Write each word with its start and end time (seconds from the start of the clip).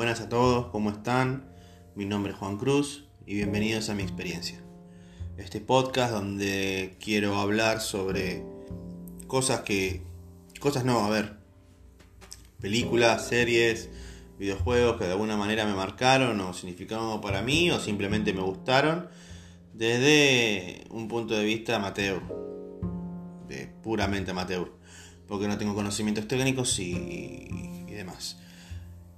Buenas 0.00 0.22
a 0.22 0.30
todos, 0.30 0.68
¿cómo 0.68 0.88
están? 0.88 1.44
Mi 1.94 2.06
nombre 2.06 2.32
es 2.32 2.38
Juan 2.38 2.56
Cruz 2.56 3.04
y 3.26 3.34
bienvenidos 3.34 3.90
a 3.90 3.94
mi 3.94 4.02
experiencia. 4.02 4.58
Este 5.36 5.60
podcast 5.60 6.14
donde 6.14 6.96
quiero 6.98 7.36
hablar 7.36 7.82
sobre 7.82 8.42
cosas 9.26 9.60
que... 9.60 10.00
Cosas 10.58 10.86
no, 10.86 11.04
a 11.04 11.10
ver. 11.10 11.36
Películas, 12.62 13.28
series, 13.28 13.90
videojuegos 14.38 14.96
que 14.96 15.04
de 15.04 15.12
alguna 15.12 15.36
manera 15.36 15.66
me 15.66 15.74
marcaron 15.74 16.40
o 16.40 16.54
significaron 16.54 17.20
para 17.20 17.42
mí 17.42 17.70
o 17.70 17.78
simplemente 17.78 18.32
me 18.32 18.40
gustaron 18.40 19.06
desde 19.74 20.86
un 20.88 21.08
punto 21.08 21.34
de 21.34 21.44
vista 21.44 21.76
amateur. 21.76 22.22
De 23.48 23.66
puramente 23.82 24.30
amateur. 24.30 24.72
Porque 25.28 25.46
no 25.46 25.58
tengo 25.58 25.74
conocimientos 25.74 26.26
técnicos 26.26 26.78
y, 26.78 27.84
y 27.86 27.92
demás. 27.92 28.38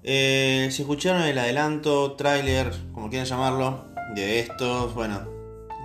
Eh, 0.04 0.68
si 0.72 0.82
escucharon 0.82 1.22
el 1.22 1.38
adelanto, 1.38 2.12
tráiler, 2.12 2.72
como 2.92 3.08
quieran 3.08 3.26
llamarlo, 3.26 3.84
de 4.14 4.40
estos, 4.40 4.94
bueno, 4.94 5.26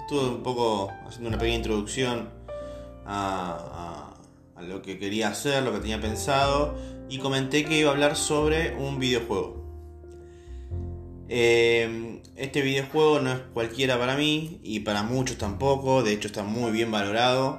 estuve 0.02 0.30
un 0.30 0.44
poco 0.44 0.92
haciendo 1.06 1.30
una 1.30 1.38
pequeña 1.38 1.58
introducción 1.58 2.30
a, 3.06 4.14
lo 4.62 4.82
que 4.82 4.98
quería 4.98 5.30
hacer, 5.30 5.64
lo 5.64 5.72
que 5.72 5.80
tenía 5.80 6.02
pensado, 6.02 6.76
y 7.10 7.20
comenté 7.20 7.64
que 7.64 7.78
iba 7.78 7.92
a 7.92 7.94
hablar 7.94 8.16
sobre 8.16 8.76
un 8.76 9.00
videojuego. 9.00 9.64
Eh, 11.30 12.22
este 12.36 12.62
videojuego 12.62 13.20
no 13.20 13.34
es 13.34 13.40
cualquiera 13.54 14.00
para 14.00 14.16
mí 14.16 14.60
y 14.64 14.80
para 14.80 15.04
muchos 15.04 15.38
tampoco, 15.38 16.02
de 16.02 16.14
hecho 16.14 16.28
está 16.28 16.44
muy 16.44 16.72
bien 16.72 16.92
valorado. 16.92 17.58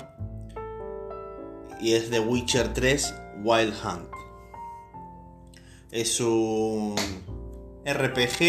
Y 1.81 1.95
es 1.95 2.11
The 2.11 2.19
Witcher 2.19 2.75
3 2.75 3.15
Wild 3.45 3.75
Hunt. 3.85 4.18
Es 5.91 6.21
un 6.21 6.95
RPG 7.85 8.43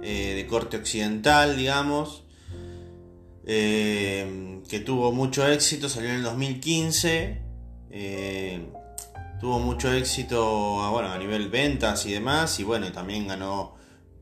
eh, 0.00 0.34
de 0.36 0.46
corte 0.46 0.76
occidental, 0.76 1.56
digamos, 1.56 2.24
eh, 3.44 4.60
que 4.68 4.78
tuvo 4.78 5.10
mucho 5.10 5.46
éxito, 5.48 5.88
salió 5.88 6.10
en 6.10 6.16
el 6.16 6.22
2015, 6.22 7.42
eh, 7.90 8.70
tuvo 9.40 9.58
mucho 9.58 9.92
éxito 9.92 10.80
ah, 10.80 10.90
bueno, 10.90 11.10
a 11.10 11.18
nivel 11.18 11.48
ventas 11.48 12.06
y 12.06 12.12
demás, 12.12 12.60
y 12.60 12.64
bueno, 12.64 12.92
también 12.92 13.26
ganó 13.26 13.74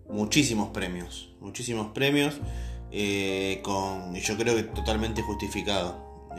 muchísimos 0.08 0.70
premios, 0.70 1.34
muchísimos 1.40 1.88
premios, 1.88 2.40
con, 3.62 4.14
yo 4.14 4.36
creo 4.38 4.56
que 4.56 4.62
totalmente 4.62 5.20
justificado. 5.20 6.30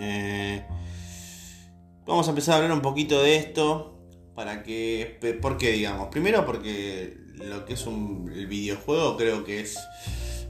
vamos 2.08 2.26
a 2.26 2.30
empezar 2.32 2.56
a 2.56 2.58
hablar 2.58 2.72
un 2.72 2.82
poquito 2.82 3.22
de 3.22 3.36
esto, 3.36 3.97
para 4.38 4.62
que... 4.62 5.18
¿Por 5.42 5.58
qué, 5.58 5.72
digamos? 5.72 6.10
Primero 6.10 6.46
porque 6.46 7.18
lo 7.40 7.66
que 7.66 7.74
es 7.74 7.88
un, 7.88 8.32
el 8.32 8.46
videojuego 8.46 9.18
creo 9.18 9.44
que 9.44 9.62
es 9.62 9.80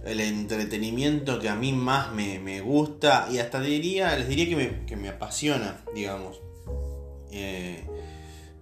el 0.03 0.19
entretenimiento 0.19 1.39
que 1.39 1.47
a 1.47 1.55
mí 1.55 1.71
más 1.71 2.11
me, 2.11 2.59
gusta 2.59 3.29
y 3.31 3.37
hasta 3.37 3.61
diría, 3.61 4.13
les 4.17 4.27
diría 4.27 4.85
que 4.85 4.95
me, 4.97 5.07
apasiona, 5.07 5.85
digamos. 5.95 6.41
Eh, 7.31 7.85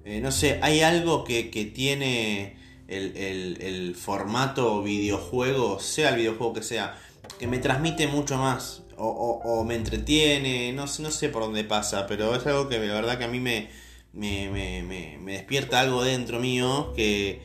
eh, 0.03 0.21
no 0.21 0.31
sé, 0.31 0.59
hay 0.61 0.81
algo 0.81 1.23
que, 1.23 1.43
tiene 1.73 2.57
el, 2.87 3.95
formato 3.95 4.83
videojuego, 4.83 5.79
sea 5.79 6.09
el 6.09 6.17
videojuego 6.17 6.53
que 6.53 6.61
sea, 6.61 6.99
que 7.39 7.47
me 7.47 7.57
transmite 7.57 8.05
mucho 8.05 8.37
más 8.37 8.83
o, 8.95 9.63
me 9.67 9.73
entretiene, 9.73 10.71
no, 10.71 10.85
no 10.85 11.09
sé 11.09 11.29
por 11.29 11.41
dónde 11.41 11.63
pasa, 11.63 12.05
pero 12.05 12.35
es 12.35 12.45
algo 12.45 12.69
que 12.69 12.77
la 12.77 12.93
verdad 12.93 13.17
que 13.17 13.23
a 13.23 13.27
mí 13.27 13.39
me, 13.39 13.69
me, 14.16 15.17
despierta 15.25 15.81
algo 15.81 16.03
dentro 16.03 16.39
mío 16.39 16.94
que, 16.95 17.41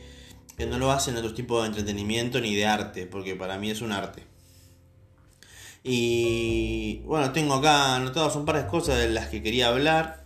no 0.67 0.77
lo 0.77 0.91
hace 0.91 1.09
en 1.09 1.17
otro 1.17 1.33
tipo 1.33 1.59
de 1.61 1.67
entretenimiento 1.67 2.39
ni 2.39 2.55
de 2.55 2.67
arte, 2.67 3.07
porque 3.07 3.35
para 3.35 3.57
mí 3.57 3.71
es 3.71 3.81
un 3.81 3.91
arte. 3.91 4.23
Y 5.83 6.99
bueno, 6.99 7.31
tengo 7.31 7.55
acá 7.55 7.95
anotadas 7.95 8.35
un 8.35 8.45
par 8.45 8.57
de 8.63 8.67
cosas 8.67 8.99
de 8.99 9.09
las 9.09 9.27
que 9.27 9.41
quería 9.41 9.69
hablar. 9.69 10.23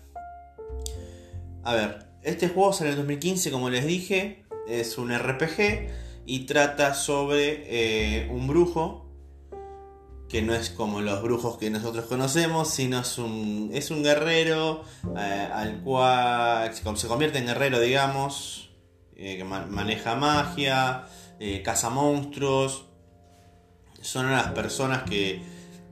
A 1.63 1.73
ver, 1.73 2.05
este 2.21 2.49
juego 2.49 2.73
sale 2.73 2.91
en 2.91 2.97
2015, 2.97 3.49
como 3.49 3.69
les 3.69 3.85
dije, 3.85 4.43
es 4.67 4.97
un 4.97 5.17
RPG 5.17 5.87
y 6.25 6.39
trata 6.41 6.93
sobre 6.93 7.63
eh, 7.67 8.27
un 8.29 8.47
brujo 8.47 9.04
que 10.35 10.41
no 10.41 10.53
es 10.53 10.69
como 10.69 10.99
los 10.99 11.21
brujos 11.21 11.57
que 11.57 11.69
nosotros 11.69 12.07
conocemos, 12.07 12.69
sino 12.69 12.99
es 12.99 13.17
un, 13.17 13.71
es 13.73 13.89
un 13.89 14.03
guerrero 14.03 14.83
eh, 15.17 15.47
al 15.53 15.79
cual 15.79 16.75
se 16.75 17.07
convierte 17.07 17.37
en 17.37 17.45
guerrero, 17.45 17.79
digamos, 17.79 18.69
eh, 19.15 19.37
que 19.37 19.45
maneja 19.45 20.15
magia, 20.15 21.05
eh, 21.39 21.61
caza 21.63 21.89
monstruos. 21.89 22.83
Son 24.01 24.29
las 24.29 24.47
personas 24.47 25.03
que, 25.03 25.41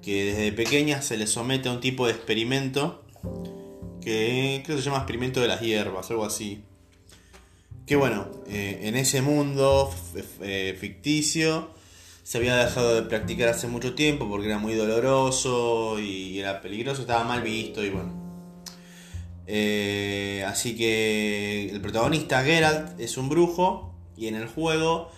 que 0.01 0.25
desde 0.25 0.51
pequeñas 0.51 1.05
se 1.05 1.15
les 1.15 1.29
somete 1.29 1.69
a 1.69 1.71
un 1.71 1.79
tipo 1.79 2.05
de 2.05 2.11
experimento 2.11 3.05
que 4.01 4.61
creo 4.65 4.75
que 4.75 4.83
se 4.83 4.89
llama 4.89 5.03
experimento 5.03 5.39
de 5.39 5.47
las 5.47 5.61
hierbas, 5.61 6.11
algo 6.11 6.25
así. 6.25 6.65
Que 7.85 7.95
bueno, 7.95 8.29
en 8.45 8.97
ese 8.97 9.21
mundo 9.21 9.89
ficticio 10.77 11.69
se 12.23 12.37
había 12.37 12.55
dejado 12.55 12.95
de 12.95 13.01
practicar 13.03 13.49
hace 13.49 13.67
mucho 13.67 13.95
tiempo 13.95 14.29
porque 14.29 14.47
era 14.47 14.57
muy 14.57 14.73
doloroso 14.73 15.99
y 15.99 16.39
era 16.39 16.61
peligroso, 16.61 17.01
estaba 17.01 17.25
mal 17.25 17.41
visto 17.43 17.83
y 17.83 17.89
bueno. 17.89 18.23
Eh, 19.45 20.45
así 20.47 20.77
que 20.77 21.69
el 21.69 21.81
protagonista 21.81 22.41
Geralt 22.43 22.97
es 22.97 23.17
un 23.17 23.27
brujo 23.27 23.93
y 24.15 24.27
en 24.27 24.35
el 24.35 24.47
juego 24.47 25.11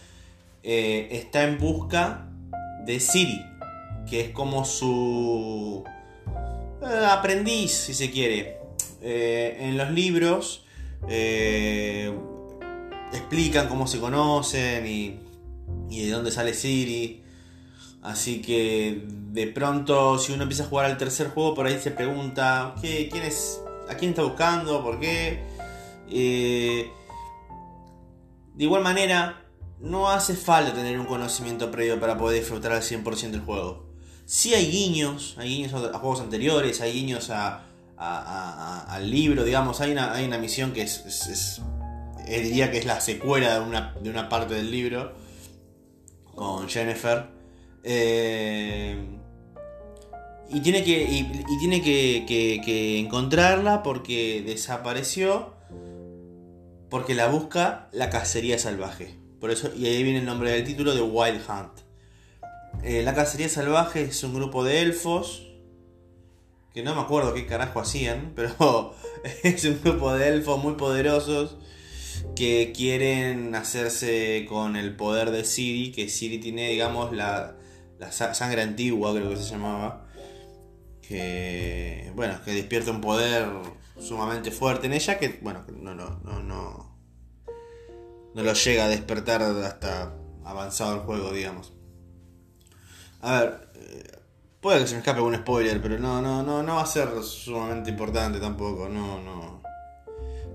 eh, 0.64 1.10
está 1.12 1.44
en 1.44 1.60
busca 1.60 2.28
de 2.86 3.00
Siri, 3.00 3.46
que 4.10 4.22
es 4.22 4.30
como 4.32 4.66
su 4.66 5.84
eh, 6.82 7.06
aprendiz, 7.08 7.72
si 7.72 7.94
se 7.94 8.10
quiere. 8.10 8.58
en 9.02 9.78
los 9.78 9.92
libros 9.92 10.66
explican 13.14 13.70
cómo 13.70 13.86
se 13.86 14.00
conocen 14.00 14.88
y 14.88 15.25
y 15.90 16.06
de 16.06 16.12
dónde 16.12 16.32
sale 16.32 16.54
Siri. 16.54 17.24
Así 18.02 18.42
que 18.42 19.04
de 19.08 19.48
pronto, 19.48 20.20
si 20.20 20.32
uno 20.32 20.44
empieza 20.44 20.64
a 20.64 20.68
jugar 20.68 20.86
al 20.86 20.98
tercer 20.98 21.30
juego, 21.30 21.56
por 21.56 21.66
ahí 21.66 21.80
se 21.80 21.92
pregunta: 21.92 22.76
¿qué, 22.82 23.10
quién 23.12 23.24
es, 23.24 23.62
¿a 23.90 23.96
quién 23.96 24.12
está 24.12 24.24
buscando? 24.24 24.84
¿Por 24.84 25.00
qué? 25.00 25.44
Eh, 26.10 26.92
de 28.54 28.64
igual 28.64 28.84
manera, 28.84 29.42
no 29.80 30.10
hace 30.10 30.36
falta 30.36 30.74
tener 30.74 31.00
un 31.00 31.06
conocimiento 31.06 31.72
previo 31.72 32.00
para 32.00 32.18
poder 32.18 32.40
disfrutar 32.40 32.72
al 32.72 32.82
100% 32.82 33.32
del 33.32 33.42
juego. 33.42 33.86
Si 34.26 34.54
hay 34.54 34.72
guiños, 34.72 35.36
hay 35.38 35.50
guiños 35.50 35.74
a 35.74 36.00
juegos 36.00 36.22
anteriores, 36.22 36.82
hay 36.82 36.94
guiños 36.94 37.30
a, 37.30 37.64
al 37.98 39.10
libro, 39.10 39.44
digamos, 39.44 39.82
hay 39.82 39.92
una, 39.92 40.14
hay 40.14 40.26
una 40.26 40.38
misión 40.38 40.74
que 40.74 40.82
es, 40.84 41.62
eh, 42.28 42.42
diría 42.42 42.72
que 42.72 42.78
es 42.78 42.86
la 42.86 43.02
secuela 43.02 43.56
de 43.56 43.60
una, 43.66 43.94
de 44.02 44.10
una 44.10 44.30
parte 44.30 44.54
del 44.54 44.72
libro 44.72 45.25
con 46.36 46.68
Jennifer. 46.70 47.26
Eh, 47.84 48.98
y 50.50 50.60
tiene, 50.62 50.84
que, 50.84 51.04
y, 51.04 51.58
tiene 51.60 51.82
que, 51.82 53.00
encontrarla 53.00 53.84
porque 53.84 54.44
desapareció. 54.46 55.54
Porque 56.90 57.16
la 57.16 57.28
busca 57.28 57.90
la 57.92 58.10
cacería 58.10 58.60
salvaje. 58.60 59.18
Por 59.40 59.52
eso, 59.52 59.72
y 59.76 59.88
ahí 59.88 60.04
viene 60.04 60.20
el 60.20 60.26
nombre 60.26 60.52
del 60.52 60.64
título 60.64 60.94
de 60.94 61.02
Wild 61.02 61.42
Hunt. 61.50 61.80
Eh, 62.84 63.02
la 63.04 63.16
cacería 63.16 63.50
salvaje 63.50 64.04
es 64.04 64.24
un 64.24 64.34
grupo 64.34 64.64
de 64.64 64.82
elfos. 64.82 65.48
Que 66.74 66.84
no 66.84 66.94
me 66.94 67.02
acuerdo 67.02 67.34
qué 67.34 67.46
carajo 67.48 67.80
hacían. 67.80 68.34
Pero 68.36 68.94
es 69.44 69.66
un 69.66 69.80
grupo 69.84 70.14
de 70.14 70.28
elfos 70.28 70.62
muy 70.62 70.76
poderosos 70.76 71.58
que 72.36 72.74
quieren 72.76 73.56
hacerse 73.56 74.46
con 74.48 74.76
el 74.76 74.96
poder 74.96 75.32
de 75.32 75.46
Siri, 75.46 75.92
que 75.92 76.10
Siri 76.10 76.40
tiene, 76.40 76.70
digamos, 76.70 77.12
la, 77.14 77.56
sangre 78.12 78.62
antigua, 78.62 79.14
creo 79.14 79.30
que 79.30 79.38
se 79.38 79.52
llamaba, 79.52 80.08
que, 81.02 82.12
bueno, 82.16 82.40
que 82.44 82.52
despierta 82.52 82.92
un 82.92 83.02
poder 83.02 83.48
sumamente 84.00 84.52
fuerte 84.52 84.88
en 84.88 84.94
ella, 84.94 85.18
que, 85.18 85.40
bueno, 85.42 85.66
no, 85.74 85.96
no, 85.96 86.20
no, 86.24 86.40
no, 86.42 86.98
no 88.34 88.44
lo 88.44 88.54
llega 88.54 88.86
a 88.86 88.90
despertar 88.90 89.42
hasta 89.42 90.14
avanzado 90.44 90.96
el 90.96 91.00
juego, 91.02 91.32
digamos. 91.32 91.74
A 93.22 93.40
ver, 93.40 93.70
eh, 93.76 94.20
puede 94.60 94.82
que 94.82 94.88
se 94.88 94.94
me 94.94 95.00
escape 95.00 95.22
un 95.22 95.36
spoiler, 95.36 95.82
pero 95.82 95.98
no, 95.98 96.22
no, 96.22 96.44
no, 96.44 96.62
no 96.62 96.76
va 96.76 96.82
a 96.82 96.86
ser 96.86 97.10
sumamente 97.24 97.90
importante 97.90 98.40
tampoco, 98.40 98.90
no, 98.90 99.22
no 99.22 99.65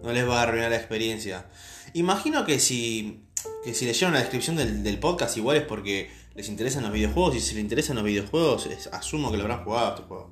no 0.03 0.13
les 0.13 0.29
va 0.29 0.41
a 0.41 0.43
arruinar 0.43 0.71
la 0.71 0.77
experiencia. 0.77 1.47
Imagino 1.95 2.45
que 2.45 2.61
si, 2.61 3.25
que 3.65 3.75
si 3.75 3.85
leyeron 3.85 4.15
la 4.15 4.21
descripción 4.21 4.57
del, 4.57 4.99
podcast, 4.99 5.37
igual 5.37 5.59
es 5.59 5.65
porque 5.65 6.11
les 6.35 6.49
interesan 6.49 6.83
los 6.83 6.93
videojuegos. 6.93 7.37
Y 7.37 7.41
si 7.41 7.55
les 7.55 7.63
interesan 7.63 7.97
los 7.97 8.05
videojuegos, 8.05 8.69
asumo 8.93 9.31
que 9.31 9.37
lo 9.37 9.45
habrán 9.45 9.65
jugado 9.65 9.91
este 9.91 10.03
juego. 10.03 10.31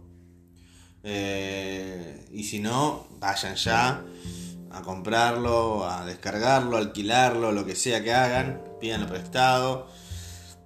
Eh, 1.03 2.27
y 2.33 2.45
si 2.45 2.61
no, 2.61 3.09
vayan 3.19 3.55
ya. 3.57 4.05
a 4.71 4.83
comprarlo, 4.83 5.89
a 5.89 6.05
descargarlo, 6.05 6.77
a 6.77 6.81
alquilarlo, 6.81 7.53
lo 7.53 7.65
que 7.65 7.75
sea 7.75 8.03
que 8.03 8.13
hagan, 8.13 8.63
pídanlo 8.81 9.09
prestado. 9.09 9.89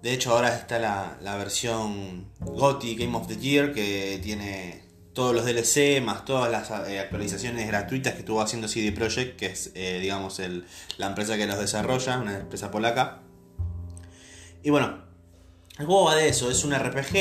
De 0.02 0.12
hecho 0.12 0.32
ahora 0.32 0.56
está 0.56 0.80
la, 0.80 1.16
la 1.22 1.36
versión 1.36 2.26
GOTY 2.40 2.96
Game 2.96 3.16
of 3.16 3.28
the 3.28 3.36
Year 3.36 3.72
que 3.72 4.18
tiene 4.20 4.82
todos 5.14 5.34
los 5.34 5.44
DLC 5.44 6.02
más 6.02 6.24
todas 6.24 6.50
las 6.50 6.70
eh, 6.88 6.98
actualizaciones 6.98 7.66
gratuitas 7.66 8.14
que 8.14 8.20
estuvo 8.20 8.40
haciendo 8.40 8.68
CD 8.68 8.92
Projekt, 8.92 9.36
que 9.36 9.46
es 9.46 9.70
eh, 9.74 9.98
digamos 10.00 10.38
el, 10.40 10.64
la 10.98 11.06
empresa 11.06 11.36
que 11.36 11.46
los 11.46 11.58
desarrolla, 11.58 12.18
una 12.18 12.38
empresa 12.38 12.70
polaca. 12.70 13.20
Y 14.62 14.70
bueno, 14.70 15.02
el 15.78 15.86
juego 15.86 16.04
va 16.04 16.14
de 16.14 16.28
eso, 16.28 16.50
es 16.50 16.64
un 16.64 16.74
RPG 16.74 17.16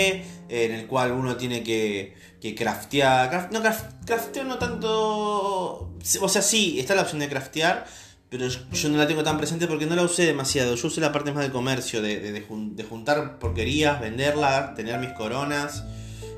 en 0.49 0.71
el 0.73 0.87
cual 0.87 1.11
uno 1.13 1.37
tiene 1.37 1.63
que, 1.63 2.15
que 2.41 2.53
craftear. 2.55 3.49
no, 3.51 3.61
craftear 4.05 4.45
no 4.45 4.57
tanto. 4.57 5.91
O 6.21 6.29
sea, 6.29 6.41
sí, 6.41 6.79
está 6.79 6.95
la 6.95 7.03
opción 7.03 7.19
de 7.19 7.29
craftear, 7.29 7.85
pero 8.29 8.47
yo 8.47 8.89
no 8.89 8.97
la 8.97 9.07
tengo 9.07 9.23
tan 9.23 9.37
presente 9.37 9.67
porque 9.67 9.85
no 9.85 9.95
la 9.95 10.03
usé 10.03 10.25
demasiado. 10.25 10.75
Yo 10.75 10.87
usé 10.87 10.99
la 10.99 11.11
parte 11.11 11.31
más 11.31 11.43
del 11.43 11.51
comercio, 11.51 12.01
de, 12.01 12.31
de, 12.31 12.83
juntar 12.83 13.39
porquerías, 13.39 14.01
venderlas, 14.01 14.75
tener 14.75 14.99
mis 14.99 15.11
coronas. 15.13 15.83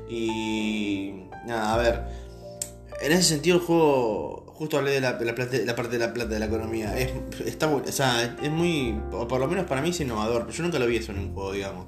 Y. 0.09 1.13
Nada, 1.45 1.73
a 1.73 1.77
ver. 1.77 2.03
En 3.01 3.11
ese 3.11 3.23
sentido, 3.23 3.57
el 3.57 3.63
juego. 3.63 4.41
Justo 4.53 4.77
hablé 4.77 4.91
de 4.91 5.01
la, 5.01 5.13
de 5.13 5.25
la, 5.25 5.35
parte 5.35 5.57
de 5.57 5.65
la 5.99 6.13
plata, 6.13 6.29
de 6.29 6.39
la 6.39 6.45
economía. 6.45 6.97
Es, 6.97 7.11
está, 7.45 7.67
o 7.67 7.85
sea, 7.91 8.37
es 8.41 8.51
muy. 8.51 8.97
O 9.11 9.27
por 9.27 9.39
lo 9.39 9.47
menos 9.47 9.65
para 9.65 9.81
mí 9.81 9.89
es 9.89 9.99
innovador. 9.99 10.43
Pero 10.43 10.53
yo 10.53 10.63
nunca 10.63 10.79
lo 10.79 10.85
vi 10.87 10.97
eso 10.97 11.11
en 11.11 11.19
un 11.19 11.33
juego, 11.33 11.51
digamos 11.51 11.87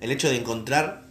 el 0.00 0.10
hecho 0.10 0.28
de 0.28 0.36
encontrar 0.36 1.04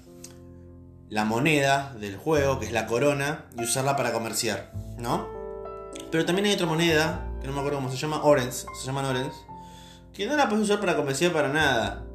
la 1.10 1.26
moneda 1.26 1.96
del 2.00 2.18
juego, 2.18 2.60
que 2.60 2.66
es 2.66 2.72
la 2.72 2.88
corona, 2.88 3.46
y 3.58 3.64
usarla 3.64 3.96
para 3.96 4.12
comerciar, 4.12 4.72
¿no? 4.98 5.28
Pero 6.12 6.26
también 6.26 6.48
hay 6.48 6.54
otra 6.54 6.66
moneda, 6.66 7.28
que 7.42 7.48
no 7.48 7.54
me 7.54 7.60
acuerdo 7.60 7.78
cómo 7.78 7.92
se 7.92 7.98
llama, 7.98 8.24
Orange, 8.24 8.66
se 8.80 8.86
llama 8.86 9.08
Orange, 9.08 9.36
que 10.14 10.26
no 10.26 10.36
la 10.36 10.50
puedes 10.50 10.66
usar 10.66 10.80
para 10.80 10.96
comerciar 10.96 11.32
para 11.32 11.50
nada. 11.50 12.06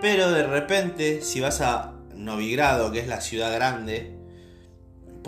Pero 0.00 0.30
de 0.30 0.46
repente, 0.46 1.22
si 1.22 1.40
vas 1.40 1.60
a 1.60 1.94
Novigrado, 2.14 2.92
que 2.92 3.00
es 3.00 3.08
la 3.08 3.20
ciudad 3.20 3.52
grande, 3.52 4.17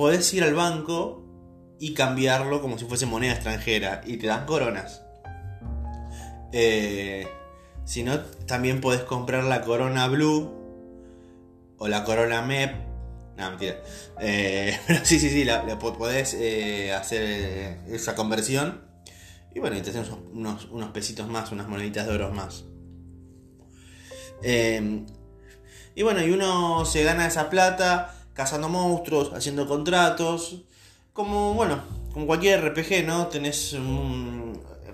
podés 0.01 0.33
ir 0.33 0.43
al 0.43 0.55
banco 0.55 1.27
y 1.79 1.93
cambiarlo 1.93 2.63
como 2.63 2.79
si 2.79 2.87
fuese 2.87 3.05
moneda 3.05 3.35
extranjera 3.35 4.01
y 4.07 4.17
te 4.17 4.29
dan 4.29 4.47
coronas. 4.47 5.03
Eh, 6.53 7.29
si 7.85 8.03
no, 8.03 8.19
también 8.47 8.81
podés 8.81 9.03
comprar 9.03 9.45
la 9.45 9.61
corona 9.61 10.09
blue 10.09 10.57
o 11.77 11.87
la 11.87 12.05
Corona 12.05 12.41
MEP. 12.41 12.73
No, 13.37 13.51
mentira. 13.51 13.83
Eh, 14.21 14.75
pero 14.87 15.05
sí, 15.05 15.19
sí, 15.19 15.29
sí, 15.29 15.45
la, 15.45 15.79
podés 15.79 16.33
eh, 16.33 16.95
hacer 16.95 17.21
eh, 17.23 17.81
esa 17.91 18.15
conversión. 18.15 18.81
Y 19.55 19.61
bueno, 19.61 19.77
y 19.77 19.83
te 19.83 19.91
hacen 19.91 20.07
unos, 20.33 20.65
unos, 20.71 20.93
pesitos 20.93 21.29
más, 21.29 21.53
unas 21.53 21.69
moneditas 21.69 22.07
de 22.07 22.15
oro 22.15 22.33
más. 22.33 22.65
Y 25.95 26.03
bueno, 26.03 26.25
y 26.25 26.31
uno 26.31 26.87
se 26.87 27.05
gana 27.05 27.27
esa 27.27 27.51
plata 27.51 28.15
cazando 28.41 28.71
monstruos, 28.71 29.33
haciendo 29.35 29.69
contratos. 29.69 30.63
Como, 31.13 31.53
bueno, 31.53 31.83
como 32.11 32.27
cualquier 32.27 32.65
RPG, 32.65 33.05
¿no? 33.07 33.27
Tenés 33.27 33.77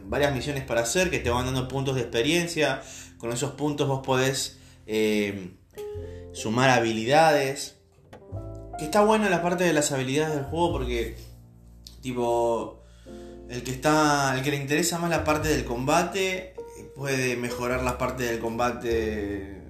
varias 0.03 0.35
misiones 0.35 0.65
para 0.65 0.81
hacer 0.81 1.11
que 1.11 1.21
te 1.21 1.31
van 1.31 1.47
dando 1.47 1.69
puntos 1.69 1.95
de 1.95 2.01
experiencia. 2.01 2.83
Con 3.19 3.33
esos 3.33 3.53
puntos 3.53 3.87
vos 3.87 4.05
podés 4.05 4.59
em, 4.87 5.59
sumar 6.33 6.71
habilidades. 6.71 7.77
Que 8.79 8.87
está 8.87 9.03
bueno 9.03 9.29
la 9.29 9.43
parte 9.43 9.63
de 9.63 9.73
las 9.73 9.93
habilidades 9.93 10.35
del 10.35 10.45
juego 10.47 10.73
porque, 10.73 11.17
tipo, 12.03 12.83
el 13.49 13.63
que 13.63 13.71
está, 13.71 14.35
el 14.37 14.43
que 14.43 14.51
le 14.51 14.57
interesa 14.57 14.99
más 14.99 15.09
la 15.09 15.23
parte 15.23 15.47
del 15.47 15.65
combate 15.65 16.57
puede 16.97 17.37
mejorar 17.37 17.85
la 17.85 17.97
parte 17.97 18.25
del 18.25 18.41
combate 18.41 19.63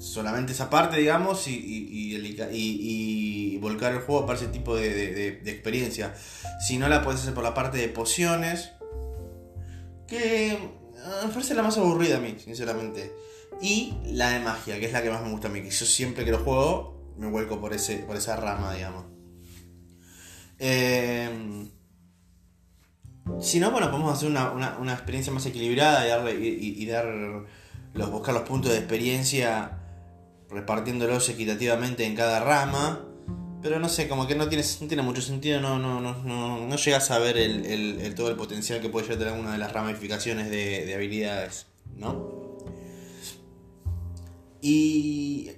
solamente 0.00 0.52
esa 0.52 0.70
parte, 0.70 0.96
digamos, 0.96 1.46
y, 1.46 2.16
y, 2.52 3.58
volcar 3.58 3.92
el 3.92 4.00
juego 4.00 4.24
para 4.24 4.38
ese 4.38 4.48
tipo 4.48 4.74
de, 4.74 5.40
experiencia. 5.44 6.14
Si 6.66 6.78
no, 6.78 6.88
la 6.88 7.02
puedes 7.02 7.20
hacer 7.20 7.34
por 7.34 7.44
la 7.44 7.52
parte 7.52 7.76
de 7.76 7.88
pociones, 7.88 8.70
que 10.08 10.58
me 11.22 11.28
parece 11.28 11.54
la 11.54 11.62
más 11.62 11.76
aburrida 11.76 12.16
a 12.16 12.20
mí, 12.20 12.36
sinceramente. 12.42 13.12
Y 13.60 13.94
la 14.06 14.30
de 14.30 14.40
magia, 14.40 14.80
que 14.80 14.86
es 14.86 14.92
la 14.92 15.02
que 15.02 15.10
más 15.10 15.22
me 15.22 15.30
gusta 15.30 15.48
a 15.48 15.50
mí, 15.50 15.60
que 15.60 15.70
yo 15.70 15.84
siempre 15.84 16.24
que 16.24 16.30
lo 16.30 16.38
juego 16.38 17.14
me 17.18 17.28
vuelco 17.28 17.60
por, 17.60 17.74
ese, 17.74 17.98
por 17.98 18.16
esa 18.16 18.36
rama, 18.36 18.74
digamos. 18.74 19.04
Em, 20.58 21.68
si 23.40 23.60
no, 23.60 23.70
bueno, 23.70 23.90
podemos 23.90 24.16
hacer 24.16 24.30
una, 24.30 24.92
experiencia 24.94 25.30
más 25.32 25.44
equilibrada 25.44 26.06
y, 26.32 26.86
dar 26.86 27.04
los, 27.92 28.10
buscar 28.10 28.34
los 28.34 28.44
puntos 28.44 28.72
de 28.72 28.78
experiencia 28.78 29.79
repartiéndolos 30.50 31.28
equitativamente 31.28 32.04
en 32.04 32.14
cada 32.14 32.40
rama. 32.40 33.06
Pero 33.62 33.78
no 33.78 33.88
sé, 33.88 34.08
como 34.08 34.26
que 34.26 34.34
no 34.34 34.48
tiene, 34.48 34.64
tiene 34.88 35.02
mucho 35.02 35.20
sentido, 35.20 35.60
no, 35.60 35.78
no, 35.78 36.00
no, 36.00 36.66
no, 36.66 36.76
llegas 36.76 37.10
a 37.10 37.18
ver 37.18 37.36
el, 37.36 38.14
todo 38.14 38.30
el 38.30 38.36
potencial 38.36 38.80
que 38.80 38.88
puede 38.88 39.06
llegar 39.06 39.18
tener 39.18 39.38
una 39.38 39.52
de 39.52 39.58
las 39.58 39.70
ramificaciones 39.70 40.50
de, 40.50 40.86
de 40.86 40.94
habilidades, 40.94 41.66
¿no? 41.94 42.40
Y 44.62 45.50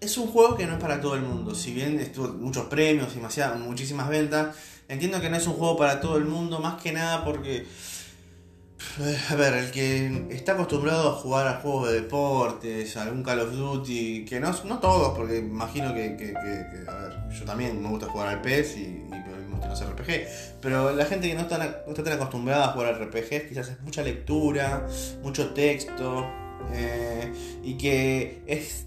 es 0.00 0.18
un 0.18 0.28
juego 0.28 0.56
que 0.56 0.66
no 0.66 0.74
es 0.74 0.80
para 0.80 1.00
todo 1.00 1.14
el 1.14 1.22
mundo. 1.22 1.54
Si 1.54 1.72
bien 1.72 1.98
estuvo 2.00 2.28
muchos 2.28 2.66
premios 2.66 3.14
y 3.16 3.58
muchísimas 3.58 4.08
ventas, 4.08 4.56
entiendo 4.88 5.20
que 5.20 5.30
no 5.30 5.36
es 5.36 5.46
un 5.46 5.54
juego 5.54 5.76
para 5.76 6.00
todo 6.00 6.16
el 6.16 6.24
mundo, 6.24 6.60
más 6.60 6.80
que 6.82 6.92
nada 6.92 7.24
porque. 7.24 7.66
Eh, 9.00 9.18
a 9.30 9.34
ver, 9.34 9.54
el 9.54 9.70
que 9.70 10.26
está 10.30 10.52
acostumbrado 10.52 11.10
a 11.10 11.12
jugar 11.14 11.48
a 11.48 11.60
juegos 11.60 11.88
de 11.88 12.00
deportes, 12.00 12.96
algún 12.96 13.22
Call 13.22 13.40
of 13.40 13.52
Duty, 13.52 14.24
que 14.24 14.38
no, 14.38 14.52
no 14.64 14.78
todos, 14.78 15.16
porque 15.16 15.38
imagino 15.38 15.92
que, 15.92 16.34
a 16.86 16.94
ver, 16.94 17.16
yo 17.30 17.44
también 17.44 17.82
me 17.82 17.88
gusta 17.88 18.06
jugar 18.08 18.28
al 18.28 18.42
PES 18.42 18.76
y, 18.76 18.80
y 18.80 19.08
me 19.10 19.48
gustan 19.50 19.70
los 19.70 19.84
RPG, 19.84 20.58
pero 20.60 20.94
la 20.94 21.04
gente 21.06 21.28
que 21.28 21.34
no 21.34 21.42
está, 21.42 21.58
no 21.58 21.90
está 21.90 22.04
tan 22.04 22.12
acostumbrada 22.12 22.66
a 22.66 22.68
jugar 22.68 22.94
al 22.94 23.00
RPG 23.06 23.48
quizás 23.48 23.68
es 23.68 23.80
mucha 23.80 24.02
lectura, 24.02 24.86
mucho 25.22 25.52
texto, 25.52 26.26
eh, 26.72 27.32
y 27.62 27.74
que 27.74 28.42
es 28.46 28.86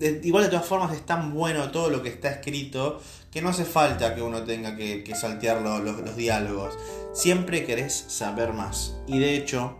igual 0.00 0.44
de 0.44 0.50
todas 0.50 0.66
formas 0.66 0.94
es 0.94 1.04
tan 1.04 1.34
bueno 1.34 1.70
todo 1.70 1.90
lo 1.90 2.02
que 2.02 2.08
está 2.08 2.30
escrito 2.30 3.00
que 3.30 3.42
no 3.42 3.50
hace 3.50 3.64
falta 3.64 4.14
que 4.14 4.22
uno 4.22 4.42
tenga 4.42 4.76
que, 4.76 5.12
saltear 5.14 5.62
los, 5.62 6.16
diálogos. 6.16 6.76
Siempre 7.12 7.64
querés 7.64 7.94
saber 8.08 8.52
más. 8.52 8.96
Y 9.06 9.18
de 9.18 9.36
hecho, 9.36 9.76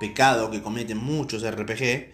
pecado 0.00 0.50
que 0.50 0.62
cometen 0.62 0.98
muchos 0.98 1.48
RPG 1.48 2.12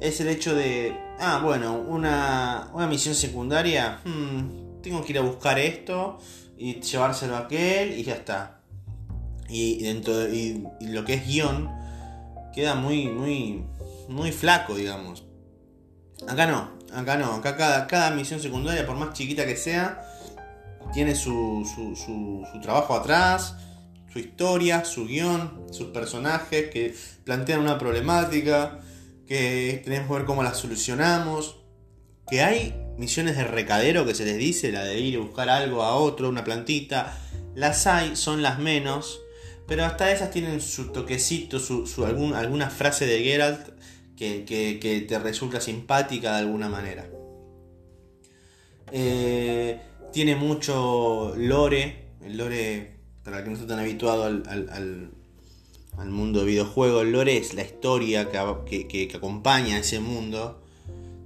es 0.00 0.20
el 0.20 0.28
hecho 0.28 0.54
de, 0.54 0.96
ah, 1.20 1.40
bueno, 1.44 1.74
una, 1.74 2.70
una 2.74 2.88
misión 2.88 3.14
secundaria, 3.14 4.00
hmm, 4.04 4.80
tengo 4.82 5.04
que 5.04 5.12
ir 5.12 5.18
a 5.18 5.22
buscar 5.22 5.60
esto 5.60 6.18
y 6.58 6.80
llevárselo 6.80 7.36
a 7.36 7.40
aquel 7.40 7.96
y 7.98 8.02
ya 8.02 8.14
está. 8.14 8.58
Y, 9.48 9.82
dentro 9.84 10.28
y 10.28 10.64
lo 10.80 11.04
que 11.04 11.14
es 11.14 11.26
guion, 11.26 11.70
queda 12.52 12.74
muy, 12.74 13.06
muy, 13.08 13.64
muy 14.08 14.32
flaco, 14.32 14.74
digamos. 14.74 15.24
Acá 16.28 16.46
no, 16.46 16.70
acá 16.94 17.16
no, 17.16 17.32
acá 17.34 17.56
cada, 17.56 17.86
cada 17.86 18.10
misión 18.10 18.40
secundaria, 18.40 18.86
por 18.86 18.96
más 18.96 19.12
chiquita 19.12 19.44
que 19.44 19.56
sea, 19.56 20.02
tiene 20.92 21.14
su, 21.14 21.66
su, 21.74 21.96
su, 21.96 22.60
trabajo 22.60 22.94
atrás, 22.94 23.56
su 24.12 24.18
historia, 24.18 24.84
su 24.84 25.06
guion, 25.06 25.66
sus 25.70 25.88
personajes 25.88 26.70
que 26.70 26.94
plantean 27.24 27.60
una 27.60 27.78
problemática, 27.78 28.80
que 29.26 29.80
tenemos 29.84 30.08
que 30.08 30.14
ver 30.14 30.24
cómo 30.24 30.42
la 30.42 30.54
solucionamos, 30.54 31.56
que 32.28 32.42
hay 32.42 32.74
misiones 32.98 33.36
de 33.36 33.44
recadero 33.44 34.04
que 34.04 34.14
se 34.14 34.24
les 34.24 34.36
dice, 34.36 34.70
la 34.70 34.84
de 34.84 34.98
ir 35.00 35.16
a 35.16 35.20
buscar 35.20 35.48
algo 35.48 35.82
a 35.82 35.94
otro, 35.94 36.28
una 36.28 36.44
plantita, 36.44 37.18
las 37.54 37.86
hay, 37.86 38.16
son 38.16 38.42
las 38.42 38.58
menos, 38.58 39.20
pero 39.66 39.84
hasta 39.84 40.12
esas 40.12 40.30
tienen 40.30 40.60
su 40.60 40.92
toquecito, 40.92 41.58
su, 41.58 42.04
alguna 42.04 42.70
frase 42.70 43.06
de 43.06 43.22
Geralt 43.22 43.68
que, 44.16 45.04
te 45.08 45.18
resulta 45.18 45.60
simpática 45.60 46.32
de 46.32 46.38
alguna 46.38 46.68
manera. 46.68 47.08
Eh, 48.92 49.80
tiene 50.12 50.36
mucho 50.36 51.34
lore, 51.36 52.08
el 52.22 52.36
lore, 52.36 52.96
para 53.24 53.38
el 53.38 53.44
que 53.44 53.50
no 53.50 53.56
está 53.56 53.66
tan 53.66 53.78
habituado 53.78 54.24
al, 54.24 55.10
mundo 56.06 56.40
de 56.40 56.46
videojuegos, 56.46 57.02
el 57.02 57.12
lore 57.12 57.36
es 57.36 57.54
la 57.54 57.62
historia 57.62 58.28
que, 58.30 59.10
acompaña 59.14 59.76
a 59.76 59.78
ese 59.80 60.00
mundo. 60.00 60.62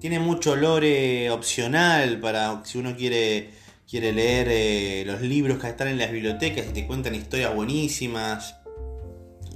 Tiene 0.01 0.21
mucho 0.21 0.55
lore 0.57 1.31
opcional 1.31 2.21
para 2.21 2.65
si 2.65 2.79
uno 2.79 2.95
quiere 2.97 3.51
quiere 3.89 4.13
leer 4.13 4.49
eh, 4.51 5.05
los 5.07 5.21
libros 5.23 5.59
que 5.59 5.69
están 5.69 5.89
en 5.89 5.99
las 5.99 6.11
bibliotecas 6.11 6.67
y 6.69 6.73
te 6.73 6.87
cuentan 6.87 7.15
historias 7.15 7.55
buenísimas. 7.55 8.57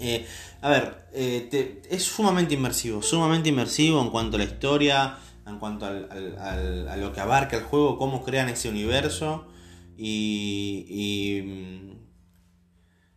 Eh, 0.01 0.27
a 0.63 0.71
ver, 0.71 1.09
eh, 1.13 1.83
es 1.91 2.05
sumamente 2.05 2.55
inmersivo, 2.55 3.03
sumamente 3.03 3.51
inmersivo 3.51 4.01
en 4.01 4.11
cuanto 4.11 4.37
a 4.37 4.39
la 4.39 4.45
historia, 4.45 5.19
en 5.47 5.59
cuanto 5.59 5.87
a 5.87 6.97
lo 6.97 7.13
que 7.13 7.21
abarca 7.21 7.57
el 7.57 7.65
juego, 7.65 7.99
cómo 7.99 8.25
crean 8.25 8.49
ese 8.49 8.69
universo 8.69 9.47
y, 9.97 11.97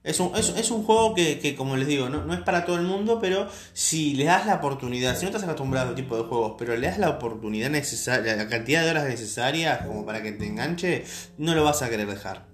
Es 0.04 0.20
un, 0.20 0.36
es, 0.36 0.70
un 0.70 0.84
juego 0.84 1.16
que, 1.16 1.56
como 1.56 1.78
les 1.78 1.88
digo, 1.88 2.10
no, 2.10 2.34
es 2.34 2.42
para 2.42 2.66
todo 2.66 2.76
el 2.76 2.82
mundo, 2.82 3.20
pero 3.22 3.48
si 3.72 4.16
le 4.16 4.26
das 4.26 4.46
la 4.46 4.56
oportunidad, 4.56 5.16
si 5.16 5.24
no 5.24 5.30
estás 5.30 5.44
acostumbrado 5.44 5.88
a 5.88 5.90
este 5.92 6.02
tipo 6.02 6.18
de 6.18 6.24
juegos, 6.24 6.56
pero 6.58 6.76
le 6.76 6.88
das 6.88 6.98
la 6.98 7.10
oportunidad 7.10 7.70
necesaria, 7.70 8.36
la 8.36 8.50
cantidad 8.50 8.84
de 8.84 8.92
horas 8.92 9.08
necesarias 9.08 9.86
como 9.86 10.06
para 10.06 10.22
que 10.22 10.34
te 10.34 10.46
enganche, 10.46 11.06
no 11.38 11.56
lo 11.56 11.64
vas 11.64 11.82
a 11.82 11.90
querer 11.90 12.08
dejar. 12.08 12.48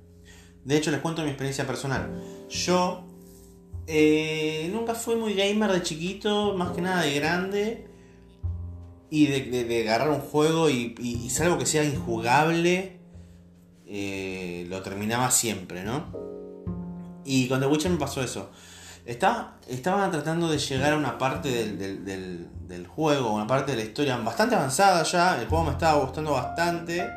De 0.63 0.77
hecho, 0.77 0.91
les 0.91 1.00
cuento 1.00 1.24
mi 1.24 1.29
experiencia 1.29 1.65
personal. 1.65 2.21
Yo 2.50 3.09
eh, 3.91 4.69
nunca 4.72 4.93
fui 4.93 5.15
muy 5.15 5.34
gamer 5.34 5.72
de 5.72 5.81
chiquito, 5.81 6.53
más 6.53 6.74
que 6.74 6.81
nada 6.81 7.01
de 7.01 7.13
grande. 7.15 7.88
Y 9.10 9.25
de, 9.25 9.81
agarrar 9.81 10.12
un 10.12 10.19
juego 10.19 10.69
y, 10.69 10.93
y, 11.00 11.31
algo 11.41 11.58
que 11.58 11.65
sea 11.65 11.84
injugable, 11.84 13.00
eh, 13.88 14.67
lo 14.69 14.84
terminaba 14.84 15.31
siempre, 15.31 15.84
¿no? 15.84 16.05
Y 17.25 17.48
con 17.48 17.60
The 17.60 17.65
Witcher 17.65 17.89
me 17.89 17.98
pasó 17.98 18.22
eso. 18.22 18.51
Estaba, 19.08 19.58
estaba 19.67 20.12
tratando 20.12 20.48
de 20.50 20.60
llegar 20.60 20.93
a 20.93 20.98
una 20.98 21.17
parte 21.17 21.50
del, 21.50 22.05
del, 22.67 22.86
juego, 22.86 23.34
una 23.34 23.48
parte 23.48 23.72
de 23.72 23.79
la 23.79 23.84
historia 23.86 24.17
bastante 24.17 24.53
avanzada 24.53 25.01
ya. 25.01 25.41
El 25.41 25.48
juego 25.48 25.63
me 25.63 25.72
estaba 25.72 26.00
gustando 26.00 26.34
bastante. 26.34 27.10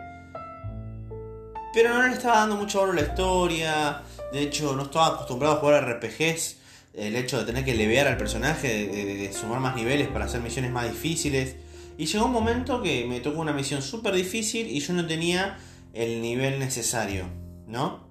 Pero 1.75 1.93
no 1.93 2.02
le 2.09 2.14
estaba 2.14 2.37
dando 2.37 2.57
mucho 2.57 2.81
valor 2.81 2.97
a 2.99 3.02
la 3.02 3.09
historia. 3.09 4.02
De 4.33 4.41
hecho, 4.41 4.75
no 4.75 4.85
estaba 4.85 5.09
acostumbrado 5.09 5.57
a 5.57 5.59
jugar 5.59 6.00
RPGs. 6.00 6.62
El 6.95 7.17
hecho 7.17 7.39
de 7.39 7.45
tener 7.45 7.65
que 7.65 7.75
levear 7.75 8.07
al 8.07 8.17
personaje, 8.17 8.87
de, 8.87 9.33
sumar 9.33 9.61
más 9.61 9.75
niveles 9.75 10.09
para 10.09 10.27
hacer 10.27 10.41
misiones 10.41 10.71
más 10.71 10.91
difíciles. 10.91 11.57
Y 11.97 12.07
llegó 12.07 12.27
un 12.27 12.33
momento 12.33 12.83
que 12.83 13.07
me 13.07 13.21
tocó 13.21 13.41
una 13.41 13.53
misión 13.53 13.83
súper 13.83 14.15
difícil 14.15 14.67
y 14.67 14.81
yo 14.81 14.93
no 14.95 15.07
tenía 15.07 15.59
el 15.95 16.21
nivel 16.21 16.59
necesario, 16.59 17.27
¿no? 17.67 18.09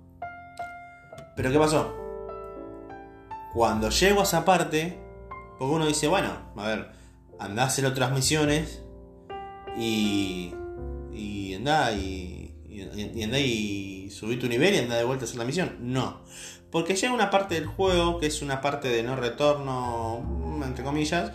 Pero 1.36 1.52
¿qué 1.52 1.58
pasó? 1.58 1.96
Cuando 3.54 3.90
llego 3.90 4.22
a 4.22 4.24
esa 4.24 4.46
parte, 4.46 4.98
porque 5.58 5.76
uno 5.76 5.86
dice, 5.86 6.08
bueno, 6.08 6.30
a 6.56 6.68
ver, 6.68 6.92
andá 7.40 7.64
a 7.64 7.68
hacer 7.68 7.86
otras 7.86 8.12
misiones 8.12 8.82
y. 9.78 10.54
y 11.14 11.54
andá 11.56 11.92
y. 11.92 12.56
y, 12.68 13.24
andá 13.24 13.40
y 13.40 14.10
subí 14.10 14.38
tu 14.38 14.48
nivel 14.48 14.76
y 14.76 14.78
andá 14.80 14.98
de 14.98 15.04
vuelta 15.04 15.26
a 15.26 15.28
hacer 15.28 15.38
la 15.38 15.46
misión. 15.46 15.78
No. 15.82 16.22
Porque 16.72 16.96
llega 16.96 17.14
una 17.14 17.30
parte 17.30 17.56
del 17.56 17.66
juego, 17.66 18.20
que 18.20 18.28
es 18.28 18.42
una 18.42 18.62
parte 18.62 18.88
de 18.88 19.04
no 19.04 19.16
retorno, 19.16 20.62
entre 20.66 20.84
comillas, 20.84 21.32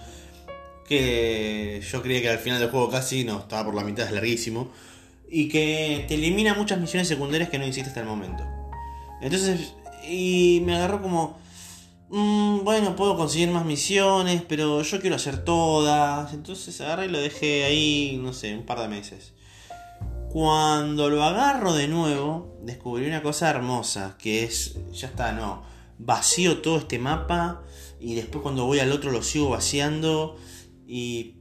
que 0.88 1.82
yo 1.90 2.02
creía 2.02 2.22
que 2.22 2.30
al 2.30 2.38
final 2.38 2.58
del 2.58 2.70
juego 2.70 2.90
casi 2.90 3.24
no, 3.24 3.40
estaba 3.40 3.66
por 3.66 3.74
la 3.74 3.84
mitad, 3.84 4.06
es 4.06 4.12
larguísimo, 4.12 4.70
y 5.30 5.48
que 5.48 6.04
te 6.08 6.14
elimina 6.14 6.54
muchas 6.54 6.80
misiones 6.80 7.08
secundarias 7.08 7.50
que 7.50 7.58
no 7.58 7.66
hiciste 7.66 7.88
hasta 7.88 8.00
el 8.00 8.06
momento. 8.06 8.44
Entonces 9.20 9.74
y 10.08 10.62
me 10.64 10.76
agarró 10.76 11.02
como, 11.02 11.38
mm, 12.10 12.60
bueno, 12.64 12.96
puedo 12.96 13.16
conseguir 13.16 13.50
más 13.50 13.64
misiones, 13.64 14.42
pero 14.48 14.82
yo 14.82 15.00
quiero 15.00 15.16
hacer 15.16 15.44
todas. 15.44 16.32
Entonces 16.32 16.80
agarré 16.80 17.06
y 17.06 17.08
lo 17.10 17.18
dejé 17.20 17.64
ahí, 17.64 18.18
no 18.22 18.32
sé, 18.32 18.54
un 18.54 18.64
par 18.64 18.80
de 18.80 18.88
meses. 18.88 19.32
Cuando 20.30 21.08
lo 21.08 21.22
agarro 21.22 21.72
de 21.74 21.88
nuevo, 21.88 22.58
descubrí 22.62 23.06
una 23.06 23.22
cosa 23.22 23.48
hermosa, 23.50 24.16
que 24.18 24.44
es, 24.44 24.76
ya 24.92 25.08
está, 25.08 25.32
no, 25.32 25.64
vacío 25.98 26.60
todo 26.60 26.78
este 26.78 26.98
mapa 26.98 27.62
y 28.00 28.14
después 28.14 28.42
cuando 28.42 28.66
voy 28.66 28.80
al 28.80 28.92
otro 28.92 29.10
lo 29.10 29.22
sigo 29.22 29.50
vaciando 29.50 30.36
y 30.86 31.36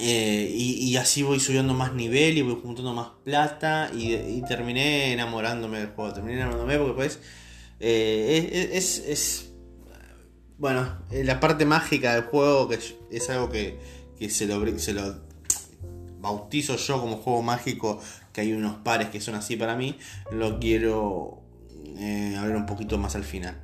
eh, 0.00 0.52
y, 0.54 0.96
así 0.96 1.24
voy 1.24 1.40
subiendo 1.40 1.74
más 1.74 1.92
nivel 1.92 2.38
y 2.38 2.42
voy 2.42 2.56
juntando 2.62 2.94
más 2.94 3.08
plata 3.24 3.90
y, 3.92 4.42
terminé 4.42 5.12
enamorándome 5.12 5.78
del 5.78 5.88
juego. 5.88 6.12
Terminé 6.12 6.36
enamorándome 6.36 6.78
porque 6.78 6.94
pues 6.94 7.20
eh, 7.80 8.70
es, 8.72 9.50
Bueno, 10.56 11.02
eh, 11.10 11.24
la 11.24 11.40
parte 11.40 11.64
mágica 11.64 12.14
del 12.14 12.24
juego, 12.24 12.68
que 12.68 12.78
es 13.10 13.30
algo 13.30 13.50
que, 13.50 13.78
se, 14.30 14.46
lo, 14.46 14.78
se 14.78 14.92
lo 14.92 15.27
bautizo 16.20 16.76
yo 16.76 17.00
como 17.00 17.16
juego 17.16 17.42
mágico, 17.42 18.00
que 18.32 18.42
hay 18.42 18.52
unos 18.52 18.76
pares 18.78 19.08
que 19.08 19.20
son 19.20 19.34
así 19.34 19.56
para 19.56 19.76
mí, 19.76 19.98
lo 20.30 20.58
quiero 20.58 21.40
eh, 21.96 22.36
hablar 22.38 22.56
un 22.56 22.66
poquito 22.66 22.98
más 22.98 23.14
al 23.16 23.24
final. 23.24 23.60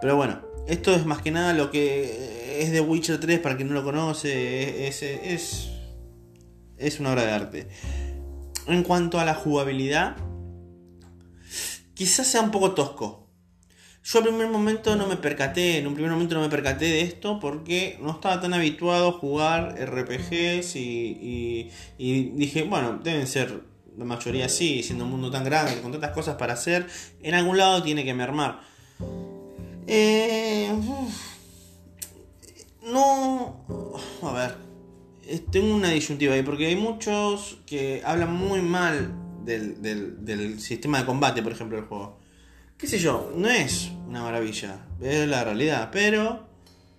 Pero 0.00 0.16
bueno, 0.16 0.40
esto 0.66 0.94
es 0.94 1.06
más 1.06 1.22
que 1.22 1.30
nada 1.30 1.52
lo 1.52 1.70
que 1.70 2.60
es 2.60 2.72
de 2.72 2.80
Witcher 2.80 3.20
3, 3.20 3.40
para 3.40 3.56
quien 3.56 3.68
no 3.68 3.74
lo 3.74 3.84
conoce, 3.84 4.86
es, 4.86 5.02
es, 5.02 5.70
es 6.76 7.00
una 7.00 7.12
obra 7.12 7.24
de 7.24 7.32
arte. 7.32 7.68
En 8.66 8.82
cuanto 8.82 9.20
a 9.20 9.24
la 9.24 9.34
jugabilidad, 9.34 10.16
quizás 11.94 12.26
sea 12.26 12.40
un 12.40 12.50
poco 12.50 12.72
tosco. 12.72 13.23
Yo 14.04 14.18
en 14.18 14.26
primer 14.26 14.48
momento 14.48 14.96
no 14.96 15.06
me 15.06 15.16
percaté, 15.16 15.78
en 15.78 15.86
un 15.86 15.94
primer 15.94 16.12
momento 16.12 16.34
no 16.34 16.42
me 16.42 16.50
percaté 16.50 16.84
de 16.84 17.00
esto 17.00 17.40
porque 17.40 17.98
no 18.02 18.10
estaba 18.10 18.38
tan 18.38 18.52
habituado 18.52 19.08
a 19.08 19.12
jugar 19.12 19.76
RPGs 19.80 20.76
y, 20.76 21.70
dije, 21.96 22.64
bueno, 22.64 23.00
deben 23.02 23.26
ser 23.26 23.62
la 23.96 24.04
mayoría 24.04 24.44
así, 24.44 24.82
siendo 24.82 25.06
un 25.06 25.12
mundo 25.12 25.30
tan 25.30 25.42
grande, 25.42 25.80
con 25.80 25.90
tantas 25.90 26.10
cosas 26.10 26.36
para 26.36 26.52
hacer, 26.52 26.86
en 27.22 27.34
algún 27.34 27.56
lado 27.56 27.82
tiene 27.82 28.04
que 28.04 28.12
mermar. 28.12 28.60
Eh, 29.86 30.70
no... 32.82 33.64
A 34.20 34.32
ver, 34.32 34.56
tengo 35.50 35.74
una 35.74 35.88
disyuntiva 35.88 36.34
ahí 36.34 36.42
porque 36.42 36.66
hay 36.66 36.76
muchos 36.76 37.56
que 37.64 38.02
hablan 38.04 38.34
muy 38.34 38.60
mal 38.60 39.14
del, 39.46 39.80
del 39.80 40.60
sistema 40.60 40.98
de 40.98 41.06
combate, 41.06 41.42
por 41.42 41.52
ejemplo, 41.52 41.78
del 41.78 41.86
juego 41.86 42.23
qué 42.78 42.86
sé 42.86 42.98
yo, 42.98 43.32
no 43.36 43.48
es 43.48 43.92
una 44.08 44.22
maravilla, 44.22 44.86
es 45.00 45.26
la 45.28 45.44
realidad, 45.44 45.90
pero 45.92 46.46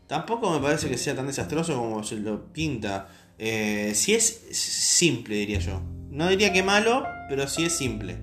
tampoco 0.08 0.52
me 0.52 0.60
parece 0.60 0.90
que 0.90 0.98
sea 0.98 1.16
tan 1.16 1.28
desastroso 1.28 1.76
como 1.78 2.04
se 2.04 2.18
lo 2.18 2.52
pinta. 2.54 3.10
Eh, 3.38 3.92
si 3.96 4.14
es 4.14 4.26
simple, 4.52 5.36
diría 5.36 5.60
yo. 5.60 5.82
No 6.10 6.30
diría 6.30 6.54
que 6.54 6.64
malo, 6.64 7.06
pero 7.28 7.48
sí 7.48 7.66
es 7.66 7.74
simple. 7.74 8.18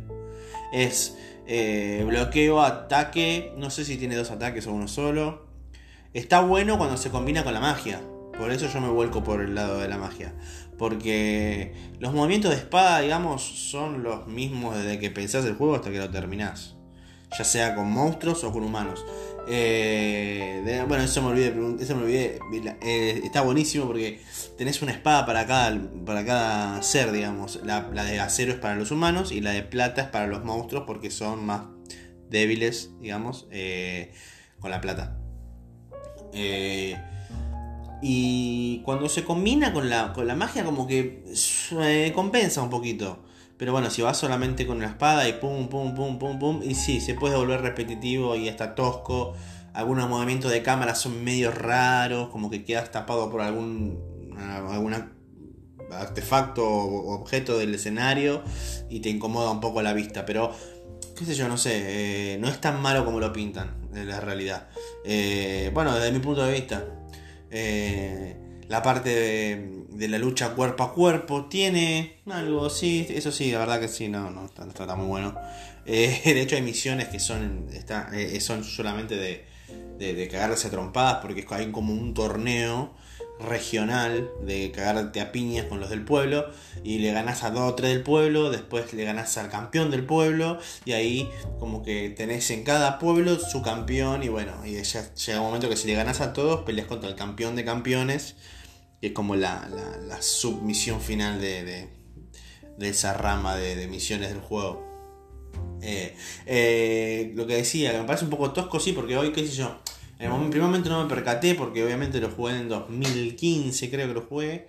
Es 0.72 1.16
eh, 1.46 2.04
bloqueo, 2.06 2.62
ataque, 2.62 3.52
no 3.56 3.70
sé 3.70 3.84
si 3.84 3.96
tiene 3.96 4.16
dos 4.16 4.30
ataques 4.30 4.66
o 4.66 4.72
uno 4.72 4.88
solo. 4.88 5.46
Está 6.14 6.40
bueno 6.40 6.78
cuando 6.78 6.96
se 6.96 7.10
combina 7.10 7.44
con 7.44 7.54
la 7.54 7.60
magia. 7.60 8.00
Por 8.38 8.50
eso 8.50 8.66
yo 8.72 8.80
me 8.80 8.88
vuelco 8.88 9.22
por 9.22 9.42
el 9.42 9.54
lado 9.54 9.78
de 9.78 9.88
la 9.88 9.98
magia. 9.98 10.34
Porque 10.78 11.74
los 12.00 12.14
movimientos 12.14 12.50
de 12.50 12.56
espada, 12.56 13.00
digamos, 13.00 13.42
son 13.42 14.02
los 14.02 14.26
mismos 14.26 14.76
desde 14.76 14.98
que 14.98 15.10
pensás 15.10 15.44
el 15.44 15.54
juego 15.54 15.74
hasta 15.74 15.90
que 15.90 15.98
lo 15.98 16.10
terminás 16.10 16.76
ya 17.36 17.44
sea 17.44 17.74
con 17.74 17.90
monstruos 17.90 18.44
o 18.44 18.52
con 18.52 18.62
humanos. 18.62 19.04
Eh, 19.48 20.84
bueno, 20.86 21.02
eso 21.02 21.20
me 21.22 21.28
olvidé, 21.28 21.48
eso 21.80 21.96
me 21.96 22.02
olvidé. 22.02 22.38
Eh, 22.80 23.20
está 23.24 23.42
buenísimo 23.42 23.86
porque 23.86 24.20
tenés 24.56 24.80
una 24.82 24.92
espada 24.92 25.26
para 25.26 25.46
cada, 25.46 25.80
para 26.04 26.24
cada 26.24 26.82
ser, 26.82 27.12
digamos. 27.12 27.60
La, 27.64 27.82
de 27.82 28.20
acero 28.20 28.52
es 28.52 28.58
para 28.58 28.76
los 28.76 28.90
humanos 28.90 29.32
y 29.32 29.40
la 29.40 29.50
de 29.50 29.62
plata 29.62 30.02
es 30.02 30.08
para 30.08 30.26
los 30.26 30.44
monstruos 30.44 30.84
porque 30.86 31.10
son 31.10 31.44
más 31.44 31.62
débiles, 32.30 32.90
digamos, 33.00 33.46
eh, 33.50 34.12
con 34.60 34.70
la 34.70 34.80
plata. 34.80 35.18
y 38.04 38.80
cuando 38.84 39.08
se 39.08 39.24
combina 39.24 39.72
con 39.72 39.88
la, 39.88 40.12
con 40.12 40.26
la 40.26 40.34
magia, 40.34 40.64
como 40.64 40.86
que 40.86 41.24
compensa 42.14 42.62
un 42.62 42.70
poquito. 42.70 43.24
Pero 43.62 43.70
bueno, 43.70 43.90
si 43.90 44.02
vas 44.02 44.16
solamente 44.18 44.66
con 44.66 44.78
una 44.78 44.88
espada 44.88 45.28
y 45.28 45.34
pum, 45.34 45.68
pum, 45.68 45.94
pum, 45.94 46.18
pum, 46.18 46.36
pum, 46.36 46.62
y 46.64 46.74
sí, 46.74 47.00
se 47.00 47.14
puede 47.14 47.36
volver 47.36 47.60
repetitivo 47.60 48.34
y 48.34 48.48
hasta 48.48 48.74
tosco. 48.74 49.34
Algunos 49.72 50.08
movimientos 50.08 50.50
de 50.50 50.64
cámara 50.64 50.96
son 50.96 51.22
medio 51.22 51.52
raros, 51.52 52.28
como 52.30 52.50
que 52.50 52.64
quedas 52.64 52.90
tapado 52.90 53.30
por 53.30 53.40
algún 53.40 54.00
artefacto 55.92 56.66
o 56.66 57.14
objeto 57.14 57.56
del 57.56 57.72
escenario 57.72 58.42
y 58.90 58.98
te 58.98 59.10
incomoda 59.10 59.52
un 59.52 59.60
poco 59.60 59.80
la 59.80 59.92
vista. 59.92 60.26
Pero, 60.26 60.50
qué 61.16 61.24
sé 61.24 61.36
yo, 61.36 61.46
no 61.46 61.56
sé, 61.56 62.32
eh, 62.34 62.38
no 62.38 62.48
es 62.48 62.60
tan 62.60 62.82
malo 62.82 63.04
como 63.04 63.20
lo 63.20 63.32
pintan 63.32 63.76
en 63.94 64.08
la 64.08 64.18
realidad. 64.18 64.70
Eh, 65.04 65.70
bueno, 65.72 65.94
desde 65.94 66.10
mi 66.10 66.18
punto 66.18 66.44
de 66.44 66.52
vista. 66.52 66.84
Eh, 67.48 68.41
la 68.72 68.82
parte 68.82 69.10
de, 69.90 70.08
la 70.08 70.16
lucha 70.16 70.54
cuerpo 70.54 70.82
a 70.82 70.94
cuerpo 70.94 71.44
tiene 71.44 72.20
algo, 72.30 72.70
sí, 72.70 73.06
eso 73.10 73.30
sí, 73.30 73.52
la 73.52 73.58
verdad 73.58 73.78
que 73.78 73.88
sí, 73.88 74.08
no, 74.08 74.30
no, 74.30 74.46
está, 74.46 74.96
muy 74.96 75.08
bueno. 75.08 75.34
Eh, 75.84 76.22
de 76.24 76.40
hecho 76.40 76.56
hay 76.56 76.62
misiones 76.62 77.08
que 77.08 77.20
son, 77.20 77.68
está, 77.70 78.08
eh, 78.14 78.40
son 78.40 78.64
solamente 78.64 79.16
de, 79.16 79.44
de, 79.98 80.14
de 80.14 80.26
cagarse 80.26 80.68
a 80.68 80.70
trompadas 80.70 81.18
porque 81.20 81.46
hay 81.50 81.70
como 81.70 81.92
un 81.92 82.14
torneo 82.14 82.94
regional 83.40 84.30
de 84.42 84.70
cagarte 84.70 85.20
a 85.20 85.32
piñas 85.32 85.66
con 85.66 85.78
los 85.78 85.90
del 85.90 86.02
pueblo 86.02 86.46
y 86.82 86.98
le 87.00 87.12
ganas 87.12 87.42
a 87.42 87.50
dos 87.50 87.72
o 87.72 87.74
tres 87.74 87.90
del 87.90 88.02
pueblo, 88.02 88.50
después 88.50 88.94
le 88.94 89.04
ganas 89.04 89.36
al 89.36 89.50
campeón 89.50 89.90
del 89.90 90.06
pueblo 90.06 90.58
y 90.86 90.92
ahí 90.92 91.28
como 91.58 91.82
que 91.82 92.08
tenés 92.08 92.50
en 92.50 92.64
cada 92.64 92.98
pueblo 92.98 93.38
su 93.38 93.60
campeón 93.60 94.22
y 94.22 94.28
bueno, 94.28 94.52
y 94.64 94.82
ya 94.82 95.14
llega 95.14 95.40
un 95.40 95.46
momento 95.46 95.68
que 95.68 95.76
si 95.76 95.88
le 95.88 95.94
ganas 95.94 96.22
a 96.22 96.32
todos 96.32 96.62
peleas 96.62 96.86
contra 96.86 97.10
el 97.10 97.16
campeón 97.16 97.54
de 97.54 97.66
campeones 97.66 98.36
que 99.02 99.08
es 99.08 99.14
como 99.14 99.34
la, 99.34 99.68
submisión 100.20 101.00
final 101.00 101.40
de, 101.40 101.88
esa 102.78 103.12
rama 103.12 103.56
de, 103.56 103.88
misiones 103.88 104.28
del 104.28 104.38
juego. 104.38 104.80
Eh, 105.80 106.14
eh, 106.46 107.32
lo 107.34 107.44
que 107.48 107.56
decía, 107.56 107.90
que 107.90 107.98
me 107.98 108.04
parece 108.04 108.26
un 108.26 108.30
poco 108.30 108.52
tosco, 108.52 108.78
sí, 108.78 108.92
porque 108.92 109.16
hoy, 109.16 109.32
qué 109.32 109.44
sé 109.44 109.56
yo, 109.56 109.76
en 110.20 110.30
el 110.30 110.50
primer 110.50 110.68
momento 110.68 110.88
no 110.88 111.02
me 111.02 111.08
percaté, 111.08 111.56
porque 111.56 111.84
obviamente 111.84 112.20
lo 112.20 112.30
jugué 112.30 112.56
en 112.56 112.68
2015, 112.68 113.90
creo 113.90 114.06
que 114.06 114.14
lo 114.14 114.20
jugué. 114.20 114.68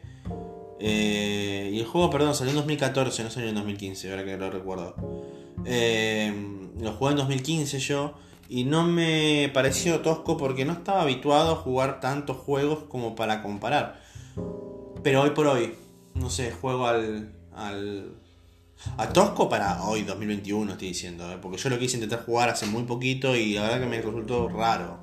Eh, 0.79 1.69
y 1.71 1.79
el 1.79 1.85
juego, 1.85 2.09
perdón, 2.09 2.33
salió 2.33 2.49
en 2.53 2.57
2014, 2.57 3.23
no 3.23 3.29
salió 3.29 3.49
en 3.49 3.55
2015, 3.55 4.09
ahora 4.09 4.25
que 4.25 4.35
lo 4.35 4.49
recuerdo. 4.49 4.95
lo 4.97 6.91
jugué 6.93 7.11
en 7.11 7.17
2015 7.17 7.77
yo. 7.77 8.15
Y 8.49 8.63
no 8.63 8.83
me 8.83 9.51
pareció 9.53 9.99
tosco 10.01 10.37
porque 10.37 10.65
no 10.65 10.73
estaba 10.73 11.03
habituado 11.03 11.53
a 11.53 11.55
jugar 11.55 11.99
tantos 11.99 12.37
juegos 12.37 12.85
como 12.89 13.15
para 13.15 13.43
comparar. 13.43 14.02
Pero 15.03 15.21
hoy 15.21 15.31
por 15.31 15.47
hoy, 15.47 15.75
no 16.13 16.29
sé, 16.29 16.51
juego 16.51 16.87
al, 16.87 17.33
al 17.53 18.15
a 18.97 19.09
Tosco 19.09 19.49
para 19.49 19.83
hoy, 19.83 20.03
2021, 20.03 20.71
estoy 20.73 20.89
diciendo. 20.89 21.31
¿eh? 21.31 21.37
Porque 21.41 21.57
yo 21.57 21.69
lo 21.69 21.79
quise 21.79 21.97
intentar 21.97 22.25
jugar 22.25 22.49
hace 22.49 22.65
muy 22.65 22.83
poquito 22.83 23.35
y 23.35 23.53
la 23.53 23.63
verdad 23.63 23.79
que 23.81 23.85
me 23.87 24.01
resultó 24.01 24.49
raro 24.49 24.99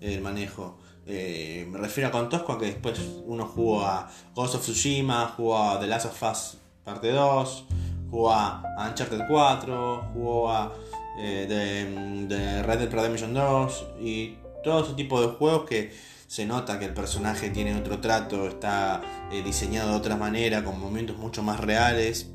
el 0.00 0.20
manejo. 0.20 0.78
Eh, 1.06 1.66
me 1.70 1.78
refiero 1.78 2.08
a 2.08 2.12
con 2.12 2.28
Tosco 2.28 2.52
a 2.52 2.58
que 2.58 2.66
después 2.66 3.00
uno 3.26 3.46
jugó 3.46 3.84
a 3.84 4.10
Ghost 4.34 4.54
of 4.56 4.62
Tsushima, 4.62 5.34
jugó 5.36 5.58
a 5.58 5.80
The 5.80 5.86
Last 5.86 6.06
of 6.06 6.22
Us 6.22 6.58
Parte 6.84 7.10
2, 7.10 7.64
jugó 8.10 8.32
a 8.32 8.62
Uncharted 8.88 9.22
4, 9.28 10.10
jugó 10.14 10.50
a 10.50 10.72
eh, 11.18 11.46
de, 12.28 12.62
Red 12.62 12.78
Dead 12.80 12.90
Redemption 12.90 13.34
2 13.34 13.86
y 14.00 14.36
todo 14.64 14.84
ese 14.84 14.94
tipo 14.94 15.20
de 15.20 15.28
juegos 15.28 15.64
que 15.68 15.92
se 16.32 16.46
nota 16.46 16.78
que 16.78 16.86
el 16.86 16.94
personaje 16.94 17.50
tiene 17.50 17.76
otro 17.76 18.00
trato, 18.00 18.48
está 18.48 19.02
diseñado 19.44 19.90
de 19.90 19.96
otra 19.96 20.16
manera, 20.16 20.64
con 20.64 20.80
movimientos 20.80 21.18
mucho 21.18 21.42
más 21.42 21.60
reales 21.60 22.30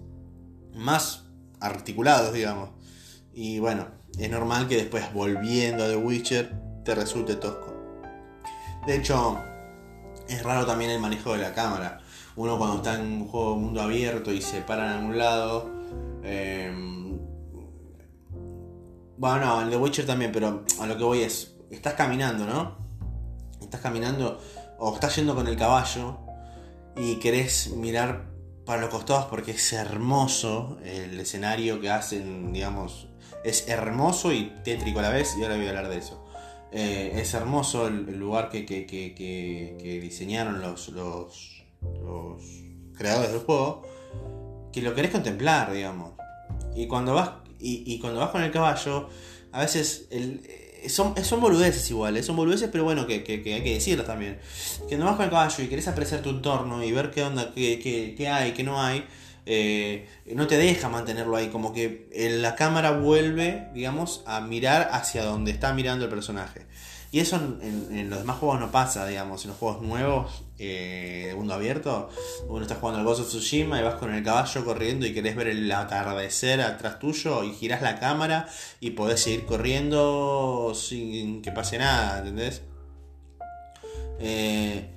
más 0.76 1.26
articulados, 1.60 2.32
digamos. 2.32 2.70
Y 3.34 3.58
bueno, 3.58 3.88
es 4.20 4.30
normal 4.30 4.68
que 4.68 4.76
después 4.76 5.12
volviendo 5.16 5.84
a 5.84 5.88
The 5.88 5.98
Witcher 5.98 6.54
te 6.86 6.94
resulte 6.94 7.38
tosco. 7.38 7.74
De 8.86 8.98
hecho, 8.98 9.40
es 10.30 10.44
raro 10.44 10.68
también 10.68 10.92
el 10.92 11.00
manejo 11.00 11.34
de 11.34 11.40
la 11.40 11.56
cámara. 11.56 12.00
Uno 12.36 12.60
cuando 12.60 12.76
está 12.76 13.00
en 13.00 13.02
un 13.02 13.28
juego 13.28 13.56
de 13.56 13.62
mundo 13.62 13.82
abierto 13.82 14.32
y 14.32 14.44
se 14.44 14.62
para 14.62 14.86
en 14.86 14.92
algún 14.92 15.18
lado. 15.18 15.72
Em, 16.22 17.18
bueno, 19.18 19.44
no, 19.44 19.62
en 19.64 19.72
The 19.72 19.78
Witcher 19.78 20.06
también, 20.06 20.32
pero 20.32 20.64
a 20.80 20.86
lo 20.86 20.96
que 20.96 21.04
voy 21.04 21.22
es, 21.24 21.56
estás 21.72 21.96
caminando, 21.96 22.46
¿no? 22.46 22.87
Estás 23.62 23.82
caminando 23.82 24.40
o 24.80 24.94
estás 24.94 25.16
yendo 25.16 25.36
con 25.36 25.48
el 25.48 25.58
caballo 25.58 26.18
y 26.96 27.16
querés 27.16 27.72
mirar 27.72 28.26
para 28.66 28.82
los 28.82 28.90
costados 28.90 29.26
porque 29.26 29.52
es 29.52 29.74
hermoso 29.74 30.78
el 30.84 31.20
escenario 31.20 31.80
que 31.80 31.90
hacen, 31.90 32.52
digamos, 32.52 33.08
es 33.44 33.68
hermoso 33.70 34.34
y 34.34 34.54
tétrico 34.64 35.00
a 35.00 35.04
la 35.04 35.10
vez 35.10 35.36
y 35.38 35.44
ahora 35.44 35.56
voy 35.56 35.66
a 35.66 35.70
hablar 35.70 35.90
de 35.90 35.98
eso. 35.98 36.26
Eh, 36.72 37.14
es 37.16 37.34
hermoso 37.34 37.88
el, 37.88 38.20
lugar 38.20 38.50
que, 38.50 38.66
que, 38.66 40.00
diseñaron 40.02 40.62
los, 40.62 40.90
los, 40.90 41.64
los, 42.04 42.42
creadores 42.98 43.32
del 43.32 43.42
juego, 43.42 43.84
que 44.74 44.82
lo 44.82 44.94
querés 44.94 45.12
contemplar, 45.12 45.72
digamos. 45.72 46.14
Y 46.76 46.88
cuando 46.88 47.14
vas, 47.14 47.32
y, 47.60 47.84
y 47.86 48.00
cuando 48.00 48.20
vas 48.20 48.32
con 48.32 48.44
el 48.44 48.52
caballo, 48.52 49.08
a 49.54 49.62
veces 49.62 50.08
el, 50.12 50.42
son, 50.90 51.16
son 51.24 51.42
boludeces 51.42 51.90
iguales, 51.90 52.26
son 52.26 52.36
boludeces, 52.36 52.70
pero 52.72 52.84
bueno, 52.84 53.08
que, 53.08 53.24
hay 53.26 53.42
que 53.44 53.74
decirlo 53.74 54.04
también. 54.04 54.40
Que 54.90 54.98
no 54.98 55.06
vas 55.06 55.16
con 55.16 55.26
el 55.26 55.32
caballo 55.32 55.64
y 55.64 55.68
querés 55.68 55.88
apreciar 55.88 56.22
tu 56.22 56.30
entorno 56.30 56.84
y 56.84 56.92
ver 56.92 57.12
qué 57.12 57.24
onda, 57.24 57.54
qué, 57.54 58.16
qué, 58.18 58.30
hay, 58.30 58.52
qué 58.54 58.64
no 58.64 58.82
hay, 58.82 59.06
eh, 59.46 60.08
no 60.34 60.48
te 60.48 60.58
deja 60.58 60.90
mantenerlo 60.90 61.36
ahí. 61.36 61.48
Como 61.48 61.74
que 61.74 62.08
la 62.42 62.56
cámara 62.56 62.92
vuelve, 62.92 63.70
digamos, 63.74 64.24
a 64.26 64.42
mirar 64.42 64.90
hacia 64.92 65.24
donde 65.24 65.52
está 65.52 65.74
mirando 65.74 66.06
el 66.06 66.10
personaje. 66.10 66.66
Y 67.12 67.20
eso 67.20 67.38
en, 67.38 68.10
los 68.10 68.20
demás 68.20 68.38
juegos 68.38 68.60
no 68.60 68.70
pasa, 68.70 69.06
digamos, 69.06 69.44
en 69.46 69.52
los 69.52 69.58
juegos 69.58 69.82
nuevos 69.82 70.44
eh, 70.60 71.26
de 71.28 71.36
mundo 71.36 71.54
abierto, 71.54 72.10
uno 72.50 72.62
está 72.62 72.76
jugando 72.76 73.00
al 73.00 73.06
Ghost 73.06 73.22
of 73.22 73.28
Tsushima 73.28 73.80
y 73.80 73.84
vas 73.84 73.96
con 73.96 74.14
el 74.14 74.24
caballo 74.24 74.66
corriendo 74.66 75.06
y 75.06 75.14
querés 75.14 75.36
ver 75.36 75.48
el 75.48 75.72
atardecer 75.72 76.60
atrás 76.62 77.00
tuyo 77.00 77.44
y 77.44 77.54
girás 77.54 77.82
la 77.82 78.00
cámara 78.00 78.50
y 78.82 78.92
podés 78.92 79.22
seguir 79.22 79.46
corriendo 79.46 80.74
sin 80.76 81.42
que 81.42 81.52
pase 81.52 81.78
nada, 81.78 82.20
¿entendés? 82.20 82.62
Eh, 84.20 84.90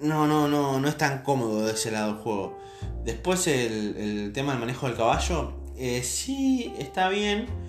no, 0.00 0.26
no, 0.26 0.48
no, 0.48 0.80
no 0.80 0.88
es 0.88 0.96
tan 0.96 1.22
cómodo 1.22 1.66
de 1.66 1.72
ese 1.72 1.90
lado 1.90 2.12
el 2.12 2.16
juego. 2.18 2.58
Después 3.04 3.46
el, 3.46 4.30
tema 4.32 4.52
del 4.52 4.60
manejo 4.60 4.86
del 4.86 4.96
caballo, 4.96 5.52
eh, 5.76 6.02
sí 6.02 6.72
está 6.78 7.08
bien 7.08 7.65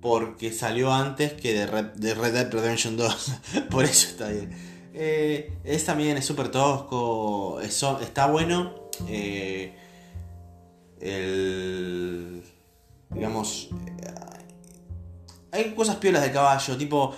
porque 0.00 0.52
salió 0.52 0.92
antes 0.92 1.32
que 1.32 1.52
de 1.52 1.66
Red, 1.66 1.86
Dead 1.96 2.16
Redemption 2.16 2.96
2. 2.96 3.32
Por 3.70 3.84
eso 3.84 4.08
está 4.08 4.28
bien. 4.28 4.50
Eh, 4.94 5.58
es 5.64 5.84
también 5.84 6.16
es 6.16 6.24
súper 6.24 6.50
tosco. 6.50 7.60
está 7.60 8.26
bueno. 8.26 8.74
Eh, 9.08 9.74
el. 11.00 12.42
Digamos. 13.10 13.70
Hay 15.50 15.74
cosas 15.74 15.96
piolas 15.96 16.22
de 16.22 16.32
caballo, 16.32 16.76
tipo. 16.76 17.14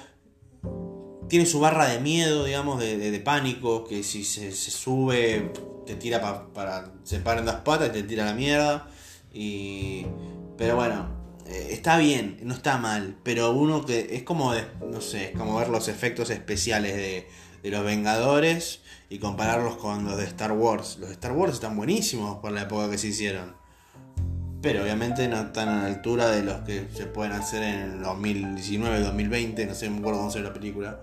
Tiene 1.29 1.47
su 1.47 1.61
barra 1.61 1.89
de 1.89 2.01
miedo, 2.01 2.45
digamos, 2.45 2.81
de, 2.81 3.23
pánico. 3.25 3.85
Que 3.85 4.03
si 4.03 4.25
se, 4.25 4.53
sube, 4.53 5.53
te 5.87 5.95
tira 5.97 6.21
para. 6.53 6.93
Se 7.05 7.21
paran 7.21 7.47
las 7.47 7.57
patas 7.57 7.89
y 7.91 7.93
te 7.93 8.03
tira 8.03 8.25
la 8.25 8.35
mierda. 8.35 8.89
Y. 9.33 10.07
Pero 10.57 10.77
bueno, 10.77 11.20
eh, 11.51 11.73
está 11.73 11.99
bien, 11.99 12.39
no 12.45 12.55
está 12.55 12.79
mal, 12.79 13.17
pero 13.25 13.51
uno 13.51 13.85
que 13.85 14.15
es 14.15 14.23
como, 14.23 14.55
no 14.89 15.01
sé, 15.01 15.31
es 15.31 15.37
como 15.37 15.59
ver 15.59 15.69
los 15.69 15.89
efectos 15.89 16.31
especiales 16.31 16.95
de, 16.95 17.27
los 17.71 17.85
Vengadores 17.85 18.81
y 19.09 19.19
compararlos 19.19 19.77
con 19.77 20.05
los 20.05 20.17
de 20.17 20.25
Star 20.25 20.53
Wars. 20.53 20.99
Los 21.01 21.09
de 21.09 21.15
Star 21.15 21.33
Wars 21.33 21.55
están 21.55 21.77
buenísimos 21.77 22.39
por 22.39 22.53
la 22.53 22.63
época 22.63 22.89
que 22.89 22.99
se 22.99 23.09
hicieron. 23.09 23.55
Pero 24.63 24.83
obviamente 24.83 25.27
no 25.27 25.41
están 25.41 25.69
a 25.69 25.83
la 25.83 25.87
altura 25.87 26.31
de 26.31 26.45
los 26.45 26.61
que 26.61 26.87
se 26.95 27.07
pueden 27.07 27.33
hacer 27.33 27.65
en 27.65 27.81
el 27.81 28.03
2019, 28.03 29.01
2020, 29.01 29.67
no 29.67 29.75
sé, 29.75 29.91
me 29.91 29.99
acuerdo 29.99 30.21
cómo 30.21 30.31
se 30.31 30.41
la 30.41 30.55
película. 30.55 31.01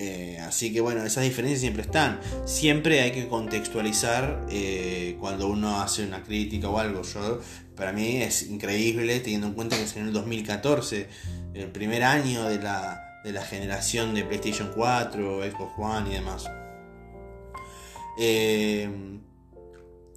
Eh, 0.00 0.38
así 0.38 0.72
que 0.72 0.80
bueno, 0.80 1.02
esas 1.02 1.24
diferencias 1.24 1.60
siempre 1.60 1.82
están. 1.82 2.20
Siempre 2.44 3.00
hay 3.00 3.10
que 3.10 3.26
contextualizar 3.26 4.46
eh, 4.48 5.16
cuando 5.18 5.48
uno 5.48 5.80
hace 5.80 6.06
una 6.06 6.22
crítica 6.22 6.68
o 6.68 6.78
algo. 6.78 7.02
Yo 7.02 7.40
para 7.74 7.92
mí 7.92 8.22
es 8.22 8.44
increíble 8.44 9.18
teniendo 9.18 9.48
en 9.48 9.54
cuenta 9.54 9.76
que 9.76 9.82
es 9.82 9.96
en 9.96 10.06
el 10.06 10.12
2014, 10.12 11.08
el 11.54 11.72
primer 11.72 12.04
año 12.04 12.44
de 12.44 12.62
la, 12.62 13.04
generación 13.50 14.14
de 14.14 14.24
PlayStation 14.24 14.70
4, 14.74 15.42
Xbox 15.50 15.72
One 15.76 16.10
y 16.10 16.14
demás. 16.14 16.48
Eh, 18.20 18.88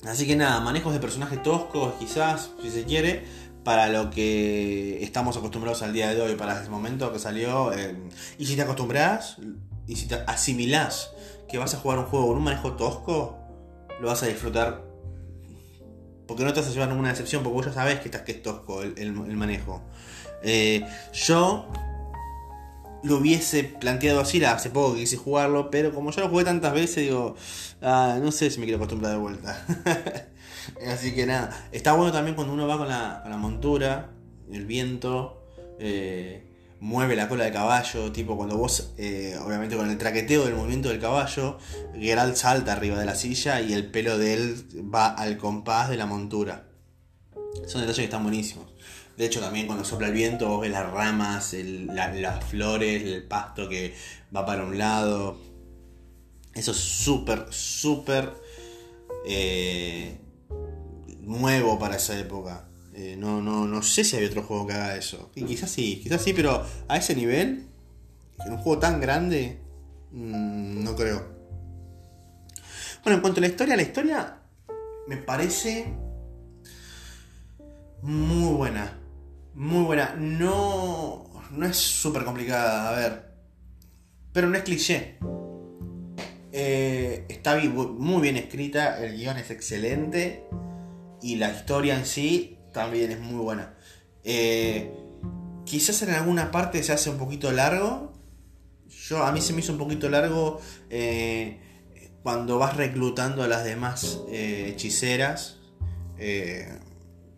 así 0.06 0.28
que 0.28 0.36
nada, 0.36 0.60
manejos 0.62 0.94
de 0.94 1.00
personajes 1.00 1.42
toscos 1.42 1.96
quizás, 2.00 2.52
si 2.62 2.70
se 2.70 2.84
quiere, 2.84 3.24
para 3.64 3.90
lo 3.90 4.12
que 4.12 5.04
estamos 5.04 5.38
acostumbrados 5.38 5.82
al 5.82 5.92
día 5.92 6.14
de 6.14 6.22
hoy, 6.22 6.36
para 6.36 6.62
ese 6.62 6.70
momento 6.70 7.12
que 7.12 7.18
salió. 7.18 7.72
Y 8.38 8.46
si 8.46 8.56
te 8.56 8.62
acostumbras 8.62 9.38
y 9.88 9.96
si 9.96 10.08
te 10.08 10.16
asimilás 10.28 11.12
que 11.50 11.58
vas 11.58 11.74
a 11.74 11.78
jugar 11.78 12.00
un 12.00 12.06
juego 12.06 12.28
con 12.28 12.38
un 12.38 12.44
manejo 12.44 12.74
tosco, 12.74 13.38
lo 14.00 14.08
vas 14.08 14.24
a 14.24 14.28
disfrutar 14.28 14.92
porque 16.32 16.46
no 16.46 16.54
te 16.54 16.62
vas 16.62 16.70
a 16.70 16.72
llevar 16.72 16.88
ninguna 16.88 17.10
decepción, 17.10 17.44
porque 17.44 17.56
vos 17.56 17.66
ya 17.66 17.74
sabés 17.74 18.00
que, 18.00 18.06
estás, 18.06 18.22
que 18.22 18.32
es 18.32 18.42
tosco 18.42 18.84
el, 18.84 19.12
manejo. 19.12 19.82
Eh, 20.42 20.82
yo 21.12 21.68
lo 23.04 23.18
hubiese 23.18 23.66
planteado 23.66 24.22
así, 24.22 24.42
hace 24.42 24.70
poco 24.70 24.94
que 24.94 25.02
quise 25.02 25.18
jugarlo, 25.18 25.70
pero 25.70 25.94
como 25.94 26.10
ya 26.12 26.22
lo 26.22 26.30
jugué 26.30 26.46
tantas 26.46 26.74
veces, 26.74 27.04
digo, 27.04 27.36
ah, 27.82 28.18
no 28.22 28.32
sé 28.32 28.50
si 28.50 28.60
me 28.60 28.66
quiero 28.66 28.78
acostumbrar 28.78 29.12
de 29.12 29.18
vuelta. 29.18 29.66
así 30.88 31.14
que 31.14 31.26
nada, 31.26 31.68
está 31.74 31.92
bueno 31.92 32.14
también 32.14 32.36
cuando 32.36 32.54
uno 32.54 32.66
va 32.66 32.78
con 32.78 32.88
la, 32.88 33.38
montura, 33.38 34.12
el 34.50 34.66
viento. 34.66 35.44
Eh, 35.80 36.51
mueve 36.82 37.16
la 37.16 37.30
cola 37.30 37.46
de 37.46 37.52
caballo, 37.52 38.12
tipo 38.12 38.36
cuando 38.36 38.58
vos, 38.58 38.92
eh, 38.98 39.38
obviamente 39.46 39.78
con 39.78 39.90
el 39.90 39.98
traqueteo 40.00 40.46
del 40.46 40.56
movimiento 40.56 40.90
del 40.90 41.00
caballo, 41.00 41.60
Geralt 41.94 42.36
salta 42.36 42.74
arriba 42.74 43.00
de 43.00 43.06
la 43.06 43.14
silla 43.14 43.62
y 43.62 43.74
el 43.74 43.86
pelo 43.86 44.18
de 44.18 44.34
él 44.34 44.92
va 44.94 45.08
al 45.08 45.38
compás 45.38 45.90
de 45.90 45.98
la 45.98 46.08
montura. 46.08 46.66
Son 47.68 47.82
detalles 47.82 47.98
que 47.98 48.04
están 48.06 48.24
buenísimos. 48.24 48.66
De 49.16 49.26
hecho, 49.26 49.40
también 49.40 49.68
cuando 49.68 49.86
sopla 49.86 50.08
el 50.08 50.14
viento, 50.14 50.50
vos 50.50 50.62
ves 50.62 50.72
las 50.72 50.90
ramas, 50.90 51.54
las 51.54 52.44
flores, 52.46 53.04
el 53.04 53.24
pasto 53.28 53.70
que 53.70 53.94
va 54.36 54.44
para 54.44 54.64
un 54.64 54.80
lado. 54.80 55.38
Eso 56.56 56.72
es 56.72 56.78
súper, 56.78 57.46
súper 57.52 58.34
eh, 59.24 60.18
nuevo 61.20 61.78
para 61.78 61.98
esa 61.98 62.18
época. 62.18 62.71
Eh, 62.94 63.16
no, 63.18 63.42
no, 63.42 63.68
no 63.68 63.82
sé 63.82 64.04
si 64.04 64.18
hay 64.18 64.26
otro 64.26 64.44
juego 64.44 64.68
que 64.68 64.74
haga 64.74 64.96
eso. 64.96 65.32
Y 65.36 65.44
quizás 65.44 65.72
sí, 65.72 66.00
quizás 66.04 66.22
sí, 66.22 66.34
pero 66.34 66.66
a 66.88 66.98
ese 66.98 67.16
nivel, 67.16 67.68
en 68.46 68.52
un 68.52 68.58
juego 68.58 68.80
tan 68.80 69.00
grande, 69.00 69.60
mm, 70.12 70.84
no 70.84 70.96
creo. 70.96 71.26
Bueno, 73.04 73.16
en 73.16 73.22
cuanto 73.22 73.40
a 73.40 73.42
la 73.42 73.48
historia, 73.48 73.76
la 73.76 73.82
historia 73.82 74.38
me 75.08 75.18
parece 75.18 75.94
muy 78.02 78.54
buena. 78.56 79.00
Muy 79.54 79.84
buena. 79.84 80.16
No, 80.18 81.30
no 81.52 81.66
es 81.66 81.78
súper 81.78 82.24
complicada, 82.24 82.90
a 82.90 82.94
ver. 82.94 83.32
Pero 84.34 84.50
no 84.50 84.58
es 84.58 84.64
cliché. 84.64 85.18
Eh, 86.52 87.26
está 87.30 87.58
muy 87.58 88.22
bien 88.22 88.36
escrita, 88.36 89.02
el 89.04 89.16
guion 89.16 89.38
es 89.38 89.52
excelente 89.52 90.44
y 91.22 91.38
la 91.38 91.50
historia 91.52 91.98
en 91.98 92.06
sí 92.06 92.58
también 92.72 93.12
es 93.12 93.20
muy 93.20 93.40
buena. 93.40 93.74
Eh, 94.24 94.94
quizás 95.66 96.02
en 96.02 96.12
alguna 96.12 96.52
parte 96.52 96.82
se 96.84 96.92
hace 96.94 97.10
un 97.10 97.18
poquito 97.18 97.52
largo. 97.52 98.14
Yo, 98.88 99.24
a 99.24 99.32
mí 99.32 99.42
se 99.42 99.54
me 99.54 99.60
hizo 99.60 99.72
un 99.72 99.78
poquito 99.78 100.10
largo 100.10 100.60
eh, 100.90 101.60
cuando 102.24 102.58
vas 102.58 102.76
reclutando 102.76 103.44
a 103.44 103.48
las 103.48 103.64
demás 103.64 104.20
hechiceras. 104.30 105.58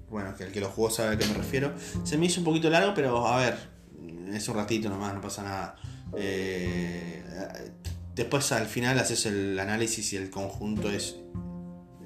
bueno, 0.09 0.35
que 0.35 0.43
el 0.43 0.51
que 0.51 0.59
lo 0.59 0.69
jugó 0.69 0.89
sabe 0.89 1.15
a 1.15 1.17
qué 1.17 1.25
me 1.25 1.33
refiero. 1.33 1.73
Se 2.03 2.17
me 2.17 2.25
hizo 2.25 2.41
un 2.41 2.45
poquito 2.45 2.69
largo, 2.69 2.93
pero 2.93 3.27
a 3.27 3.37
ver, 3.37 3.57
es 4.33 4.47
un 4.47 4.55
ratito 4.55 4.89
nomás, 4.89 5.13
no 5.13 5.21
pasa 5.21 5.43
nada. 5.43 5.75
Después 8.15 8.51
al 8.51 8.67
final 8.67 8.99
haces 8.99 9.25
el 9.25 9.57
análisis 9.59 10.13
y 10.13 10.17
el 10.17 10.29
conjunto 10.29 10.89
es 10.91 11.17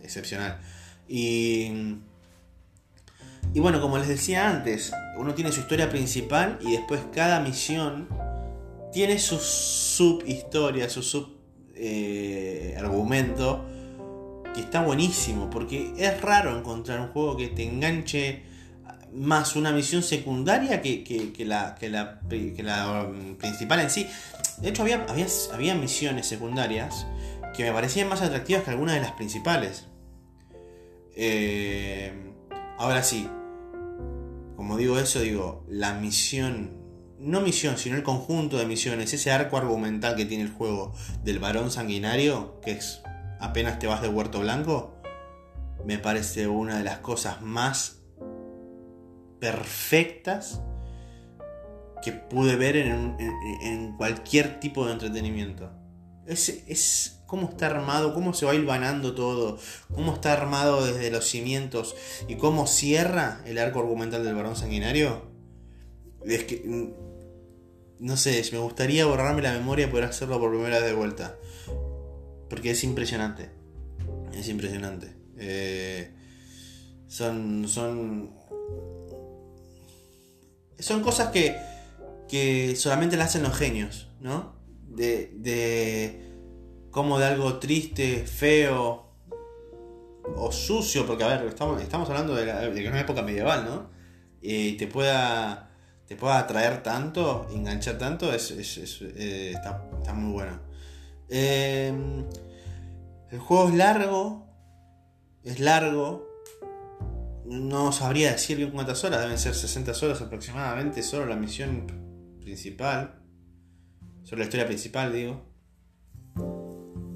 excepcional. 0.02 0.60
Y, 1.08 1.98
y 3.54 3.60
bueno, 3.60 3.82
como 3.82 3.98
les 3.98 4.08
decía 4.08 4.50
antes, 4.50 4.92
uno 5.18 5.34
tiene 5.34 5.52
su 5.52 5.62
historia 5.62 5.90
principal 5.90 6.60
y 6.62 6.72
después 6.72 7.02
cada 7.14 7.40
misión 7.40 8.08
tiene 8.92 9.20
su 9.20 9.40
subhistoria, 9.40 10.90
su 10.90 11.02
sub 11.02 11.38
eh, 11.76 12.76
argumento 12.80 13.66
que 14.54 14.62
está 14.62 14.82
buenísimo 14.82 15.50
porque 15.50 15.94
es 15.98 16.22
raro 16.22 16.58
encontrar 16.58 17.00
un 17.00 17.08
juego 17.10 17.38
que 17.38 17.48
te 17.48 17.64
enganche 17.64 18.44
más 19.14 19.56
una 19.56 19.72
misión 19.72 20.04
secundaria 20.04 20.82
que, 20.82 21.04
la, 21.46 21.76
que, 21.76 21.90
la, 21.90 22.20
que 22.30 22.64
la 22.64 23.04
um, 23.04 23.36
principal 23.36 23.80
en 23.80 23.90
sí. 23.90 24.08
De 24.62 24.70
hecho, 24.70 24.84
había, 24.84 25.06
había, 25.54 25.76
misiones 25.76 26.28
secundarias 26.28 27.06
que 27.56 27.64
me 27.64 27.72
parecían 27.72 28.10
más 28.10 28.22
atractivas 28.22 28.64
que 28.64 28.72
algunas 28.72 28.96
de 28.96 29.02
las 29.02 29.12
principales. 29.14 29.86
Eh, 31.16 32.27
ahora 32.78 33.04
sí, 33.04 33.30
como 34.56 34.78
digo 34.78 34.98
eso, 35.00 35.20
digo, 35.20 35.64
la 35.68 35.94
misión, 35.94 36.78
no 37.20 37.42
misión, 37.42 37.78
sino 37.78 37.96
el 37.96 38.04
conjunto 38.04 38.58
de 38.58 38.66
misiones, 38.66 39.14
ese 39.14 39.32
arco 39.32 39.58
argumental 39.58 40.16
que 40.16 40.26
tiene 40.26 40.44
el 40.44 40.52
juego 40.52 40.94
del 41.24 41.40
varón 41.40 41.72
sanguinario, 41.72 42.60
que 42.62 42.72
es 42.72 43.02
apenas 43.40 43.80
te 43.80 43.88
vas 43.88 44.02
de 44.02 44.10
Huerto 44.10 44.40
Blanco, 44.40 44.96
me 45.86 45.98
parece 45.98 46.48
una 46.48 46.78
de 46.78 46.84
las 46.84 47.00
cosas 47.00 47.42
más 47.42 48.02
perfectas 49.40 50.62
que 52.04 52.12
pude 52.12 52.56
ver 52.56 52.78
en, 52.78 53.96
cualquier 53.98 54.60
tipo 54.60 54.86
de 54.86 54.94
entretenimiento. 54.94 55.72
Es 56.26 57.17
cómo 57.28 57.50
está 57.50 57.68
armado, 57.68 58.14
cómo 58.14 58.34
se 58.34 58.46
va 58.46 58.56
hilvanando 58.56 59.14
todo, 59.14 59.60
cómo 59.94 60.14
está 60.14 60.34
armado 60.34 60.84
desde 60.86 61.12
los 61.12 61.28
cimientos 61.28 61.96
y 62.28 62.36
cómo 62.36 62.66
cierra 62.66 63.42
el 63.46 63.60
arco 63.60 63.80
argumental 63.80 64.24
del 64.24 64.34
varón 64.34 64.56
sanguinario. 64.56 65.30
Es 66.26 66.46
que. 66.46 66.64
Mm, 66.66 67.08
no 68.00 68.16
sé, 68.16 68.44
me 68.52 68.60
gustaría 68.60 69.06
borrarme 69.06 69.42
la 69.42 69.54
memoria 69.54 69.88
y 69.88 69.90
poder 69.90 70.06
hacerlo 70.06 70.40
por 70.40 70.52
primera 70.52 70.80
vez 70.80 70.88
de 70.88 70.94
vuelta. 70.94 71.36
Porque 72.50 72.72
es 72.72 72.84
impresionante. 72.84 73.50
Es 74.34 74.50
impresionante. 74.50 75.14
Eh, 75.38 76.12
son. 77.08 77.68
Son. 77.68 78.32
Son 80.80 81.02
cosas 81.02 81.30
que 81.30 81.56
que 82.28 82.76
solamente 82.76 83.18
la 83.18 83.26
hacen 83.26 83.44
los 83.44 83.58
genios, 83.58 84.10
¿no? 84.20 84.56
De, 84.88 85.32
de 85.36 86.27
como 86.98 87.20
de 87.20 87.26
algo 87.26 87.60
triste, 87.60 88.26
feo 88.26 89.06
o 90.36 90.52
sucio, 90.52 91.06
porque 91.06 91.24
a 91.24 91.28
ver, 91.28 91.46
estamos, 91.46 91.80
estamos 91.80 92.10
hablando 92.10 92.34
de, 92.34 92.48
la, 92.48 92.90
una 92.90 93.00
época 93.00 93.22
medieval, 93.22 93.66
¿no? 93.66 93.92
Y 94.42 94.78
te 94.78 94.88
pueda, 94.88 95.70
te 96.08 96.16
pueda 96.16 96.40
atraer 96.40 96.82
tanto, 96.82 97.48
enganchar 97.54 98.00
tanto, 98.00 98.34
es, 98.34 98.50
eh, 99.16 99.54
está, 99.54 100.14
muy 100.16 100.34
bueno. 100.34 100.60
Em, 101.30 102.26
el 103.30 103.38
juego 103.38 103.70
es 103.70 103.76
largo, 103.76 104.48
es 105.44 105.60
largo, 105.60 106.28
no 107.46 107.92
sabría 107.92 108.32
decir 108.32 108.72
cuántas 108.72 109.04
horas, 109.04 109.22
deben 109.22 109.38
ser 109.38 109.54
60 109.54 109.92
horas 110.04 110.20
aproximadamente, 110.22 111.04
solo 111.04 111.28
la 111.28 111.36
misión 111.36 112.40
principal. 112.42 113.22
Sobre 114.24 114.40
la 114.40 114.46
historia 114.46 114.66
principal, 114.66 115.14
digo. 115.14 115.57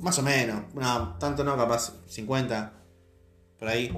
Más 0.01 0.17
o 0.17 0.23
menos. 0.23 0.63
No, 0.73 1.15
tanto 1.19 1.43
no, 1.43 1.55
capaz 1.55 1.93
50. 2.07 2.73
Por 3.59 3.67
ahí. 3.67 3.95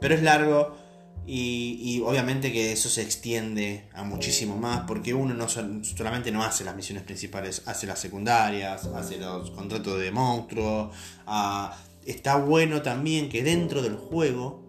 Pero 0.00 0.14
es 0.14 0.22
largo. 0.22 0.76
Y, 1.24 2.02
obviamente 2.04 2.50
que 2.50 2.72
eso 2.72 2.88
se 2.88 3.02
extiende 3.02 3.88
a 3.94 4.02
muchísimo 4.02 4.56
más. 4.56 4.84
Porque 4.86 5.14
uno 5.14 5.34
no 5.34 5.48
solamente 5.48 6.32
no 6.32 6.42
hace 6.42 6.64
las 6.64 6.74
misiones 6.74 7.04
principales. 7.04 7.62
Hace 7.66 7.86
las 7.86 7.98
secundarias. 7.98 8.86
Hace 8.86 9.18
los 9.18 9.50
contratos 9.50 10.00
de 10.00 10.10
monstruo. 10.10 10.90
Ah, 11.26 11.76
está 12.04 12.36
bueno 12.36 12.82
también 12.82 13.28
que 13.28 13.42
dentro 13.42 13.82
del 13.82 13.96
juego. 13.96 14.62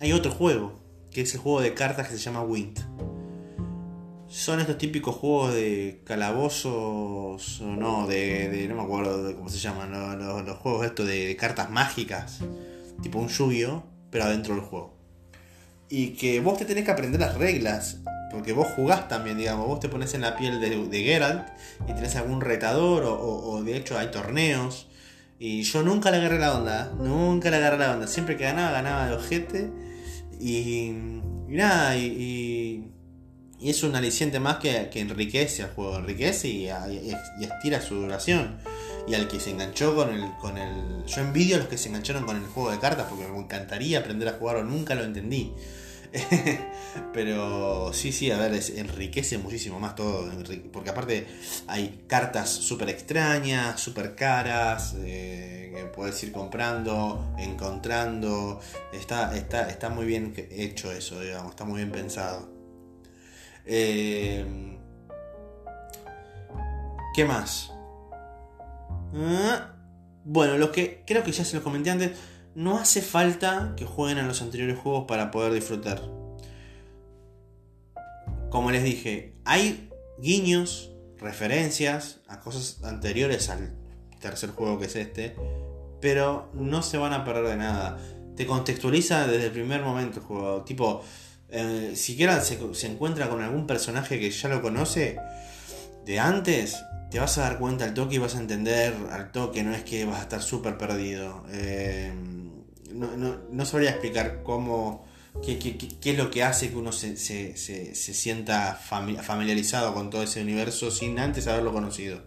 Hay 0.00 0.12
otro 0.12 0.30
juego. 0.30 0.78
Que 1.10 1.22
es 1.22 1.34
el 1.34 1.40
juego 1.40 1.62
de 1.62 1.74
cartas 1.74 2.08
que 2.08 2.16
se 2.16 2.22
llama 2.22 2.42
Wind 2.42 2.78
son 4.28 4.60
estos 4.60 4.76
típicos 4.76 5.16
juegos 5.16 5.54
de 5.54 6.02
calabozos, 6.04 7.60
no, 7.62 8.06
de, 8.06 8.66
no 8.68 8.76
me 8.76 8.82
acuerdo 8.82 9.24
de 9.24 9.34
cómo 9.34 9.48
se 9.48 9.58
llaman, 9.58 9.90
los, 10.18 10.58
juegos 10.58 10.86
estos 10.86 11.06
de, 11.06 11.34
cartas 11.36 11.70
mágicas, 11.70 12.40
tipo 13.02 13.18
un 13.18 13.28
yu 13.28 13.82
pero 14.10 14.24
adentro 14.24 14.54
del 14.54 14.64
juego. 14.64 14.94
Y 15.88 16.08
que 16.10 16.40
vos 16.40 16.58
te 16.58 16.66
tenés 16.66 16.84
que 16.84 16.90
aprender 16.90 17.20
las 17.20 17.36
reglas, 17.36 18.00
porque 18.30 18.52
vos 18.52 18.68
jugás 18.76 19.08
también, 19.08 19.38
digamos, 19.38 19.66
vos 19.66 19.80
te 19.80 19.88
pones 19.88 20.12
en 20.12 20.20
la 20.20 20.36
piel 20.36 20.60
de, 20.60 21.02
Geralt 21.02 21.48
y 21.88 21.94
tenés 21.94 22.14
algún 22.16 22.42
retador, 22.42 23.04
o, 23.06 23.62
de 23.62 23.76
hecho 23.76 23.98
hay 23.98 24.10
torneos. 24.10 24.88
Y 25.40 25.62
yo 25.62 25.82
nunca 25.82 26.10
le 26.10 26.18
agarré 26.18 26.38
la 26.38 26.58
onda, 26.58 26.92
nunca 26.98 27.50
le 27.50 27.56
agarré 27.56 27.78
la 27.78 27.92
onda, 27.92 28.06
siempre 28.08 28.36
que 28.36 28.44
ganaba, 28.44 28.72
ganaba 28.72 29.06
de 29.06 29.14
ojete. 29.14 29.70
Y, 30.40 30.90
y 31.48 31.56
nada, 31.56 31.96
y 31.96 32.92
es 33.60 33.82
un 33.82 33.96
aliciente 33.96 34.40
más 34.40 34.58
que, 34.58 34.88
enriquece 34.94 35.64
al 35.64 35.70
juego, 35.70 35.98
enriquece 35.98 36.48
y, 36.48 36.68
estira 36.68 37.80
su 37.80 37.96
duración. 37.96 38.58
Y 39.06 39.14
al 39.14 39.26
que 39.26 39.40
se 39.40 39.50
enganchó 39.50 39.94
con 39.94 40.10
el, 40.10 40.30
con 40.40 40.58
el. 40.58 41.04
Yo 41.06 41.22
envidio 41.22 41.56
a 41.56 41.58
los 41.60 41.68
que 41.68 41.78
se 41.78 41.88
engancharon 41.88 42.26
con 42.26 42.36
el 42.36 42.44
juego 42.44 42.70
de 42.70 42.78
cartas 42.78 43.06
porque 43.08 43.26
me 43.26 43.38
encantaría 43.38 44.00
aprender 44.00 44.28
a 44.28 44.32
jugarlo, 44.32 44.64
nunca 44.64 44.94
lo 44.94 45.02
entendí. 45.02 45.54
Pero 47.12 47.92
sí, 47.92 48.12
sí, 48.12 48.30
a 48.30 48.38
ver, 48.38 48.60
enriquece 48.76 49.38
muchísimo 49.38 49.80
más 49.80 49.94
todo. 49.94 50.30
Porque 50.72 50.90
aparte 50.90 51.26
hay 51.66 52.04
cartas 52.06 52.50
súper 52.50 52.90
extrañas, 52.90 53.80
súper 53.80 54.14
caras, 54.14 54.94
eh, 54.98 55.72
que 55.74 55.84
puedes 55.84 56.22
ir 56.22 56.30
comprando, 56.30 57.34
encontrando. 57.38 58.60
Está, 58.92 59.34
está, 59.36 59.70
está 59.70 59.88
muy 59.88 60.04
bien 60.06 60.34
hecho 60.50 60.92
eso, 60.92 61.20
digamos, 61.20 61.50
está 61.50 61.64
muy 61.64 61.78
bien 61.78 61.92
pensado. 61.92 62.57
Eh, 63.70 64.44
¿Qué 67.14 67.24
más? 67.24 67.70
Ah, 69.14 69.74
bueno, 70.24 70.56
lo 70.56 70.72
que 70.72 71.04
creo 71.06 71.22
que 71.22 71.32
ya 71.32 71.44
se 71.44 71.54
los 71.54 71.62
comenté 71.62 71.90
antes, 71.90 72.12
no 72.54 72.78
hace 72.78 73.02
falta 73.02 73.74
que 73.76 73.84
jueguen 73.84 74.18
a 74.18 74.26
los 74.26 74.40
anteriores 74.40 74.78
juegos 74.78 75.04
para 75.06 75.30
poder 75.30 75.52
disfrutar. 75.52 76.00
Como 78.50 78.70
les 78.70 78.82
dije, 78.84 79.34
hay 79.44 79.90
guiños, 80.18 80.90
referencias 81.18 82.20
a 82.26 82.40
cosas 82.40 82.82
anteriores 82.84 83.50
al 83.50 83.74
tercer 84.20 84.50
juego 84.50 84.78
que 84.78 84.86
es 84.86 84.96
este, 84.96 85.36
pero 86.00 86.50
no 86.54 86.82
se 86.82 86.96
van 86.96 87.12
a 87.12 87.24
perder 87.24 87.48
de 87.48 87.56
nada. 87.56 87.98
Te 88.34 88.46
contextualiza 88.46 89.26
desde 89.26 89.46
el 89.46 89.52
primer 89.52 89.82
momento 89.82 90.20
el 90.20 90.24
juego. 90.24 90.62
Tipo, 90.62 91.02
eh, 91.50 91.92
siquiera 91.94 92.40
se, 92.42 92.58
encuentra 92.86 93.28
con 93.30 93.42
algún 93.42 93.66
personaje 93.66 94.20
que 94.20 94.30
ya 94.30 94.48
lo 94.48 94.60
conoce 94.60 95.18
de 96.04 96.18
antes, 96.18 96.84
te 97.10 97.18
vas 97.18 97.38
a 97.38 97.42
dar 97.42 97.58
cuenta 97.58 97.84
al 97.84 97.94
toque 97.94 98.16
y 98.16 98.18
vas 98.18 98.36
a 98.36 98.40
entender 98.40 98.94
al 99.10 99.32
toque, 99.32 99.62
no 99.62 99.74
es 99.74 99.82
que 99.82 100.04
vas 100.04 100.18
a 100.18 100.22
estar 100.22 100.42
súper 100.42 100.76
perdido. 100.76 101.44
Eh, 101.50 102.12
no, 102.92 103.64
sabría 103.64 103.90
explicar 103.90 104.42
cómo, 104.42 105.06
qué, 105.44 105.58
qué, 105.58 106.10
es 106.10 106.18
lo 106.18 106.30
que 106.30 106.42
hace 106.42 106.70
que 106.70 106.76
uno 106.76 106.92
se, 106.92 107.16
sienta 107.16 108.74
familiarizado 108.74 109.94
con 109.94 110.10
todo 110.10 110.22
ese 110.22 110.42
universo 110.42 110.90
sin 110.90 111.18
antes 111.18 111.46
haberlo 111.46 111.72
conocido. 111.72 112.22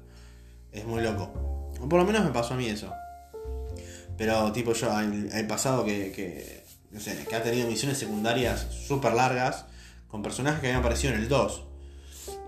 Es 0.72 0.86
muy 0.86 1.02
loco. 1.04 1.70
O 1.80 1.90
por 1.90 2.00
lo 2.00 2.06
menos 2.06 2.24
me 2.24 2.32
pasó 2.32 2.56
a 2.56 2.58
mí 2.58 2.68
eso. 2.68 2.92
Pero 4.18 4.52
tipo 4.52 4.74
yo, 4.74 5.00
el, 5.00 5.48
pasado 5.48 5.84
que 5.84 6.61
no 6.92 7.00
sé, 7.00 7.26
que 7.28 7.36
ha 7.36 7.44
tenido 7.44 7.68
misiones 7.68 7.98
secundarias 7.98 8.68
súper 8.88 9.14
largas, 9.14 9.66
con 10.08 10.22
personajes 10.22 10.60
que 10.60 10.68
habían 10.68 10.82
aparecido 10.82 11.14
en 11.14 11.22
el 11.22 11.30
2. 11.30 11.64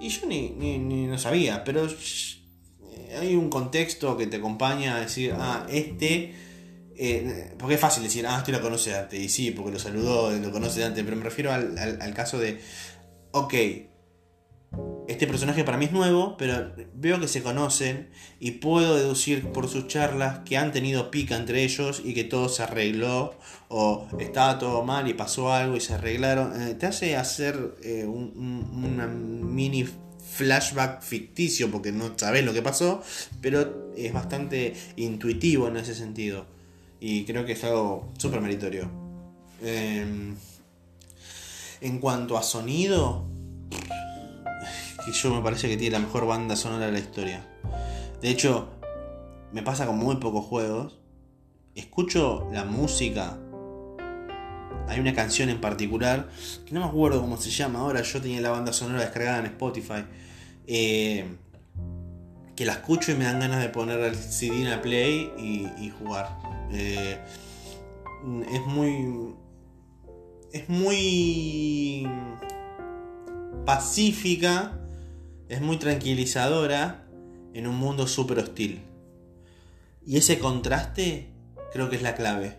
Y 0.01 0.09
yo 0.09 0.27
ni, 0.27 0.49
ni, 0.49 1.07
no 1.07 1.17
sabía, 1.17 1.63
pero 1.63 1.87
eh, 1.87 3.17
hay 3.19 3.35
un 3.35 3.49
contexto 3.49 4.17
que 4.17 4.27
te 4.27 4.37
acompaña 4.37 4.97
a 4.97 4.99
decir, 4.99 5.33
ah, 5.37 5.65
este... 5.69 6.35
Eh, 6.95 7.55
porque 7.57 7.75
es 7.75 7.81
fácil 7.81 8.03
decir, 8.03 8.27
ah, 8.27 8.37
este 8.37 8.51
lo 8.51 8.61
conoce 8.61 8.95
antes. 8.95 9.19
Y 9.19 9.27
sí, 9.27 9.51
porque 9.51 9.71
lo 9.71 9.79
saludó, 9.79 10.31
lo 10.31 10.51
conoce 10.51 10.83
antes. 10.83 11.03
Pero 11.03 11.15
me 11.17 11.23
refiero 11.23 11.51
al, 11.51 11.75
al 11.77 12.13
caso 12.13 12.37
de, 12.37 12.61
ok, 13.31 13.53
este 15.07 15.27
personaje 15.27 15.63
para 15.63 15.77
mí 15.77 15.85
es 15.85 15.91
nuevo, 15.91 16.37
pero 16.37 16.71
veo 16.95 17.19
que 17.19 17.27
se 17.27 17.43
conocen 17.43 18.09
y 18.39 18.51
puedo 18.51 18.95
deducir 18.95 19.51
por 19.51 19.67
sus 19.67 19.87
charlas 19.87 20.39
que 20.39 20.57
han 20.57 20.71
tenido 20.71 21.11
pica 21.11 21.35
entre 21.35 21.63
ellos 21.63 22.01
y 22.03 22.13
que 22.13 22.23
todo 22.23 22.49
se 22.49 22.63
arregló 22.63 23.35
o 23.67 24.07
estaba 24.19 24.59
todo 24.59 24.83
mal 24.83 25.07
y 25.07 25.13
pasó 25.13 25.51
algo 25.51 25.75
y 25.75 25.81
se 25.81 25.93
arreglaron. 25.93 26.61
Eh, 26.61 26.75
te 26.75 26.85
hace 26.85 27.17
hacer 27.17 27.75
eh, 27.83 28.05
un, 28.05 29.53
mini 29.53 29.85
flashback 30.31 31.03
ficticio 31.03 31.69
porque 31.69 31.91
no 31.91 32.13
sabes 32.17 32.43
lo 32.45 32.53
que 32.53 32.61
pasó, 32.61 33.03
pero 33.41 33.91
es 33.95 34.13
bastante 34.13 34.73
intuitivo 34.95 35.67
en 35.67 35.77
ese 35.77 35.93
sentido 35.93 36.45
y 36.99 37.25
creo 37.25 37.45
que 37.45 37.51
es 37.51 37.63
algo 37.65 38.11
súper 38.17 38.39
meritorio. 38.39 38.89
Em, 39.61 40.35
en 41.81 41.99
cuanto 41.99 42.37
a 42.37 42.43
sonido, 42.43 43.27
que 45.05 45.11
yo 45.11 45.33
me 45.33 45.41
parece 45.41 45.67
que 45.67 45.77
tiene 45.77 45.93
la 45.93 46.05
mejor 46.05 46.25
banda 46.25 46.55
sonora 46.55 46.85
de 46.85 46.91
la 46.91 46.99
historia. 46.99 47.45
De 48.21 48.29
hecho, 48.29 48.69
me 49.51 49.61
pasa 49.61 49.85
con 49.85 49.97
muy 49.97 50.15
pocos 50.17 50.45
juegos. 50.45 50.99
Escucho 51.75 52.47
la 52.51 52.63
música. 52.63 53.37
Hay 54.87 54.99
una 54.99 55.13
canción 55.13 55.49
en 55.49 55.61
particular, 55.61 56.29
que 56.65 56.73
no 56.73 56.81
me 56.81 56.85
acuerdo 56.85 57.21
cómo 57.21 57.37
se 57.37 57.49
llama 57.49 57.79
ahora, 57.79 58.01
yo 58.01 58.21
tenía 58.21 58.41
la 58.41 58.51
banda 58.51 58.73
sonora 58.73 59.01
descargada 59.01 59.39
en 59.39 59.45
Spotify. 59.47 60.05
Eh, 60.67 61.25
que 62.55 62.65
la 62.65 62.73
escucho 62.73 63.11
y 63.11 63.15
me 63.15 63.25
dan 63.25 63.39
ganas 63.39 63.61
de 63.61 63.69
poner 63.69 63.99
el 63.99 64.15
CD 64.15 64.61
en 64.61 64.69
la 64.69 64.81
play 64.81 65.31
y, 65.37 65.89
jugar. 65.89 66.37
Eh, 66.71 67.19
es 68.51 68.65
muy. 68.67 69.35
Es 70.51 70.69
muy 70.69 72.07
pacífica 73.65 74.82
es 75.53 75.61
muy 75.61 75.77
tranquilizadora 75.77 77.03
en 77.53 77.67
un 77.67 77.75
mundo 77.75 78.07
súper 78.07 78.39
hostil. 78.39 78.81
Y 80.05 80.17
ese 80.17 80.39
contraste 80.39 81.29
creo 81.71 81.89
que 81.89 81.95
es 81.95 82.01
la 82.01 82.15
clave. 82.15 82.57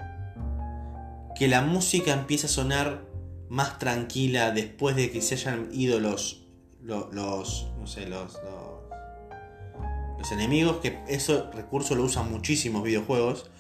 Que 1.37 1.49
la 1.49 1.63
música 1.63 2.13
empieza 2.13 2.47
a 2.47 2.51
sonar 2.51 3.05
más 3.49 3.79
tranquila 3.79 4.53
después 4.53 4.95
de 4.95 5.11
que 5.11 5.21
se 5.21 5.35
hayan 5.35 5.69
ido 5.73 5.99
los, 5.99 6.45
los, 6.81 7.13
no 7.79 7.87
sé, 7.87 8.07
los, 8.07 8.39
los, 10.19 10.33
enemigos, 10.33 10.79
que 10.79 11.01
ese 11.07 11.43
recurso 11.53 11.95
lo 11.95 12.05
usan 12.05 12.31
muchísimos 12.31 12.83
videojuegos, 12.83 13.51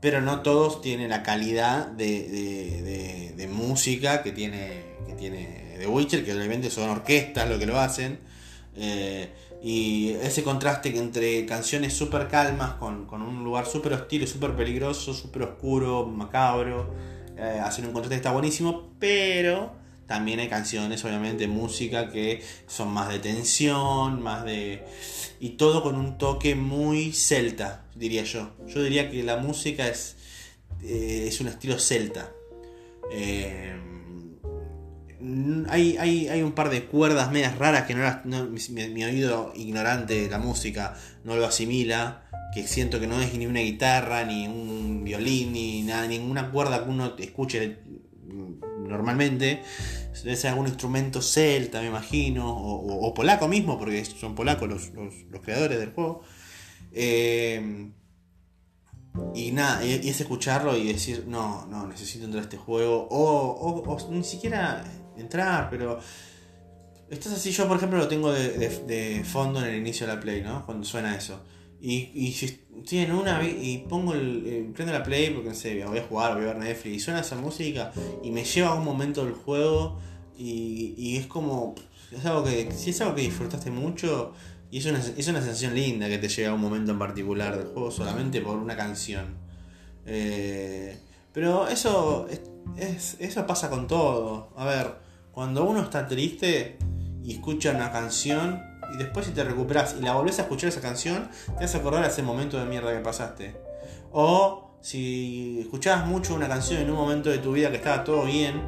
pero 0.00 0.22
no 0.22 0.40
todos 0.40 0.80
tienen 0.80 1.10
la 1.10 1.22
calidad 1.22 1.88
de, 1.88 3.34
de, 3.36 3.48
música 3.48 4.22
que 4.22 4.32
tiene, 4.32 4.84
que 5.06 5.14
tiene 5.14 5.76
The 5.78 5.86
Witcher, 5.86 6.24
que 6.24 6.32
obviamente 6.32 6.70
son 6.70 6.88
orquestas 6.88 7.48
lo 7.48 7.58
que 7.58 7.66
lo 7.66 7.78
hacen. 7.78 8.20
Eh, 8.76 9.28
y 9.62 10.10
ese 10.22 10.44
contraste 10.44 10.96
entre 10.96 11.44
canciones 11.44 11.92
súper 11.92 12.28
calmas 12.28 12.74
con, 12.74 13.08
un 13.10 13.42
lugar 13.42 13.66
súper 13.66 13.92
hostil, 13.94 14.26
súper 14.28 14.54
peligroso, 14.54 15.12
súper 15.12 15.42
oscuro, 15.42 16.06
macabro, 16.06 16.94
eh, 17.36 17.60
hacen 17.62 17.86
un 17.86 17.92
contraste 17.92 18.14
que 18.14 18.18
está 18.18 18.32
buenísimo, 18.32 18.90
pero 19.00 19.72
también 20.06 20.38
hay 20.40 20.48
canciones, 20.48 21.04
obviamente, 21.04 21.48
música 21.48 22.08
que 22.08 22.42
son 22.66 22.88
más 22.88 23.08
de 23.10 23.18
tensión, 23.18 24.22
más 24.22 24.44
de... 24.44 24.84
y 25.40 25.50
todo 25.50 25.82
con 25.82 25.96
un 25.96 26.18
toque 26.18 26.54
muy 26.54 27.12
celta, 27.12 27.84
diría 27.94 28.22
yo. 28.22 28.52
Yo 28.66 28.82
diría 28.82 29.10
que 29.10 29.22
la 29.22 29.36
música 29.36 29.86
es, 29.88 30.16
eh, 30.82 31.26
es 31.28 31.40
un 31.40 31.48
estilo 31.48 31.78
celta. 31.78 32.32
Hay, 35.68 35.96
hay, 35.98 36.42
un 36.42 36.52
par 36.52 36.70
de 36.70 36.84
cuerdas 36.84 37.32
medias 37.32 37.58
raras 37.58 37.84
que 37.84 37.94
no, 37.94 38.46
mi, 38.46 39.04
oído 39.04 39.52
ignorante 39.56 40.22
de 40.22 40.30
la 40.30 40.38
música 40.38 40.94
no 41.24 41.36
lo 41.36 41.46
asimila. 41.46 42.24
Que 42.54 42.66
siento 42.66 42.98
que 42.98 43.06
no 43.06 43.20
es 43.20 43.34
ni 43.34 43.46
una 43.46 43.60
guitarra, 43.60 44.24
ni 44.24 44.48
un 44.48 45.04
violín, 45.04 45.52
ni 45.52 45.82
nada, 45.82 46.06
ninguna 46.06 46.50
cuerda 46.50 46.82
que 46.82 46.90
uno 46.90 47.14
escuche 47.18 47.78
normalmente. 48.88 49.62
Debe 50.24 50.34
ser 50.34 50.50
algún 50.50 50.66
instrumento 50.66 51.20
celta, 51.20 51.80
me 51.80 51.88
imagino, 51.88 52.50
o, 52.56 53.12
polaco 53.12 53.48
mismo, 53.48 53.78
porque 53.78 54.04
son 54.04 54.34
polacos 54.34 54.68
los, 54.68 55.42
creadores 55.42 55.78
del 55.78 55.92
juego. 55.92 56.22
Eh, 56.92 57.90
y 59.34 59.50
nada, 59.52 59.84
y, 59.84 60.08
es 60.08 60.20
escucharlo 60.20 60.76
y 60.76 60.92
decir, 60.92 61.24
no, 61.28 61.66
no, 61.66 61.86
necesito 61.86 62.24
entrar 62.24 62.42
a 62.42 62.44
este 62.44 62.56
juego. 62.56 63.06
o 63.10 63.98
ni 64.10 64.24
siquiera 64.24 64.82
entrar, 65.20 65.68
pero 65.70 65.98
estás 67.10 67.32
así. 67.32 67.50
Yo, 67.50 67.66
por 67.66 67.76
ejemplo, 67.76 67.98
lo 67.98 68.08
tengo 68.08 68.32
de, 68.32 69.22
fondo 69.24 69.60
en 69.60 69.66
el 69.66 69.76
inicio 69.76 70.06
de 70.06 70.14
la 70.14 70.20
play, 70.20 70.42
¿no? 70.42 70.64
Cuando 70.66 70.84
suena 70.84 71.16
eso. 71.16 71.40
Y, 71.80 72.32
si 72.32 72.46
estoy 72.46 72.98
en 72.98 73.12
una 73.12 73.42
y 73.44 73.84
pongo 73.88 74.12
el, 74.14 74.72
prendo 74.74 74.92
la 74.92 75.02
play 75.02 75.30
porque 75.30 75.50
no 75.50 75.54
sé, 75.54 75.84
voy 75.84 75.98
a 75.98 76.02
jugar, 76.02 76.34
voy 76.34 76.44
a 76.44 76.46
ver 76.48 76.56
Netflix 76.56 76.96
y 76.96 77.00
suena 77.00 77.20
esa 77.20 77.36
música 77.36 77.92
y 78.22 78.32
me 78.32 78.42
lleva 78.44 78.70
a 78.70 78.74
un 78.74 78.84
momento 78.84 79.24
del 79.24 79.34
juego 79.34 80.00
y, 80.36 80.94
y 80.98 81.16
es 81.18 81.26
como, 81.26 81.76
es 82.10 82.24
algo 82.24 82.42
que, 82.42 82.72
si 82.72 82.90
es 82.90 83.00
algo 83.00 83.14
que 83.14 83.22
disfrutaste 83.22 83.70
mucho 83.70 84.32
y 84.70 84.78
es 84.78 84.86
una, 84.86 84.98
es 84.98 85.28
una 85.28 85.40
sensación 85.40 85.74
linda 85.74 86.08
que 86.08 86.18
te 86.18 86.28
llega 86.28 86.50
a 86.50 86.54
un 86.54 86.60
momento 86.60 86.92
en 86.92 86.98
particular 86.98 87.56
del 87.56 87.68
juego 87.68 87.90
solamente 87.90 88.40
por 88.40 88.58
una 88.58 88.76
canción. 88.76 89.36
Eh, 90.04 90.98
pero 91.32 91.68
eso, 91.68 92.26
es, 92.76 93.16
eso 93.18 93.46
pasa 93.46 93.70
con 93.70 93.86
todo. 93.86 94.50
A 94.56 94.66
ver, 94.66 94.94
cuando 95.38 95.64
uno 95.66 95.82
está 95.82 96.08
triste 96.08 96.78
y 97.22 97.34
escucha 97.34 97.70
una 97.70 97.92
canción 97.92 98.60
y 98.92 98.96
después 98.96 99.24
si 99.24 99.30
te 99.30 99.44
recuperas 99.44 99.94
y 99.96 100.02
la 100.02 100.14
volvés 100.14 100.40
a 100.40 100.42
escuchar 100.42 100.70
esa 100.70 100.80
canción, 100.80 101.28
te 101.46 101.64
vas 101.64 101.72
a 101.76 101.78
acordar 101.78 102.04
ese 102.04 102.24
momento 102.24 102.58
de 102.58 102.64
mierda 102.64 102.92
que 102.92 102.98
pasaste. 102.98 103.54
O 104.10 104.72
si 104.80 105.60
escuchabas 105.60 106.08
mucho 106.08 106.34
una 106.34 106.48
canción 106.48 106.82
en 106.82 106.90
un 106.90 106.96
momento 106.96 107.30
de 107.30 107.38
tu 107.38 107.52
vida 107.52 107.70
que 107.70 107.76
estaba 107.76 108.02
todo 108.02 108.24
bien 108.24 108.60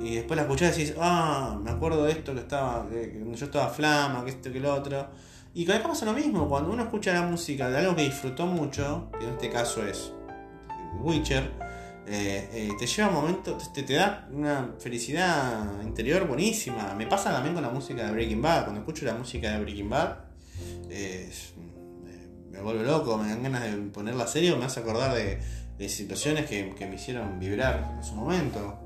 y 0.00 0.16
después 0.16 0.36
la 0.36 0.42
escuchás 0.42 0.76
y 0.76 0.86
decís, 0.86 0.96
ah, 1.00 1.56
me 1.62 1.70
acuerdo 1.70 2.02
de 2.02 2.10
esto 2.10 2.34
que 2.34 2.40
estaba, 2.40 2.88
que 2.90 3.24
yo 3.36 3.44
estaba 3.44 3.68
flama, 3.68 4.24
que 4.24 4.30
esto, 4.30 4.52
que 4.52 4.58
lo 4.58 4.74
otro. 4.74 5.06
Y 5.54 5.66
cada 5.66 5.80
pasa 5.84 6.04
lo 6.04 6.14
mismo, 6.14 6.48
cuando 6.48 6.72
uno 6.72 6.82
escucha 6.82 7.14
la 7.14 7.22
música 7.22 7.70
de 7.70 7.78
algo 7.78 7.94
que 7.94 8.02
disfrutó 8.02 8.44
mucho, 8.44 9.08
que 9.20 9.24
en 9.24 9.34
este 9.34 9.50
caso 9.50 9.86
es 9.86 10.12
Witcher, 11.00 11.67
eh, 12.10 12.48
eh, 12.52 12.70
te 12.78 12.86
lleva 12.86 13.08
un 13.08 13.14
momento, 13.14 13.58
te, 13.74 13.82
da 13.82 14.26
una 14.32 14.74
felicidad 14.78 15.82
interior 15.82 16.26
buenísima. 16.26 16.94
Me 16.94 17.06
pasa 17.06 17.30
también 17.30 17.54
con 17.54 17.62
la 17.62 17.68
música 17.68 18.06
de 18.06 18.12
Breaking 18.12 18.40
Bad. 18.40 18.64
Cuando 18.64 18.80
escucho 18.80 19.04
la 19.04 19.12
música 19.12 19.50
de 19.50 19.60
Breaking 19.60 19.90
Bad, 19.90 20.16
eh, 20.88 21.30
me 22.50 22.62
vuelve 22.62 22.84
loco, 22.84 23.18
me 23.18 23.28
dan 23.28 23.42
ganas 23.42 23.62
de 23.64 23.72
poner 23.92 24.14
la 24.14 24.26
serie 24.26 24.56
me 24.56 24.64
hace 24.64 24.80
acordar 24.80 25.14
de, 25.14 25.88
situaciones 25.88 26.46
que, 26.46 26.74
me 26.88 26.94
hicieron 26.94 27.38
vibrar 27.38 27.96
en 27.98 28.02
su 28.02 28.14
momento. 28.14 28.78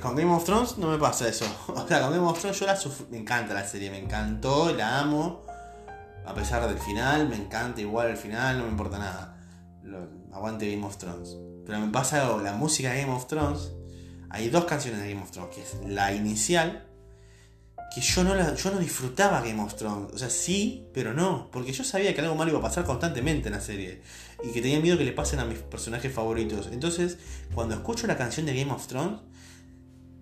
con 0.00 0.14
Game 0.14 0.32
of 0.32 0.44
Thrones 0.44 0.78
no 0.78 0.90
me 0.90 0.98
pasa 0.98 1.28
eso. 1.28 1.44
O 1.66 1.88
sea, 1.88 2.02
con 2.02 2.12
Game 2.12 2.24
of 2.24 2.38
Thrones 2.38 2.60
yo 2.60 2.66
la 2.66 2.78
me 3.10 3.18
encanta 3.18 3.52
la 3.52 3.66
serie, 3.66 3.90
me 3.90 3.98
encantó, 3.98 4.72
la 4.72 5.00
amo. 5.00 5.44
A 6.24 6.34
pesar 6.34 6.68
del 6.68 6.78
final, 6.78 7.28
me 7.28 7.34
encanta 7.34 7.80
igual 7.80 8.10
el 8.10 8.16
final, 8.16 8.58
no 8.58 8.64
me 8.64 8.70
importa 8.70 8.96
nada 8.96 9.31
aguante 10.32 10.70
Game 10.70 10.84
of 10.84 10.96
Thrones. 10.96 11.36
Pero 11.64 11.78
me 11.78 11.92
pasa 11.92 12.22
algo, 12.22 12.40
la 12.40 12.54
música 12.54 12.92
de 12.92 13.02
Game 13.02 13.12
of 13.12 13.26
Thrones, 13.26 13.72
hay 14.30 14.48
dos 14.48 14.64
canciones 14.64 15.00
de 15.00 15.10
Game 15.10 15.22
of 15.22 15.30
Thrones, 15.30 15.54
que 15.54 15.62
es 15.62 15.76
la 15.86 16.12
inicial, 16.12 16.88
que 17.94 18.00
yo 18.00 18.24
no, 18.24 18.34
la, 18.34 18.54
yo 18.54 18.70
no 18.70 18.78
disfrutaba 18.78 19.42
Game 19.42 19.62
of 19.62 19.74
Thrones. 19.74 20.12
O 20.14 20.18
sea, 20.18 20.30
sí, 20.30 20.86
pero 20.94 21.12
no, 21.12 21.50
porque 21.52 21.72
yo 21.72 21.84
sabía 21.84 22.14
que 22.14 22.22
algo 22.22 22.34
malo 22.34 22.50
iba 22.50 22.58
a 22.58 22.62
pasar 22.62 22.84
constantemente 22.84 23.48
en 23.48 23.54
la 23.54 23.60
serie. 23.60 24.00
Y 24.42 24.52
que 24.52 24.62
tenía 24.62 24.80
miedo 24.80 24.96
que 24.96 25.04
le 25.04 25.12
pasen 25.12 25.40
a 25.40 25.44
mis 25.44 25.58
personajes 25.58 26.12
favoritos. 26.12 26.70
Entonces, 26.72 27.18
cuando 27.54 27.74
escucho 27.74 28.06
la 28.06 28.16
canción 28.16 28.46
de 28.46 28.56
Game 28.56 28.72
of 28.72 28.86
Thrones, 28.86 29.20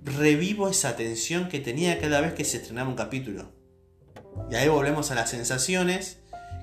revivo 0.04 0.68
esa 0.68 0.96
tensión 0.96 1.48
que 1.48 1.60
tenía 1.60 2.00
cada 2.00 2.20
vez 2.20 2.34
que 2.34 2.44
se 2.44 2.56
estrenaba 2.56 2.88
un 2.88 2.96
capítulo. 2.96 3.52
Y 4.50 4.56
ahí 4.56 4.68
volvemos 4.68 5.10
a 5.10 5.14
las 5.14 5.30
sensaciones 5.30 6.19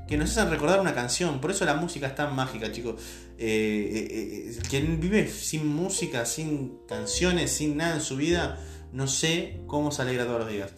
que 0.08 0.18
nos 0.18 0.32
hacen 0.32 0.50
recordar 0.50 0.80
una 0.80 0.96
canción. 0.96 1.42
Por 1.42 1.52
eso 1.52 1.66
la 1.66 1.74
música 1.74 2.08
es 2.08 2.16
tan 2.16 2.36
mágica, 2.36 2.72
chicos. 2.72 3.02
Eh, 3.38 3.48
eh, 3.94 4.58
eh, 4.58 4.62
quien 4.70 5.00
vive 5.00 5.28
sin 5.28 5.68
música, 5.68 6.26
sin 6.26 6.80
canciones, 6.88 7.52
sin 7.52 7.78
nada 7.78 7.96
en 7.96 8.02
su 8.02 8.16
vida, 8.16 8.58
no 8.92 9.08
sé 9.08 9.62
cómo 9.68 9.92
se 9.92 10.02
alegra 10.02 10.26
todos 10.26 10.40
los 10.40 10.50
días. 10.50 10.72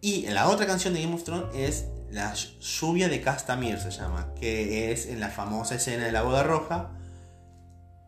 Y 0.00 0.26
la 0.28 0.48
otra 0.48 0.66
canción 0.66 0.94
de 0.94 1.02
Game 1.02 1.14
of 1.14 1.24
Thrones 1.24 1.54
es 1.54 1.86
La 2.10 2.32
lluvia 2.34 3.08
de 3.08 3.20
Castamir, 3.20 3.78
se 3.78 3.90
llama, 3.90 4.32
que 4.40 4.92
es 4.92 5.06
en 5.06 5.20
la 5.20 5.28
famosa 5.28 5.74
escena 5.74 6.06
de 6.06 6.12
la 6.12 6.22
boda 6.22 6.42
roja. 6.42 6.92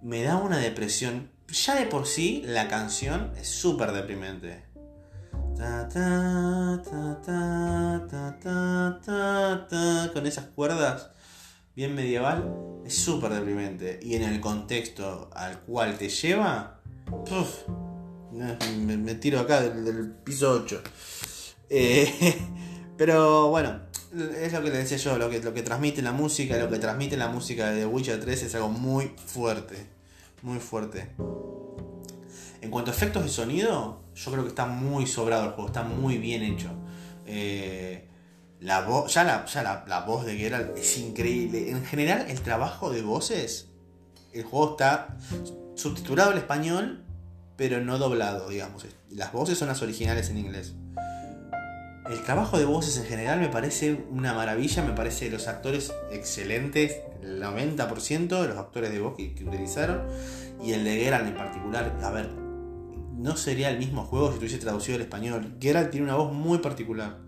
Me 0.01 0.23
da 0.23 0.37
una 0.37 0.59
depresión. 0.59 1.31
ya 1.49 1.75
de 1.75 1.87
por 1.87 2.07
sí 2.07 2.43
la 2.47 2.69
canción 2.69 3.33
es 3.39 3.49
súper 3.49 3.93
deprimente. 3.93 4.72
Con 10.13 10.27
esas 10.27 10.47
cuerdas 10.55 11.11
bien 11.75 11.95
medieval, 11.95 12.53
es 12.85 12.95
súper 12.95 13.33
deprimente. 13.33 13.99
Y 14.03 14.15
en 14.15 14.23
el 14.23 14.41
contexto 14.41 15.31
al 15.35 15.61
cual 15.61 15.97
te 15.99 16.09
lleva, 16.09 16.81
puf, 17.07 17.69
me, 18.33 18.97
me 18.97 19.15
tiro 19.15 19.41
acá 19.41 19.61
del, 19.61 19.85
del 19.85 20.11
piso 20.11 20.53
8. 20.65 20.83
Eh, 21.71 22.37
pero 22.97 23.49
bueno, 23.49 23.81
es 24.39 24.53
lo 24.53 24.63
que 24.63 24.71
le 24.71 24.79
decía 24.79 24.99
yo, 24.99 25.17
lo 25.17 25.31
que, 25.31 25.41
lo 25.41 25.55
que 25.55 25.63
transmite 25.63 26.03
la 26.03 26.13
música, 26.13 26.59
lo 26.59 26.69
que 26.69 26.79
transmite 26.79 27.17
la 27.17 27.29
música 27.29 27.71
de 27.71 27.87
Witcher 27.87 28.21
3 28.21 28.43
es 28.43 28.55
algo 28.55 28.69
muy 28.69 29.13
fuerte, 29.27 29.87
muy 30.43 30.59
fuerte. 30.59 31.11
En 32.61 32.71
cuanto 32.71 32.91
a 32.91 32.95
efectos 32.95 33.25
de 33.25 33.31
sonido, 33.31 34.02
yo 34.15 34.31
creo 34.31 34.45
que 34.45 34.51
está 34.51 34.67
muy 34.67 35.07
sobrado 35.07 35.45
el 35.45 35.51
juego, 35.51 35.69
está 35.69 35.83
muy 35.83 36.19
bien 36.19 36.43
hecho. 36.43 36.71
Eh, 37.27 38.09
la 38.61 38.83
voz, 38.83 39.13
ya, 39.13 39.25
la, 39.25 39.45
ya 39.47 39.85
la, 39.87 40.01
voz 40.01 40.25
de 40.25 40.37
Geralt 40.37 40.77
es 40.77 40.99
increíble. 40.99 41.71
En 41.71 41.85
general, 41.85 42.27
el 42.29 42.41
trabajo 42.43 42.91
de 42.91 43.03
voces, 43.03 43.69
el 44.33 44.45
juego 44.45 44.73
está 44.73 45.17
subtitulado 45.75 46.31
al 46.31 46.39
español, 46.39 47.03
pero 47.57 47.81
no 47.81 47.99
doblado, 47.99 48.49
digamos. 48.49 48.87
Las 49.11 49.33
voces 49.33 49.59
son 49.59 49.69
las 49.69 49.83
originales 49.83 50.31
en 50.31 50.39
inglés. 50.39 50.75
El 52.09 52.23
trabajo 52.25 52.59
de 52.59 52.65
voces 52.65 52.97
en 52.99 53.05
general 53.05 53.41
me 53.41 53.49
parece 53.49 54.05
una 54.11 54.33
maravilla, 54.35 54.83
me 54.83 54.93
parece 54.93 55.31
los 55.31 55.49
actores 55.49 55.93
excelentes, 56.11 56.97
el 57.23 57.43
90% 57.43 58.43
de 58.43 58.49
los 58.49 58.59
actores 58.59 58.93
de 58.93 59.01
voz 59.01 59.17
que, 59.17 59.35
utilizaron, 59.45 60.03
y 60.63 60.73
el 60.73 60.85
de 60.85 60.99
Geralt 60.99 61.27
en 61.29 61.37
particular. 61.37 61.97
A 62.03 62.11
ver, 62.11 62.42
no 63.13 63.37
sería 63.37 63.71
el 63.71 63.79
mismo 63.79 64.05
juego 64.05 64.33
si 64.33 64.39
tuviese 64.39 64.59
traducido 64.59 64.97
al 64.97 65.03
español. 65.03 65.57
Geralt 65.61 65.91
tiene 65.91 66.07
una 66.07 66.17
voz 66.17 66.33
muy 66.33 66.59
particular. 66.59 67.19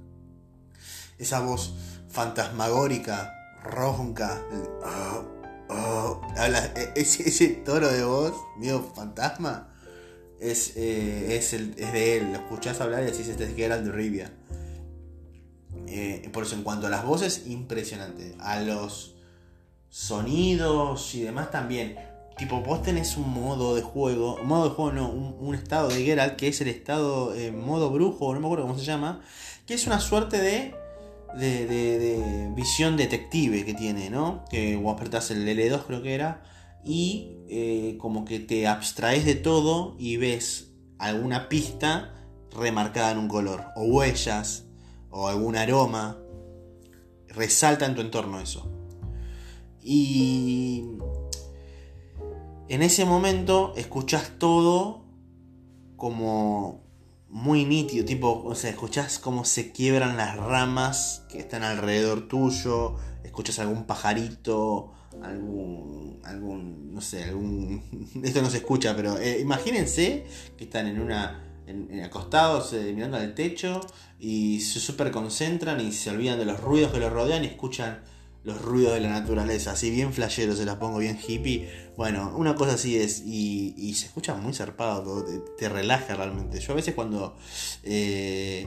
Esa 1.19 1.41
voz 1.41 1.75
fantasmagórica, 2.09 3.33
ronca, 3.63 4.43
oh, 5.69 6.21
e, 6.37 6.93
ese, 6.97 7.29
ese 7.29 7.49
toro 7.49 7.89
de 7.89 8.05
voz, 8.05 8.35
mío 8.57 8.93
fantasma, 8.95 9.69
es, 10.41 10.77
eh, 10.77 11.37
es, 11.37 11.53
el, 11.53 11.75
de 11.75 12.17
él. 12.17 12.33
Lo 12.33 12.39
escuchás 12.39 12.81
hablar 12.81 13.03
y 13.03 13.07
decís, 13.07 13.29
este 13.29 13.45
es 13.45 13.55
Geralt 13.55 13.85
de 13.85 13.93
Rivia. 13.93 14.33
Eh, 15.87 16.29
por 16.33 16.45
eso, 16.45 16.55
en 16.55 16.63
cuanto 16.63 16.87
a 16.87 16.91
las 16.91 17.05
voces, 17.05 17.45
impresionante. 17.47 18.35
A 18.41 18.61
los 18.61 19.17
sonidos 19.89 21.15
y 21.15 21.23
demás 21.23 21.51
también. 21.51 21.97
Tipo, 22.37 22.61
vos 22.61 22.83
tenés 22.83 23.17
un 23.17 23.33
modo 23.33 23.77
de 23.77 23.83
juego, 23.83 24.41
modo 24.43 24.65
de 24.69 24.71
juego 24.71 24.93
no, 24.93 25.09
un, 25.09 25.55
estado 25.55 25.89
de 25.89 26.05
Geralt 26.05 26.35
que 26.35 26.49
es 26.49 26.61
el 26.61 26.69
estado 26.69 27.33
eh, 27.35 27.53
modo 27.53 27.91
brujo, 27.91 28.35
no 28.35 28.41
me 28.41 28.47
acuerdo 28.47 28.67
cómo 28.67 28.79
se 28.79 28.85
llama, 28.85 29.23
que 29.67 29.75
es 29.75 29.87
una 29.87 30.01
suerte 30.01 30.39
de, 30.39 30.75
de, 31.37 31.67
de, 31.67 32.53
visión 32.57 32.97
detective 32.97 33.65
que 33.65 33.75
tiene, 33.75 34.11
¿no? 34.11 34.45
Que 34.51 34.77
vos 34.77 34.95
apretás 34.95 35.31
el 35.31 35.47
L2 35.47 35.85
creo 35.87 36.03
que 36.03 36.15
era, 36.15 36.43
y 36.85 37.39
eh, 37.49 37.97
como 37.99 38.25
que 38.25 38.41
te 38.41 38.67
abstraes 38.67 39.25
de 39.25 39.37
todo 39.37 39.97
y 39.99 40.17
ves 40.17 40.73
alguna 40.99 41.49
pista 41.49 42.15
remarcada 42.51 43.13
en 43.13 43.19
un 43.19 43.29
color, 43.29 43.65
o 43.77 43.85
huellas, 43.85 44.65
o 45.11 45.29
algún 45.29 45.57
aroma, 45.57 46.19
resalta 47.29 47.87
en 47.87 47.95
tu 47.95 48.01
entorno 48.01 48.41
eso. 48.41 48.71
Y 49.83 50.99
en 52.69 52.83
ese 52.83 53.05
momento 53.05 53.75
escuchas 53.77 54.33
todo 54.39 55.05
como 55.97 56.83
muy 57.29 57.65
nítido, 57.65 58.05
tipo, 58.05 58.43
o 58.45 58.55
sea, 58.55 58.71
escuchás 58.71 59.19
cómo 59.19 59.45
se 59.45 59.73
quiebran 59.73 60.17
las 60.17 60.37
ramas 60.37 61.25
que 61.29 61.41
están 61.41 61.65
alrededor 61.65 62.29
tuyo, 62.29 62.97
escuchas 63.25 63.59
algún 63.59 63.85
pajarito, 63.85 64.93
algún, 65.23 66.21
algún, 66.25 66.95
no 66.95 67.01
sé, 67.01 67.25
algún, 67.25 67.83
esto 68.23 68.41
no 68.41 68.51
se 68.51 68.59
escucha, 68.59 68.95
pero 68.95 69.19
eh, 69.19 69.41
imagínense 69.41 70.27
que 70.57 70.65
están 70.65 70.87
en 70.87 71.01
una 71.01 71.41
en, 71.67 72.03
acostados 72.03 72.73
eh, 72.73 72.93
mirando 72.95 73.17
al 73.17 73.35
techo 73.35 73.81
y 74.19 74.61
se 74.61 74.81
super 74.81 75.11
concentran 75.11 75.81
y 75.81 75.93
se 75.93 76.11
olvidan 76.11 76.39
de 76.39 76.45
los 76.45 76.61
ruidos 76.61 76.93
que 76.93 77.01
los 77.01 77.13
rodean 77.13 77.45
y 77.45 77.49
escuchan 77.49 78.03
los 78.45 78.61
ruidos 78.61 78.95
de 78.95 79.01
la 79.01 79.09
naturaleza, 79.09 79.73
así 79.73 79.91
bien 79.91 80.13
flasheros, 80.13 80.59
se 80.59 80.65
las 80.65 80.77
pongo 80.77 80.99
bien 80.99 81.19
hippie. 81.27 81.69
Bueno, 81.97 82.33
una 82.37 82.55
cosa 82.55 82.75
así 82.75 82.97
es, 82.97 83.23
y, 83.25 83.95
se 83.95 84.07
escucha 84.07 84.35
muy 84.35 84.53
zarpado, 84.53 85.25
te, 85.59 85.69
relaja 85.69 86.15
realmente. 86.15 86.61
Yo 86.61 86.73
a 86.73 86.77
veces 86.77 86.95
cuando 86.95 87.37
eh, 87.83 88.67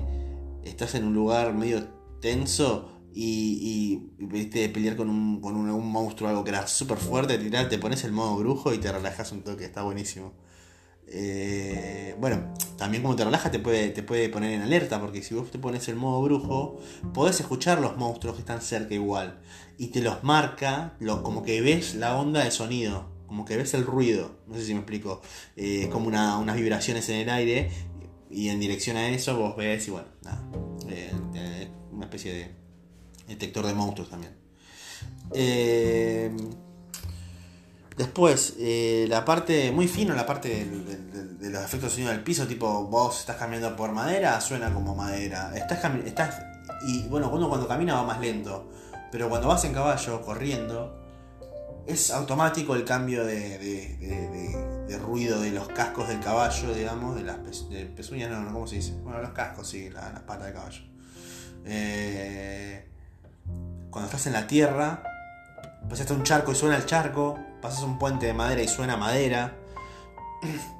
estás 0.64 0.96
en 0.96 1.06
un 1.06 1.14
lugar 1.14 1.54
medio 1.54 1.88
tenso 2.20 2.92
y, 3.14 4.02
y 4.20 4.26
viste 4.26 4.68
pelear 4.70 4.96
con 4.96 5.10
un, 5.10 5.42
con 5.42 5.56
un, 5.56 5.88
monstruo, 5.88 6.30
algo 6.30 6.44
que 6.44 6.50
era 6.50 6.68
súper 6.68 6.98
fuerte, 6.98 7.38
te 7.38 7.78
pones 7.78 8.04
el 8.04 8.12
modo 8.12 8.36
brujo 8.38 8.74
y 8.74 8.80
te 8.80 8.92
relajas 8.92 9.32
un 9.32 9.44
toque, 9.44 9.66
está 9.66 9.84
buenísimo. 9.84 10.34
Eh, 11.10 12.16
bueno, 12.20 12.54
también 12.78 13.02
como 13.02 13.16
te 13.16 13.24
relajas 13.24 13.52
te 13.52 13.60
puede, 13.60 13.90
te 13.90 14.04
puede 14.04 14.30
poner 14.30 14.52
en 14.52 14.62
alerta, 14.62 15.00
porque 15.00 15.22
si 15.24 15.34
vos 15.34 15.50
te 15.50 15.60
pones 15.60 15.88
el 15.88 15.96
modo 15.96 16.22
brujo, 16.22 16.80
podés 17.14 17.40
escuchar 17.40 17.80
los 17.80 17.98
monstruos 17.98 18.36
que 18.36 18.42
están 18.42 18.62
cerca 18.62 18.94
igual. 18.94 19.40
Y 19.78 19.88
te 19.88 20.02
los 20.02 20.24
marca, 20.24 20.98
como 21.24 21.44
que 21.44 21.62
ves 21.62 21.96
la 21.96 22.18
onda 22.18 22.44
de 22.44 22.52
sonido, 22.52 23.10
como 23.28 23.46
que 23.46 23.58
ves 23.58 23.74
el 23.74 23.86
ruido, 23.86 24.38
no 24.48 24.56
sé 24.56 24.66
si 24.66 24.74
me 24.74 24.80
explico, 24.80 25.22
eh, 25.56 25.90
como 25.92 26.08
unas 26.08 26.56
vibraciones 26.56 27.08
en 27.10 27.18
el 27.18 27.30
aire, 27.30 27.70
y 28.30 28.50
en 28.50 28.60
dirección 28.60 28.98
a 28.98 29.10
eso 29.10 29.38
vos 29.38 29.56
ves 29.56 29.88
y 29.88 29.92
bueno, 29.92 30.08
nada, 30.24 30.44
eh, 30.90 31.70
una 31.92 32.06
especie 32.06 32.34
de 32.34 32.56
detector 33.28 33.66
de 33.66 33.74
monstruos 33.74 34.10
también. 34.10 34.34
Eh, 35.34 36.32
Después, 37.98 38.56
eh, 38.60 39.08
la 39.10 39.26
parte 39.26 39.72
muy 39.72 39.88
fina, 39.88 40.14
la 40.14 40.26
parte 40.26 40.50
de, 40.50 41.50
los 41.50 41.64
efectos 41.64 41.90
de 41.90 41.96
sonido 41.96 42.12
del 42.12 42.24
piso, 42.24 42.46
tipo 42.46 42.84
vos 42.84 43.22
estás 43.22 43.38
caminando 43.38 43.76
por 43.76 43.92
madera, 43.92 44.40
suena 44.40 44.72
como 44.72 44.94
madera. 44.94 45.52
Estás, 45.56 45.84
estás 46.06 46.40
y 46.88 47.08
bueno, 47.08 47.30
cuando, 47.30 47.50
cuando 47.50 47.68
camina 47.68 47.96
va 47.96 48.04
más 48.04 48.20
lento, 48.20 48.70
pero 49.12 49.30
cuando 49.30 49.48
vas 49.48 49.64
en 49.66 49.74
caballo 49.74 50.22
corriendo, 50.22 51.08
es 51.88 52.12
automático 52.12 52.76
el 52.76 52.84
cambio 52.84 53.26
de, 53.26 54.98
ruido 55.02 55.40
de 55.40 55.52
los 55.52 55.68
cascos 55.70 56.08
del 56.10 56.20
caballo, 56.20 56.74
digamos, 56.74 57.16
de 57.16 57.24
las 57.24 57.38
pezuñas, 57.96 58.30
no, 58.30 58.42
no, 58.42 58.54
¿cómo 58.54 58.68
se 58.68 58.76
dice? 58.76 58.94
Bueno, 59.04 59.22
los 59.22 59.32
cascos, 59.32 59.70
sí, 59.70 59.90
las 59.90 60.14
la 60.14 60.26
patas 60.26 60.46
del 60.46 60.54
caballo. 60.54 60.82
Eh, 61.66 62.88
cuando 63.90 64.08
estás 64.08 64.28
en 64.28 64.34
la 64.34 64.46
tierra, 64.46 65.02
pasaste 65.90 66.14
un 66.14 66.24
charco 66.24 66.52
y 66.52 66.56
suena 66.56 66.76
el 66.76 66.86
charco, 66.86 67.40
pasas 67.62 67.84
un 67.84 67.98
puente 68.00 68.26
de 68.26 68.34
madera 68.34 68.62
y 68.62 68.68
suena 68.68 68.98
madera. 68.98 69.58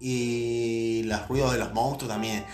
Y 0.00 1.02
los 1.06 1.26
ruidos 1.26 1.52
de 1.52 1.58
los 1.58 1.74
monstruos 1.74 2.12
también. 2.12 2.44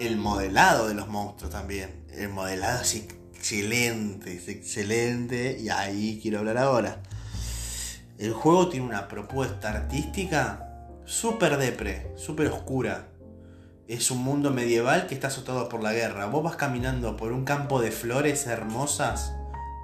El 0.00 0.16
modelado 0.16 0.88
de 0.88 0.94
los 0.94 1.06
monstruos 1.06 1.52
también. 1.52 2.04
El 2.10 2.30
modelado 2.30 2.82
es 2.82 2.96
excelente, 2.96 4.36
es 4.36 4.48
excelente. 4.48 5.56
Y 5.60 5.68
ahí 5.68 6.18
quiero 6.20 6.40
hablar 6.40 6.58
ahora. 6.58 7.00
El 8.18 8.32
juego 8.32 8.68
tiene 8.68 8.86
una 8.86 9.06
propuesta 9.06 9.70
artística 9.70 10.68
súper 11.04 11.58
depre, 11.58 12.12
súper 12.16 12.48
oscura. 12.48 13.06
Es 13.86 14.10
un 14.10 14.18
mundo 14.18 14.50
medieval 14.50 15.06
que 15.06 15.14
está 15.14 15.28
azotado 15.28 15.68
por 15.68 15.82
la 15.82 15.92
guerra. 15.92 16.26
Vos 16.26 16.42
vas 16.42 16.56
caminando 16.56 17.16
por 17.16 17.30
un 17.30 17.44
campo 17.44 17.80
de 17.80 17.92
flores 17.92 18.48
hermosas 18.48 19.32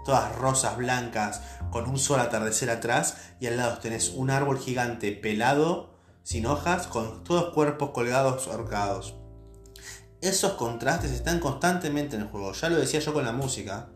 todas 0.05 0.35
rosas 0.37 0.77
blancas, 0.77 1.41
con 1.71 1.89
un 1.89 1.99
sol 1.99 2.21
atardecer 2.21 2.71
atrás, 2.71 3.17
y 3.41 3.47
al 3.47 3.57
lado 3.57 3.79
tenés 3.79 4.11
un 4.11 4.31
árbol 4.31 4.59
gigante 4.59 5.13
pelado, 5.13 5.95
sin 6.23 6.47
hojas, 6.47 6.87
con 6.87 7.25
todos 7.25 7.53
cuerpos 7.53 7.91
colgados 7.91 8.49
ahorcados. 8.49 9.15
Esos 10.25 10.53
contrastes 10.53 11.11
están 11.11 11.39
constantemente 11.39 12.17
en 12.17 12.23
el 12.23 12.29
juego. 12.29 12.53
Ya 12.55 12.71
lo 12.71 12.77
decía 12.77 12.99
yo 12.99 13.13
con 13.13 13.27
la 13.27 13.33
música. 13.33 13.91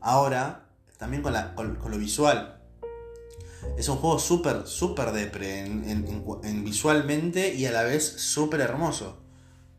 Ahora, 0.00 0.66
también 0.96 1.22
con, 1.22 1.78
lo 1.88 1.98
visual. 1.98 2.60
Es 3.76 3.88
un 3.88 3.98
juego 3.98 4.18
súper, 4.18 4.66
súper 4.66 5.12
depre 5.12 5.60
en, 5.60 6.64
visualmente 6.64 7.54
y 7.54 7.64
a 7.66 7.70
la 7.70 7.84
vez 7.84 8.04
súper 8.04 8.60
hermoso. 8.60 9.18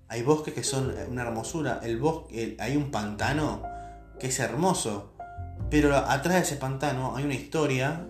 Hay 0.08 0.24
bosques 0.24 0.54
que 0.54 0.64
son 0.64 0.96
una 1.10 1.24
hermosura. 1.24 1.82
El 1.84 2.00
bosque, 2.00 2.56
hay 2.60 2.78
un 2.78 2.92
pantano 2.92 3.64
que 4.22 4.28
es 4.28 4.40
hermoso. 4.40 5.09
Pero 5.70 5.96
atrás 5.96 6.36
de 6.36 6.42
ese 6.42 6.56
pantano 6.56 7.16
hay 7.16 7.26
una 7.26 7.36
historia 7.36 8.06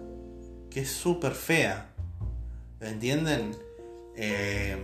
que 0.69 0.81
es 0.81 0.91
súper 0.91 1.33
fea. 1.33 1.89
¿Entienden? 2.79 3.55
Eh, 4.15 4.77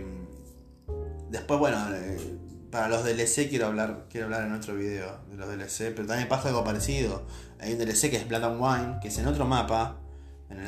después, 1.30 1.58
bueno, 1.58 1.78
eh, 1.94 2.18
para 2.70 2.88
los 2.88 3.04
DLC 3.04 3.48
quiero 3.48 3.66
hablar, 3.66 4.06
quiero 4.10 4.26
hablar 4.26 4.46
en 4.46 4.52
otro 4.52 4.74
video 4.74 5.20
de 5.30 5.36
los 5.36 5.48
DLC, 5.48 5.94
pero 5.94 6.06
también 6.06 6.28
pasa 6.28 6.48
algo 6.48 6.64
parecido. 6.64 7.26
Hay 7.58 7.72
un 7.72 7.78
DLC 7.78 8.10
que 8.10 8.16
es 8.16 8.28
Blood 8.28 8.44
and 8.44 8.60
Wine, 8.60 8.98
que 9.00 9.08
es 9.08 9.18
en 9.18 9.26
otro 9.26 9.46
mapa, 9.46 9.98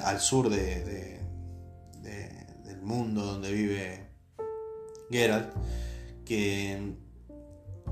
al 0.05 0.21
sur 0.21 0.49
de, 0.49 1.21
del 2.03 2.81
mundo 2.83 3.25
donde 3.25 3.53
vive 3.53 4.07
Geralt, 5.11 5.53
que, 6.25 6.95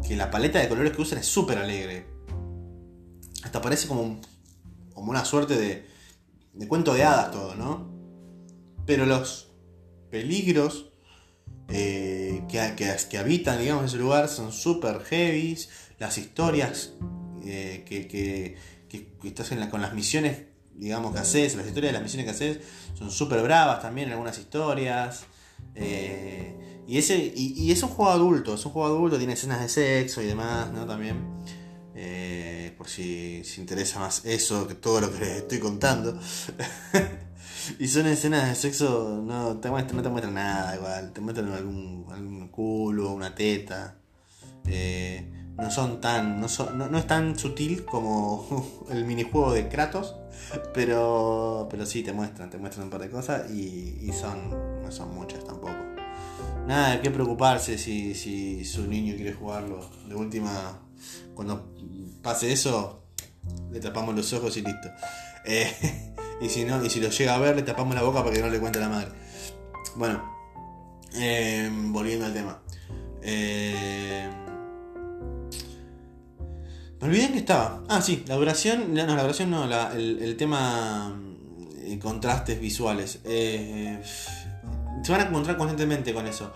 que 0.06 0.16
la 0.16 0.30
paleta 0.30 0.58
de 0.58 0.68
colores 0.68 0.92
que 0.92 1.02
usan 1.02 1.18
es 1.18 1.26
súper 1.26 1.58
alegre. 1.58 2.15
Hasta 3.46 3.62
parece 3.62 3.86
como, 3.86 4.20
como 4.92 5.12
una 5.12 5.24
suerte 5.24 5.56
de, 5.56 5.86
de 6.52 6.66
cuento 6.66 6.94
de 6.94 7.04
hadas 7.04 7.30
todo, 7.30 7.54
¿no? 7.54 7.88
Pero 8.84 9.06
los 9.06 9.52
peligros 10.10 10.90
eh, 11.68 12.42
que, 12.48 12.74
que, 13.08 13.18
habitan, 13.18 13.60
digamos, 13.60 13.84
ese 13.84 13.98
lugar 13.98 14.26
son 14.28 14.50
súper 14.50 14.98
heavy. 15.04 15.56
Las 16.00 16.18
historias 16.18 16.94
eh, 17.44 17.84
que, 17.86 18.08
que, 18.08 18.56
estás 19.22 19.52
en 19.52 19.60
la, 19.60 19.70
con 19.70 19.80
las 19.80 19.94
misiones, 19.94 20.38
digamos, 20.74 21.12
que 21.12 21.20
haces, 21.20 21.54
las 21.54 21.68
historias 21.68 21.92
de 21.92 22.00
las 22.00 22.02
misiones 22.02 22.26
que 22.26 22.32
haces 22.32 22.58
son 22.98 23.12
súper 23.12 23.44
bravas 23.44 23.80
también, 23.80 24.10
algunas 24.10 24.36
historias. 24.40 25.22
Eh, 25.76 26.82
y, 26.88 26.98
ese, 26.98 27.32
y, 27.36 27.70
es 27.70 27.80
un 27.84 27.90
juego 27.90 28.10
adulto, 28.10 28.54
es 28.54 28.66
un 28.66 28.72
juego 28.72 28.88
adulto, 28.88 29.18
tiene 29.18 29.34
escenas 29.34 29.60
de 29.60 29.68
sexo 29.68 30.20
y 30.20 30.26
demás, 30.26 30.72
¿no? 30.72 30.84
También. 30.84 31.36
Por 32.76 32.88
si, 32.88 33.42
si 33.44 33.60
interesa 33.60 33.98
más 33.98 34.24
eso 34.24 34.66
que 34.68 34.74
todo 34.74 35.00
lo 35.00 35.12
que 35.12 35.20
les 35.20 35.36
estoy 35.38 35.58
contando. 35.58 36.18
Y 37.78 37.88
son 37.88 38.06
escenas 38.06 38.48
de 38.48 38.54
sexo, 38.54 39.22
no 39.24 39.58
te 39.58 39.70
muestran, 39.70 39.96
no 39.96 40.02
te 40.02 40.08
muestran 40.08 40.34
nada 40.34 40.76
igual, 40.76 41.12
te 41.12 41.20
muestran 41.20 41.52
algún, 41.52 42.06
algún 42.10 42.48
culo, 42.48 43.12
una 43.12 43.34
teta. 43.34 43.96
Eh, 44.66 45.32
no 45.56 45.70
son 45.70 46.00
tan. 46.00 46.40
No, 46.40 46.48
son, 46.48 46.78
no, 46.78 46.98
es 46.98 47.06
tan 47.06 47.38
sutil 47.38 47.84
como 47.84 48.84
el 48.90 49.04
minijuego 49.04 49.52
de 49.52 49.68
Kratos. 49.68 50.14
Pero. 50.74 51.66
Pero 51.70 51.86
sí 51.86 52.02
te 52.02 52.12
muestran, 52.12 52.50
te 52.50 52.58
muestran 52.58 52.84
un 52.84 52.90
par 52.90 53.00
de 53.00 53.10
cosas 53.10 53.50
y, 53.50 53.98
y 54.02 54.12
son. 54.12 54.82
no 54.82 54.92
son 54.92 55.14
muchas 55.14 55.44
tampoco. 55.44 55.74
Nada 56.66 56.92
de 56.92 57.00
qué 57.00 57.10
preocuparse 57.10 57.78
si, 57.78 58.14
si 58.14 58.64
su 58.64 58.86
niño 58.86 59.14
quiere 59.16 59.32
jugarlo. 59.32 59.88
De 60.08 60.14
última. 60.14 60.80
Cuando 61.34 61.72
pase 62.22 62.52
eso. 62.52 63.02
Le 63.70 63.80
tapamos 63.80 64.14
los 64.14 64.32
ojos 64.32 64.56
y 64.56 64.62
listo. 64.62 64.88
Eh, 65.44 66.14
y 66.40 66.48
si 66.48 66.64
no, 66.64 66.84
y 66.84 66.90
si 66.90 67.00
lo 67.00 67.08
llega 67.08 67.34
a 67.34 67.38
ver, 67.38 67.56
le 67.56 67.62
tapamos 67.62 67.94
la 67.94 68.02
boca 68.02 68.22
para 68.22 68.34
que 68.34 68.42
no 68.42 68.48
le 68.48 68.58
cuente 68.58 68.80
la 68.80 68.88
madre. 68.88 69.08
Bueno, 69.94 70.36
eh, 71.14 71.70
volviendo 71.72 72.26
al 72.26 72.34
tema. 72.34 72.60
Eh, 73.22 74.28
me 77.00 77.06
olvidé 77.06 77.32
que 77.32 77.38
estaba. 77.38 77.82
Ah, 77.88 78.02
sí, 78.02 78.24
la 78.26 78.34
duración. 78.34 78.92
No, 78.92 79.06
la 79.06 79.22
duración 79.22 79.50
no, 79.50 79.64
el, 79.92 80.36
tema. 80.36 81.18
Eh, 81.78 81.98
contrastes 81.98 82.60
visuales. 82.60 83.20
se 83.22 84.02
van 85.08 85.20
a 85.20 85.28
encontrar 85.28 85.56
constantemente 85.56 86.12
con 86.12 86.26
eso. 86.26 86.52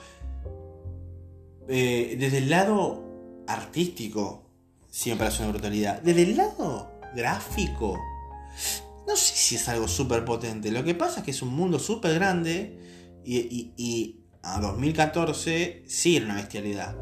desde 1.69 2.39
el 2.39 2.51
lado 2.51 3.10
artístico, 3.53 4.51
siempre 4.89 5.29
es 5.29 5.39
una 5.41 5.51
brutalidad. 5.51 6.01
Desde 6.03 6.23
el 6.23 6.37
lado 6.37 6.91
gráfico, 7.15 7.99
no 9.07 9.17
sé 9.17 9.35
si 9.35 9.57
es 9.57 9.69
algo 9.69 9.89
súper 9.89 10.25
potente. 10.25 10.71
Lo 10.71 10.85
que 10.85 10.95
pasa 10.95 11.21
es 11.21 11.25
que 11.25 11.31
es 11.31 11.43
un 11.43 11.55
mundo 11.55 11.79
súper 11.79 12.15
grande 12.15 12.79
y, 13.25 14.17
a 14.43 14.59
2014 14.61 15.85
sí 15.87 16.17
era 16.17 16.27
una 16.27 16.37
bestialidad. 16.37 16.97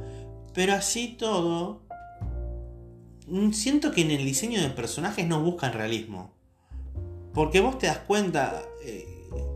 Pero 0.55 0.73
así 0.73 1.17
todo, 1.19 1.87
mm, 3.27 3.53
siento 3.53 3.93
que 3.93 4.01
en 4.01 4.11
el 4.11 4.25
diseño 4.25 4.61
de 4.61 4.71
personajes 4.71 5.27
no 5.27 5.43
buscan 5.43 5.73
realismo. 5.73 6.35
Porque 7.33 7.61
vos 7.61 7.79
te 7.79 7.87
das 7.87 7.99
cuenta, 7.99 8.63
eh, 8.85 9.07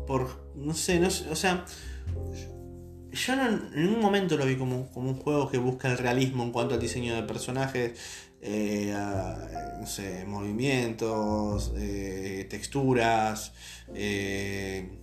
por, 0.07 0.53
no 0.55 0.74
sé, 0.74 1.01
no 1.01 1.09
o 1.09 1.36
sea, 1.36 1.64
yo 3.12 3.34
en 3.34 3.88
un 3.88 4.00
momento 4.00 4.36
lo 4.36 4.46
vi 4.46 4.56
como, 4.56 4.90
como, 4.90 5.10
un 5.10 5.16
juego 5.16 5.50
que 5.50 5.58
busca 5.58 5.90
el 5.90 5.98
realismo 5.98 6.44
en 6.44 6.52
cuanto 6.52 6.74
al 6.74 6.80
diseño 6.80 7.14
de 7.14 7.22
personajes, 7.22 7.98
eh, 8.40 8.94
no 9.78 9.86
sé, 9.86 10.24
movimientos, 10.24 11.72
eh, 11.76 12.46
texturas. 12.48 13.52
Eh, 13.94 14.98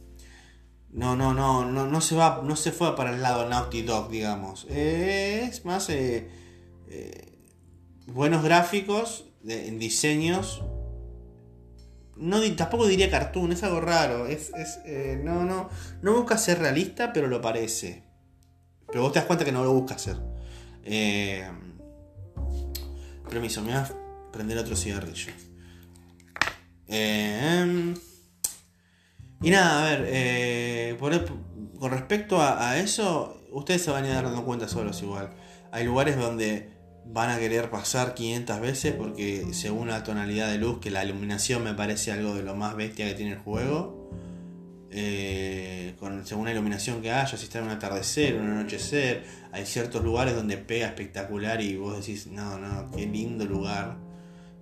no, 0.91 1.15
no, 1.15 1.33
no, 1.33 1.65
no, 1.65 1.85
no 1.85 2.01
se 2.01 2.15
va, 2.15 2.41
no 2.43 2.55
se 2.55 2.71
fue 2.71 2.95
para 2.95 3.13
el 3.13 3.21
lado 3.21 3.47
Naughty 3.47 3.83
Dog, 3.83 4.09
digamos. 4.09 4.65
es 4.69 5.63
más 5.63 5.91
buenos 8.07 8.43
gráficos 8.43 9.25
en 9.47 9.77
diseños. 9.77 10.63
No, 12.19 12.41
tampoco 12.55 12.85
diría 12.85 13.09
cartoon, 13.09 13.53
es 13.53 13.63
algo 13.63 13.81
raro. 13.81 14.27
Es, 14.27 14.51
no, 15.23 15.43
no, 15.45 15.69
no 16.01 16.13
busca 16.13 16.37
ser 16.37 16.59
realista, 16.59 17.13
pero 17.13 17.27
lo 17.27 17.41
parece. 17.41 18.03
Pero 18.87 19.03
vos 19.03 19.13
te 19.13 19.19
das 19.19 19.25
cuenta 19.25 19.45
que 19.45 19.51
no 19.51 19.63
lo 19.63 19.73
busca 19.73 19.95
hacer. 19.95 20.17
Eh, 20.83 21.47
Permiso, 23.29 23.61
me 23.61 23.71
voy 23.71 23.77
a 23.77 23.89
prender 24.31 24.57
otro 24.57 24.75
cigarrillo. 24.75 25.31
Eh, 26.87 27.93
y 29.41 29.49
nada, 29.51 29.85
a 29.85 29.89
ver, 29.89 30.05
eh, 30.09 30.97
con 31.79 31.91
respecto 31.91 32.41
a, 32.41 32.77
eso, 32.79 33.39
ustedes 33.51 33.83
se 33.83 33.91
van 33.91 34.05
a 34.05 34.07
ir 34.07 34.15
dando 34.15 34.43
cuenta 34.43 34.67
solos 34.67 35.01
igual. 35.03 35.29
Hay 35.71 35.85
lugares 35.85 36.17
donde 36.17 36.78
van 37.11 37.31
a 37.31 37.39
querer 37.39 37.71
pasar 37.71 38.13
500 38.13 38.61
veces 38.61 38.93
porque 38.93 39.47
según 39.51 39.87
la 39.87 40.03
tonalidad 40.03 40.49
de 40.51 40.59
luz, 40.59 40.79
que 40.79 40.91
la 40.91 41.03
iluminación 41.03 41.63
me 41.63 41.73
parece 41.73 42.11
algo 42.11 42.35
de 42.35 42.43
lo 42.43 42.55
más 42.55 42.75
bestia 42.75 43.07
que 43.07 43.15
tiene 43.15 43.33
el 43.33 43.39
juego. 43.39 44.11
Eh, 44.91 45.95
con, 45.99 46.25
según 46.25 46.45
la 46.45 46.51
iluminación 46.51 47.01
que 47.01 47.11
haya, 47.11 47.37
si 47.37 47.45
está 47.45 47.59
en 47.59 47.65
un 47.65 47.71
atardecer, 47.71 48.35
un 48.35 48.49
anochecer, 48.49 49.23
hay 49.51 49.65
ciertos 49.65 50.03
lugares 50.03 50.35
donde 50.35 50.57
pega 50.57 50.87
espectacular 50.87 51.61
y 51.61 51.77
vos 51.77 51.97
decís, 51.97 52.27
no, 52.27 52.59
no, 52.59 52.91
qué 52.91 53.05
lindo 53.05 53.45
lugar. 53.45 53.97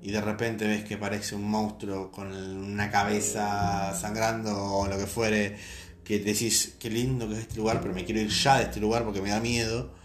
Y 0.01 0.11
de 0.11 0.21
repente 0.21 0.67
ves 0.67 0.85
que 0.85 0.97
parece 0.97 1.35
un 1.35 1.43
monstruo 1.49 2.11
con 2.11 2.31
una 2.31 2.89
cabeza 2.89 3.93
sangrando 3.93 4.55
o 4.55 4.87
lo 4.87 4.97
que 4.97 5.07
fuere, 5.07 5.57
que 6.03 6.19
decís, 6.19 6.75
qué 6.79 6.89
lindo 6.89 7.27
que 7.27 7.33
es 7.33 7.39
este 7.41 7.57
lugar, 7.57 7.81
pero 7.81 7.93
me 7.93 8.05
quiero 8.05 8.21
ir 8.21 8.29
ya 8.29 8.57
de 8.57 8.63
este 8.63 8.79
lugar 8.79 9.03
porque 9.03 9.21
me 9.21 9.29
da 9.29 9.41
miedo. 9.41 9.96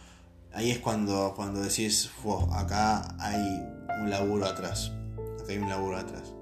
Ahí 0.54 0.70
es 0.70 0.78
cuando, 0.78 1.32
cuando 1.34 1.60
decís, 1.60 2.10
acá 2.52 3.16
hay 3.18 3.62
un 4.02 4.10
laburo 4.10 4.46
atrás. 4.46 4.92
Acá 5.40 5.52
hay 5.52 5.58
un 5.58 5.68
laburo 5.68 5.96
atrás. 5.96 6.32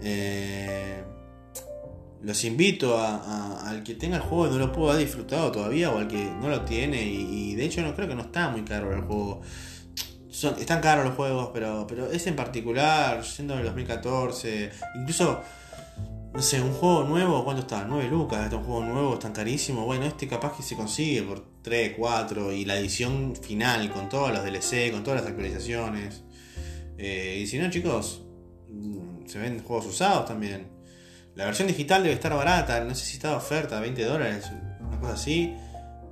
Eh, 0.00 1.02
los 2.22 2.44
invito 2.44 2.98
a, 2.98 3.68
al 3.68 3.82
que 3.82 3.94
tenga 3.94 4.16
el 4.16 4.22
juego 4.22 4.46
y 4.46 4.50
no 4.50 4.58
lo 4.58 4.72
pudo 4.72 4.90
haber 4.90 5.04
disfrutado 5.04 5.50
todavía 5.50 5.90
o 5.90 5.98
al 5.98 6.08
que 6.08 6.24
no 6.24 6.48
lo 6.48 6.62
tiene 6.62 7.02
y, 7.02 7.54
de 7.54 7.64
hecho 7.64 7.82
no 7.82 7.94
creo 7.94 8.08
que 8.08 8.14
no 8.14 8.22
está 8.22 8.48
muy 8.48 8.62
caro 8.62 8.94
el 8.94 9.02
juego. 9.02 9.42
Son, 10.30 10.58
están 10.58 10.80
caros 10.80 11.04
los 11.04 11.14
juegos, 11.14 11.50
pero, 11.52 11.86
pero 11.86 12.10
ese 12.10 12.30
en 12.30 12.36
particular, 12.36 13.24
siendo 13.24 13.54
del 13.56 13.64
2014, 13.66 14.70
incluso, 14.96 15.40
no 16.34 16.42
sé, 16.42 16.60
un 16.60 16.72
juego 16.72 17.04
nuevo, 17.04 17.44
¿cuánto 17.44 17.62
está? 17.62 17.84
9 17.84 18.08
lucas, 18.08 18.42
este 18.42 18.56
un 18.56 18.64
juego 18.64 18.84
nuevo, 18.84 19.18
tan 19.20 19.32
carísimo. 19.32 19.84
Bueno, 19.84 20.04
este 20.04 20.26
capaz 20.26 20.56
que 20.56 20.64
se 20.64 20.74
consigue 20.74 21.22
por 21.22 21.44
3, 21.62 21.94
4 21.96 22.52
y 22.52 22.64
la 22.64 22.76
edición 22.76 23.36
final 23.40 23.92
con 23.92 24.08
todos 24.08 24.32
los 24.32 24.42
DLC, 24.42 24.90
con 24.90 25.04
todas 25.04 25.20
las 25.20 25.30
actualizaciones. 25.30 26.24
Eh, 26.98 27.38
y 27.40 27.46
si 27.46 27.56
no, 27.60 27.70
chicos, 27.70 28.22
mm, 28.68 29.26
se 29.26 29.38
ven 29.38 29.62
juegos 29.62 29.86
usados 29.86 30.26
también. 30.26 30.66
La 31.36 31.44
versión 31.44 31.68
digital 31.68 32.02
debe 32.02 32.16
estar 32.16 32.34
barata, 32.34 32.80
no 32.80 32.96
sé 32.96 33.04
si 33.04 33.14
está 33.14 33.36
oferta, 33.36 33.78
20 33.78 34.04
dólares, 34.04 34.50
una 34.80 34.98
cosa 34.98 35.12
así. 35.14 35.54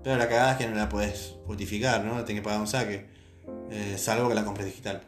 Pero 0.04 0.16
la 0.18 0.28
cagada 0.28 0.52
es 0.52 0.58
que 0.58 0.68
no 0.68 0.76
la 0.76 0.88
puedes 0.88 1.34
justificar, 1.46 2.04
¿no? 2.04 2.24
Tienes 2.24 2.42
que 2.42 2.44
pagar 2.44 2.60
un 2.60 2.68
saque. 2.68 3.08
Eh, 3.72 3.96
salvo 3.98 4.28
que 4.28 4.36
la 4.36 4.44
compres 4.44 4.66
digital. 4.66 5.00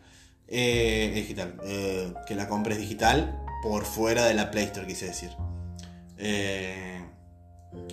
Eh, 0.48 1.12
digital. 1.14 1.54
Eh, 1.64 2.12
que 2.26 2.34
la 2.34 2.48
compres 2.48 2.78
digital 2.78 3.43
por 3.64 3.86
fuera 3.86 4.26
de 4.26 4.34
la 4.34 4.50
Play 4.50 4.66
Store, 4.66 4.86
quise 4.86 5.06
decir. 5.06 5.30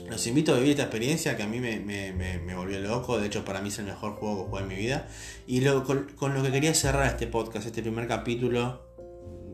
los 0.09 0.27
invito 0.27 0.53
a 0.53 0.57
vivir 0.57 0.71
esta 0.71 0.83
experiencia 0.83 1.37
que 1.37 1.43
a 1.43 1.47
mí 1.47 1.61
me, 1.61 2.55
volvió 2.55 2.77
loco. 2.81 3.17
De 3.17 3.27
hecho, 3.27 3.45
para 3.45 3.61
mí 3.61 3.69
es 3.69 3.79
el 3.79 3.85
mejor 3.85 4.15
juego 4.15 4.43
que 4.43 4.49
jugué 4.49 4.61
en 4.63 4.67
mi 4.67 4.75
vida. 4.75 5.07
Y 5.47 5.63
con, 5.63 6.33
lo 6.33 6.43
que 6.43 6.51
quería 6.51 6.73
cerrar 6.73 7.07
este 7.07 7.25
podcast, 7.25 7.65
este 7.65 7.81
primer 7.81 8.05
capítulo 8.09 8.85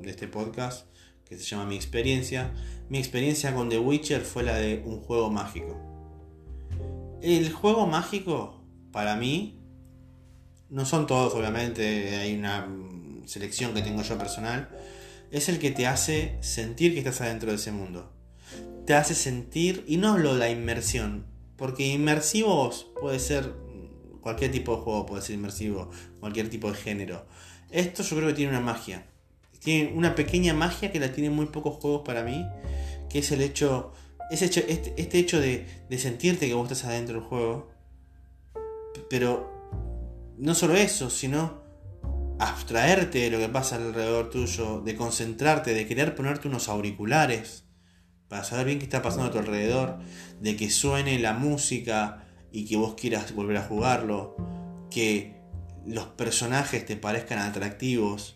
de 0.02 0.10
este 0.10 0.28
podcast 0.28 0.88
que 1.24 1.38
se 1.38 1.44
llama 1.44 1.66
Mi 1.66 1.76
experiencia. 1.76 2.52
Mi 2.90 2.98
experiencia 2.98 3.54
con 3.54 3.70
The 3.70 3.78
Witcher 3.78 4.22
fue 4.22 4.42
la 4.42 4.56
de 4.56 4.82
un 4.84 5.00
juego 5.02 5.30
mágico. 5.30 5.78
El 7.22 7.52
juego 7.54 7.86
mágico, 7.86 8.64
para 8.92 9.16
mí, 9.18 9.62
no 10.70 10.84
son 10.84 11.06
todos 11.06 11.36
obviamente, 11.36 12.16
hay 12.16 12.36
una 12.36 12.68
selección 13.26 13.76
que 13.76 13.84
tengo 13.84 14.02
yo 14.02 14.18
personal, 14.18 14.70
es 15.32 15.50
el 15.50 15.60
que 15.60 15.72
te 15.72 15.88
hace 15.88 16.38
sentir 16.42 16.94
que 16.94 17.00
estás 17.00 17.22
adentro 17.22 17.50
de 17.50 17.56
ese 17.56 17.72
mundo. 17.72 18.12
Te 18.86 18.94
hace 18.94 19.16
sentir, 19.16 19.84
y 19.88 19.98
no 19.98 20.14
hablo 20.14 20.34
de 20.34 20.40
la 20.40 20.50
inmersión, 20.50 21.26
porque 21.58 21.88
inmersivos 21.88 22.88
puede 23.00 23.20
ser 23.20 23.54
cualquier 24.22 24.52
tipo 24.52 24.76
de 24.76 24.82
juego, 24.82 25.06
puede 25.06 25.22
ser 25.22 25.36
inmersivo, 25.36 25.90
cualquier 26.20 26.50
tipo 26.50 26.72
de 26.72 26.78
género. 26.78 27.26
Esto 27.70 28.04
yo 28.04 28.16
creo 28.16 28.30
que 28.30 28.36
tiene 28.36 28.52
una 28.52 28.62
magia 28.62 29.06
tiene 29.60 29.92
una 29.94 30.16
pequeña 30.16 30.54
magia 30.54 30.94
que 30.94 31.00
la 31.00 31.12
tienen 31.12 31.34
muy 31.34 31.48
pocos 31.48 31.76
juegos 31.82 32.04
para 32.06 32.24
mí, 32.24 32.46
que 33.10 33.20
es 33.20 33.32
el 33.34 33.42
hecho 33.42 33.92
hecho, 34.32 34.62
este, 34.68 34.94
este 34.96 35.20
hecho 35.20 35.42
de, 35.42 35.66
de 35.90 35.98
sentirte 35.98 36.48
que 36.48 36.54
vos 36.54 36.72
estás 36.72 36.90
adentro 36.90 37.20
del 37.20 37.28
juego. 37.28 37.70
Pero 39.10 39.52
no 40.38 40.56
solo 40.56 40.76
eso, 40.76 41.10
sino 41.10 41.62
abstraerte 42.40 43.20
de 43.20 43.30
lo 43.32 43.40
que 43.40 43.50
pasa 43.50 43.78
alrededor 43.78 44.30
tuyo, 44.30 44.82
de 44.82 44.96
concentrarte, 44.96 45.74
de 45.74 45.88
querer 45.88 46.16
ponerte 46.16 46.48
unos 46.48 46.70
auriculares 46.70 47.64
para 48.28 48.44
saber 48.44 48.66
bien 48.66 48.80
qué 48.80 48.86
está 48.86 49.02
pasando 49.02 49.28
a 49.28 49.32
tu 49.32 49.40
alrededor, 49.40 50.00
de 50.42 50.56
que 50.56 50.70
suene 50.70 51.18
la 51.20 51.34
música 51.34 52.26
y 52.52 52.66
que 52.66 52.78
vos 52.78 52.96
quieras 52.96 53.34
volver 53.34 53.58
a 53.58 53.64
jugarlo, 53.64 54.36
que 54.92 55.36
los 55.86 56.06
personajes 56.08 56.86
te 56.86 56.98
parezcan 56.98 57.40
atractivos, 57.40 58.36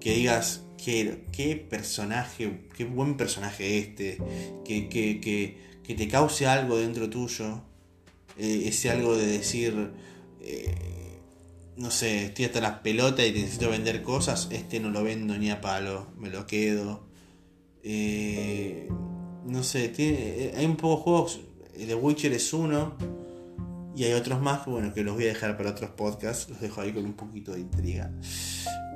que 0.00 0.14
digas, 0.14 0.62
qué, 0.82 1.26
qué 1.32 1.56
personaje, 1.56 2.68
qué 2.76 2.84
buen 2.84 3.16
personaje 3.16 3.78
este, 3.78 4.18
que, 4.64 4.88
que, 4.88 5.20
que, 5.20 5.80
que 5.82 5.94
te 5.94 6.08
cause 6.08 6.46
algo 6.46 6.78
dentro 6.78 7.10
tuyo, 7.10 7.62
eh, 8.38 8.64
ese 8.66 8.90
algo 8.90 9.16
de 9.16 9.26
decir, 9.26 9.90
eh, 10.40 10.95
no 11.76 11.90
sé, 11.90 12.26
estoy 12.26 12.46
hasta 12.46 12.60
las 12.60 12.78
pelotas 12.78 13.26
y 13.26 13.32
necesito 13.32 13.70
vender 13.70 14.02
cosas, 14.02 14.48
este 14.50 14.80
no 14.80 14.90
lo 14.90 15.02
vendo 15.02 15.36
ni 15.36 15.50
a 15.50 15.60
palo, 15.60 16.08
me 16.16 16.30
lo 16.30 16.46
quedo. 16.46 17.06
Eh, 17.82 18.88
no 19.44 19.62
sé, 19.62 19.88
tiene, 19.88 20.52
hay 20.56 20.64
un 20.64 20.76
poco 20.76 20.96
de 20.96 21.02
juegos, 21.02 21.40
The 21.76 21.94
Witcher 21.94 22.32
es 22.32 22.52
uno, 22.52 22.94
y 23.94 24.04
hay 24.04 24.14
otros 24.14 24.40
más 24.40 24.66
bueno, 24.66 24.92
que 24.92 25.02
los 25.02 25.14
voy 25.14 25.24
a 25.24 25.28
dejar 25.28 25.56
para 25.56 25.70
otros 25.70 25.90
podcasts, 25.90 26.48
los 26.48 26.60
dejo 26.60 26.80
ahí 26.80 26.92
con 26.92 27.04
un 27.04 27.14
poquito 27.14 27.52
de 27.52 27.60
intriga. 27.60 28.10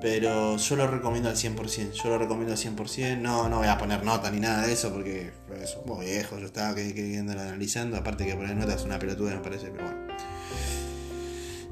Pero 0.01 0.57
yo 0.57 0.77
lo 0.77 0.87
recomiendo 0.87 1.29
al 1.29 1.37
100%, 1.37 1.93
yo 1.93 2.09
lo 2.09 2.19
recomiendo 2.19 2.53
al 2.53 2.59
100%, 2.59 3.19
no, 3.19 3.49
no 3.51 3.59
voy 3.59 3.69
a 3.69 3.77
poner 3.77 4.03
nota 4.03 4.31
ni 4.31 4.41
nada 4.41 4.67
de 4.67 4.73
eso 4.73 4.91
porque 4.91 5.33
es 5.63 5.77
un 5.77 5.85
poco 5.85 6.01
viejo, 6.01 6.39
yo 6.39 6.47
estaba 6.47 6.75
queriendo 6.75 7.33
analizando, 7.33 7.99
aparte 7.99 8.25
que 8.25 8.35
poner 8.35 8.57
nota 8.57 8.75
es 8.75 8.83
una 8.83 8.99
pelotuda 8.99 9.35
me 9.35 9.41
parece, 9.41 9.69
pero 9.71 9.85
bueno. 9.85 10.10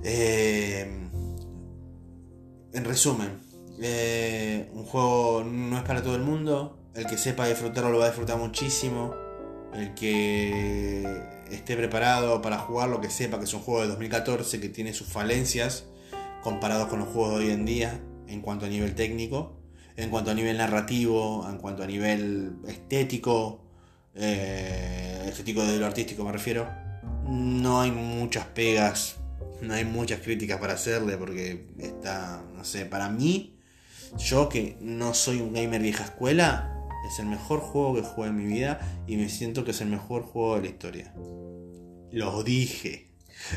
Eh, 0.05 0.87
en 2.73 2.85
resumen, 2.85 3.41
eh, 3.81 4.69
un 4.73 4.85
juego 4.85 5.45
no 5.45 5.77
es 5.77 5.85
para 5.85 6.03
todo 6.03 6.17
el 6.17 6.23
mundo, 6.23 6.79
el 6.95 7.07
que 7.07 7.17
sepa 7.17 7.47
disfrutarlo 7.47 7.91
lo 7.91 7.99
va 7.99 8.07
a 8.07 8.09
disfrutar 8.09 8.39
muchísimo, 8.39 9.15
el 9.75 9.95
que 9.95 11.23
esté 11.51 11.77
preparado 11.77 12.43
para 12.43 12.59
jugarlo, 12.59 13.01
que 13.01 13.11
sepa 13.11 13.39
que 13.39 13.45
es 13.45 13.55
un 13.55 13.61
juego 13.61 13.83
de 13.83 13.89
2014 13.89 14.61
que 14.61 14.69
tiene 14.69 14.93
sus 14.93 15.07
falencias 15.07 15.87
comparados 16.43 16.89
con 16.89 17.01
los 17.01 17.09
juegos 17.09 17.39
de 17.39 17.47
hoy 17.47 17.51
en 17.53 17.65
día 17.65 18.01
en 18.27 18.41
cuanto 18.41 18.67
a 18.67 18.69
nivel 18.69 18.95
técnico, 18.95 19.57
en 19.97 20.11
cuanto 20.11 20.31
a 20.31 20.35
nivel 20.35 20.59
narrativo, 20.59 21.47
en 21.49 21.59
cuanto 21.59 21.83
a 21.83 21.87
nivel 21.87 22.57
estético, 22.67 23.61
eh, 24.15 25.27
estético 25.29 25.65
de 25.65 25.79
lo 25.79 25.87
artístico 25.87 26.25
me 26.25 26.33
refiero. 26.33 26.69
No 27.29 27.81
hay 27.81 27.91
muchas 27.91 28.47
pegas, 28.47 29.18
no 29.63 29.75
hay 29.75 29.85
muchas 29.85 30.21
críticas 30.21 30.59
para 30.61 30.75
hacerle 30.75 31.17
porque 31.17 31.67
está, 31.79 32.43
no 32.55 32.65
sé, 32.65 32.87
para 32.87 33.09
mí, 33.09 33.59
yo 34.17 34.49
que 34.49 34.77
no 34.81 35.15
soy 35.15 35.41
un 35.41 35.53
gamer 35.53 35.83
vieja 35.83 36.05
escuela, 36.05 36.75
es 37.09 37.19
el 37.19 37.27
mejor 37.27 37.61
juego 37.61 37.95
que 37.95 38.03
jugué 38.03 38.29
en 38.29 38.37
mi 38.37 38.47
vida 38.47 38.81
y 39.07 39.17
me 39.17 39.29
siento 39.29 39.65
que 39.65 39.71
es 39.71 39.81
el 39.81 39.89
mejor 39.89 40.23
juego 40.23 40.57
de 40.57 40.63
la 40.63 40.69
historia. 40.69 41.15
Lo 42.13 42.43
dije. 42.43 43.08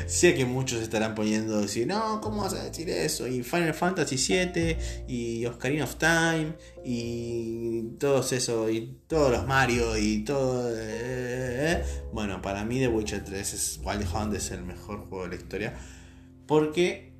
Sé 0.06 0.36
que 0.36 0.46
muchos 0.46 0.82
estarán 0.82 1.16
poniendo 1.16 1.60
decir, 1.60 1.88
no, 1.88 2.22
¿cómo 2.22 2.44
vas 2.44 2.54
a 2.54 2.64
decir 2.64 2.90
eso? 2.90 3.28
Y 3.28 3.44
Final 3.44 3.74
Fantasy 3.74 4.16
VII, 4.16 4.78
y 5.08 5.46
Oscarina 5.46 5.86
of 5.86 5.96
Time, 5.96 6.54
y 6.86 7.84
todos 8.00 8.32
eso, 8.32 8.70
y 8.70 9.00
todos 9.08 9.32
los 9.32 9.48
Mario, 9.48 9.98
y 9.98 10.24
todo. 10.24 10.70
Eh, 10.70 10.82
eh, 10.82 11.82
eh. 11.82 11.84
Bueno, 12.14 12.42
para 12.42 12.64
mí 12.64 12.80
The 12.80 12.88
Witcher 12.88 13.24
3 13.24 13.54
es 13.54 13.80
Wild 13.84 14.06
Hunt 14.14 14.34
es 14.36 14.52
el 14.52 14.64
mejor 14.64 15.00
juego 15.08 15.24
de 15.24 15.30
la 15.30 15.36
historia. 15.36 15.74
Porque 16.46 17.14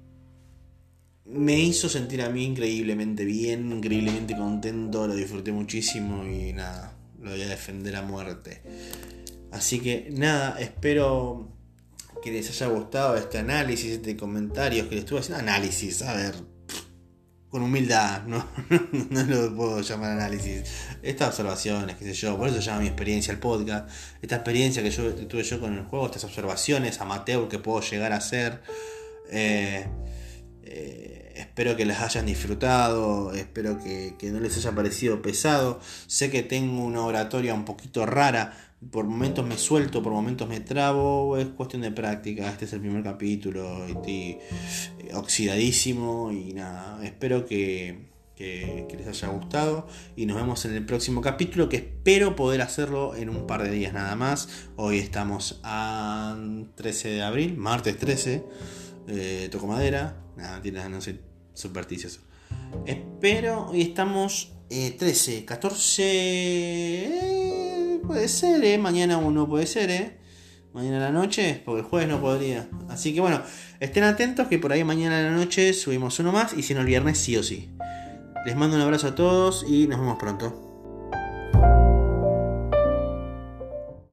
me 1.26 1.60
hizo 1.60 1.90
sentir 1.90 2.22
a 2.22 2.30
mí 2.30 2.46
increíblemente 2.46 3.26
bien, 3.26 3.72
increíblemente 3.72 4.36
contento, 4.36 5.08
lo 5.08 5.16
disfruté 5.16 5.52
muchísimo 5.52 6.26
y 6.26 6.54
nada, 6.54 6.98
lo 7.20 7.32
voy 7.32 7.42
a 7.42 7.48
defender 7.48 7.96
a 7.96 8.02
muerte. 8.02 8.62
Así 9.52 9.80
que 9.80 10.10
nada, 10.12 10.60
espero 10.60 11.51
que 12.22 12.32
les 12.32 12.50
haya 12.50 12.68
gustado 12.68 13.16
este 13.16 13.40
análisis, 13.40 13.92
este 13.92 14.16
comentarios 14.16 14.88
que 14.88 14.96
les 14.96 15.04
estuve 15.04 15.20
haciendo. 15.20 15.42
Análisis, 15.42 16.02
a 16.02 16.14
ver, 16.14 16.36
con 17.50 17.64
humildad, 17.64 18.24
no, 18.28 18.46
no, 19.10 19.24
lo 19.24 19.56
puedo 19.56 19.82
llamar 19.82 20.12
análisis. 20.12 20.64
Estas 21.04 21.30
observaciones, 21.30 21.98
qué 21.98 22.06
sé 22.06 22.14
yo, 22.14 22.38
por 22.38 22.48
eso 22.48 22.58
se 22.58 22.64
llama 22.64 22.82
mi 22.82 22.88
experiencia 22.88 23.34
el 23.34 23.40
podcast. 23.40 23.90
Esta 24.22 24.36
experiencia 24.36 24.82
que 24.82 24.92
yo 24.92 25.14
tuve 25.14 25.44
yo 25.44 25.60
con 25.60 25.78
el 25.78 25.84
juego, 25.84 26.06
estas 26.06 26.24
observaciones 26.24 27.02
amateur 27.02 27.50
que 27.50 27.60
puedo 27.60 27.82
llegar 27.82 28.14
a 28.14 28.18
hacer. 28.18 28.62
Eh, 29.30 29.86
eh, 30.64 31.34
espero 31.36 31.76
que 31.76 31.86
las 31.86 32.02
hayan 32.02 32.26
disfrutado, 32.26 33.34
espero 33.34 33.78
que, 33.78 34.16
no 34.32 34.40
les 34.40 34.56
haya 34.58 34.72
parecido 34.72 35.22
pesado. 35.22 35.82
Sé 36.08 36.32
que 36.32 36.44
tengo 36.44 36.84
una 36.84 37.02
oratoria 37.02 37.54
un 37.54 37.66
poquito 37.66 38.06
rara, 38.06 38.71
por 38.90 39.06
momentos 39.06 39.46
me 39.46 39.58
suelto, 39.58 40.02
por 40.02 40.14
momentos 40.14 40.50
me 40.50 40.60
trabo, 40.60 41.38
es 41.38 41.46
cuestión 41.48 41.84
de 41.84 41.92
práctica. 41.92 42.50
Este 42.50 42.66
es 42.66 42.74
el 42.74 42.80
primer 42.80 43.04
capítulo, 43.04 43.86
estoy 43.86 44.40
eh, 45.00 45.12
oxidadísimo 45.14 46.32
y 46.32 46.54
nada, 46.54 47.06
espero 47.06 47.46
que, 47.46 48.10
que, 48.36 48.88
les 48.98 49.08
haya 49.08 49.28
gustado 49.28 49.86
y 50.16 50.26
nos 50.26 50.38
vemos 50.38 50.66
en 50.66 50.74
el 50.74 50.84
próximo 50.86 51.22
capítulo 51.22 51.70
que 51.70 51.78
espero 51.78 52.36
poder 52.36 52.62
hacerlo 52.62 53.16
en 53.16 53.30
un 53.30 53.46
par 53.46 53.62
de 53.64 53.70
días 53.70 53.94
nada 53.94 54.16
más. 54.16 54.50
Hoy 54.78 54.98
estamos 54.98 55.60
a 55.64 56.36
13 56.76 57.10
de 57.10 57.22
abril, 57.22 57.56
martes 57.58 57.98
13. 57.98 58.44
Eh, 59.08 59.48
toco 59.52 59.68
madera. 59.68 60.18
Nada, 60.38 60.90
no 60.90 61.02
soy 61.02 61.20
supersticioso. 61.54 62.22
Espero, 62.86 63.68
hoy 63.70 63.82
estamos 63.82 64.54
eh, 64.70 64.96
13, 64.98 65.46
14. 65.46 67.51
Puede 68.06 68.28
ser, 68.28 68.64
eh. 68.64 68.78
Mañana 68.78 69.18
uno 69.18 69.48
puede 69.48 69.66
ser, 69.66 69.90
eh. 69.90 70.18
Mañana 70.74 70.98
a 70.98 71.00
la 71.00 71.12
noche, 71.12 71.62
porque 71.66 71.82
el 71.82 71.86
jueves 71.86 72.08
no 72.08 72.22
podría. 72.22 72.70
Así 72.90 73.14
que 73.14 73.20
bueno, 73.20 73.42
estén 73.80 74.04
atentos 74.04 74.48
que 74.48 74.58
por 74.58 74.72
ahí 74.72 74.84
mañana 74.84 75.20
a 75.20 75.24
la 75.24 75.32
noche 75.32 75.74
subimos 75.74 76.18
uno 76.20 76.32
más 76.32 76.54
y 76.54 76.64
si 76.64 76.74
no 76.74 76.80
el 76.80 76.86
viernes 76.86 77.18
sí 77.18 77.36
o 77.36 77.44
sí. 77.44 77.70
Les 78.46 78.56
mando 78.56 78.78
un 78.78 78.82
abrazo 78.82 79.08
a 79.08 79.16
todos 79.16 79.66
y 79.68 79.88
nos 79.88 80.00
vemos 80.00 80.18
pronto. 80.18 80.71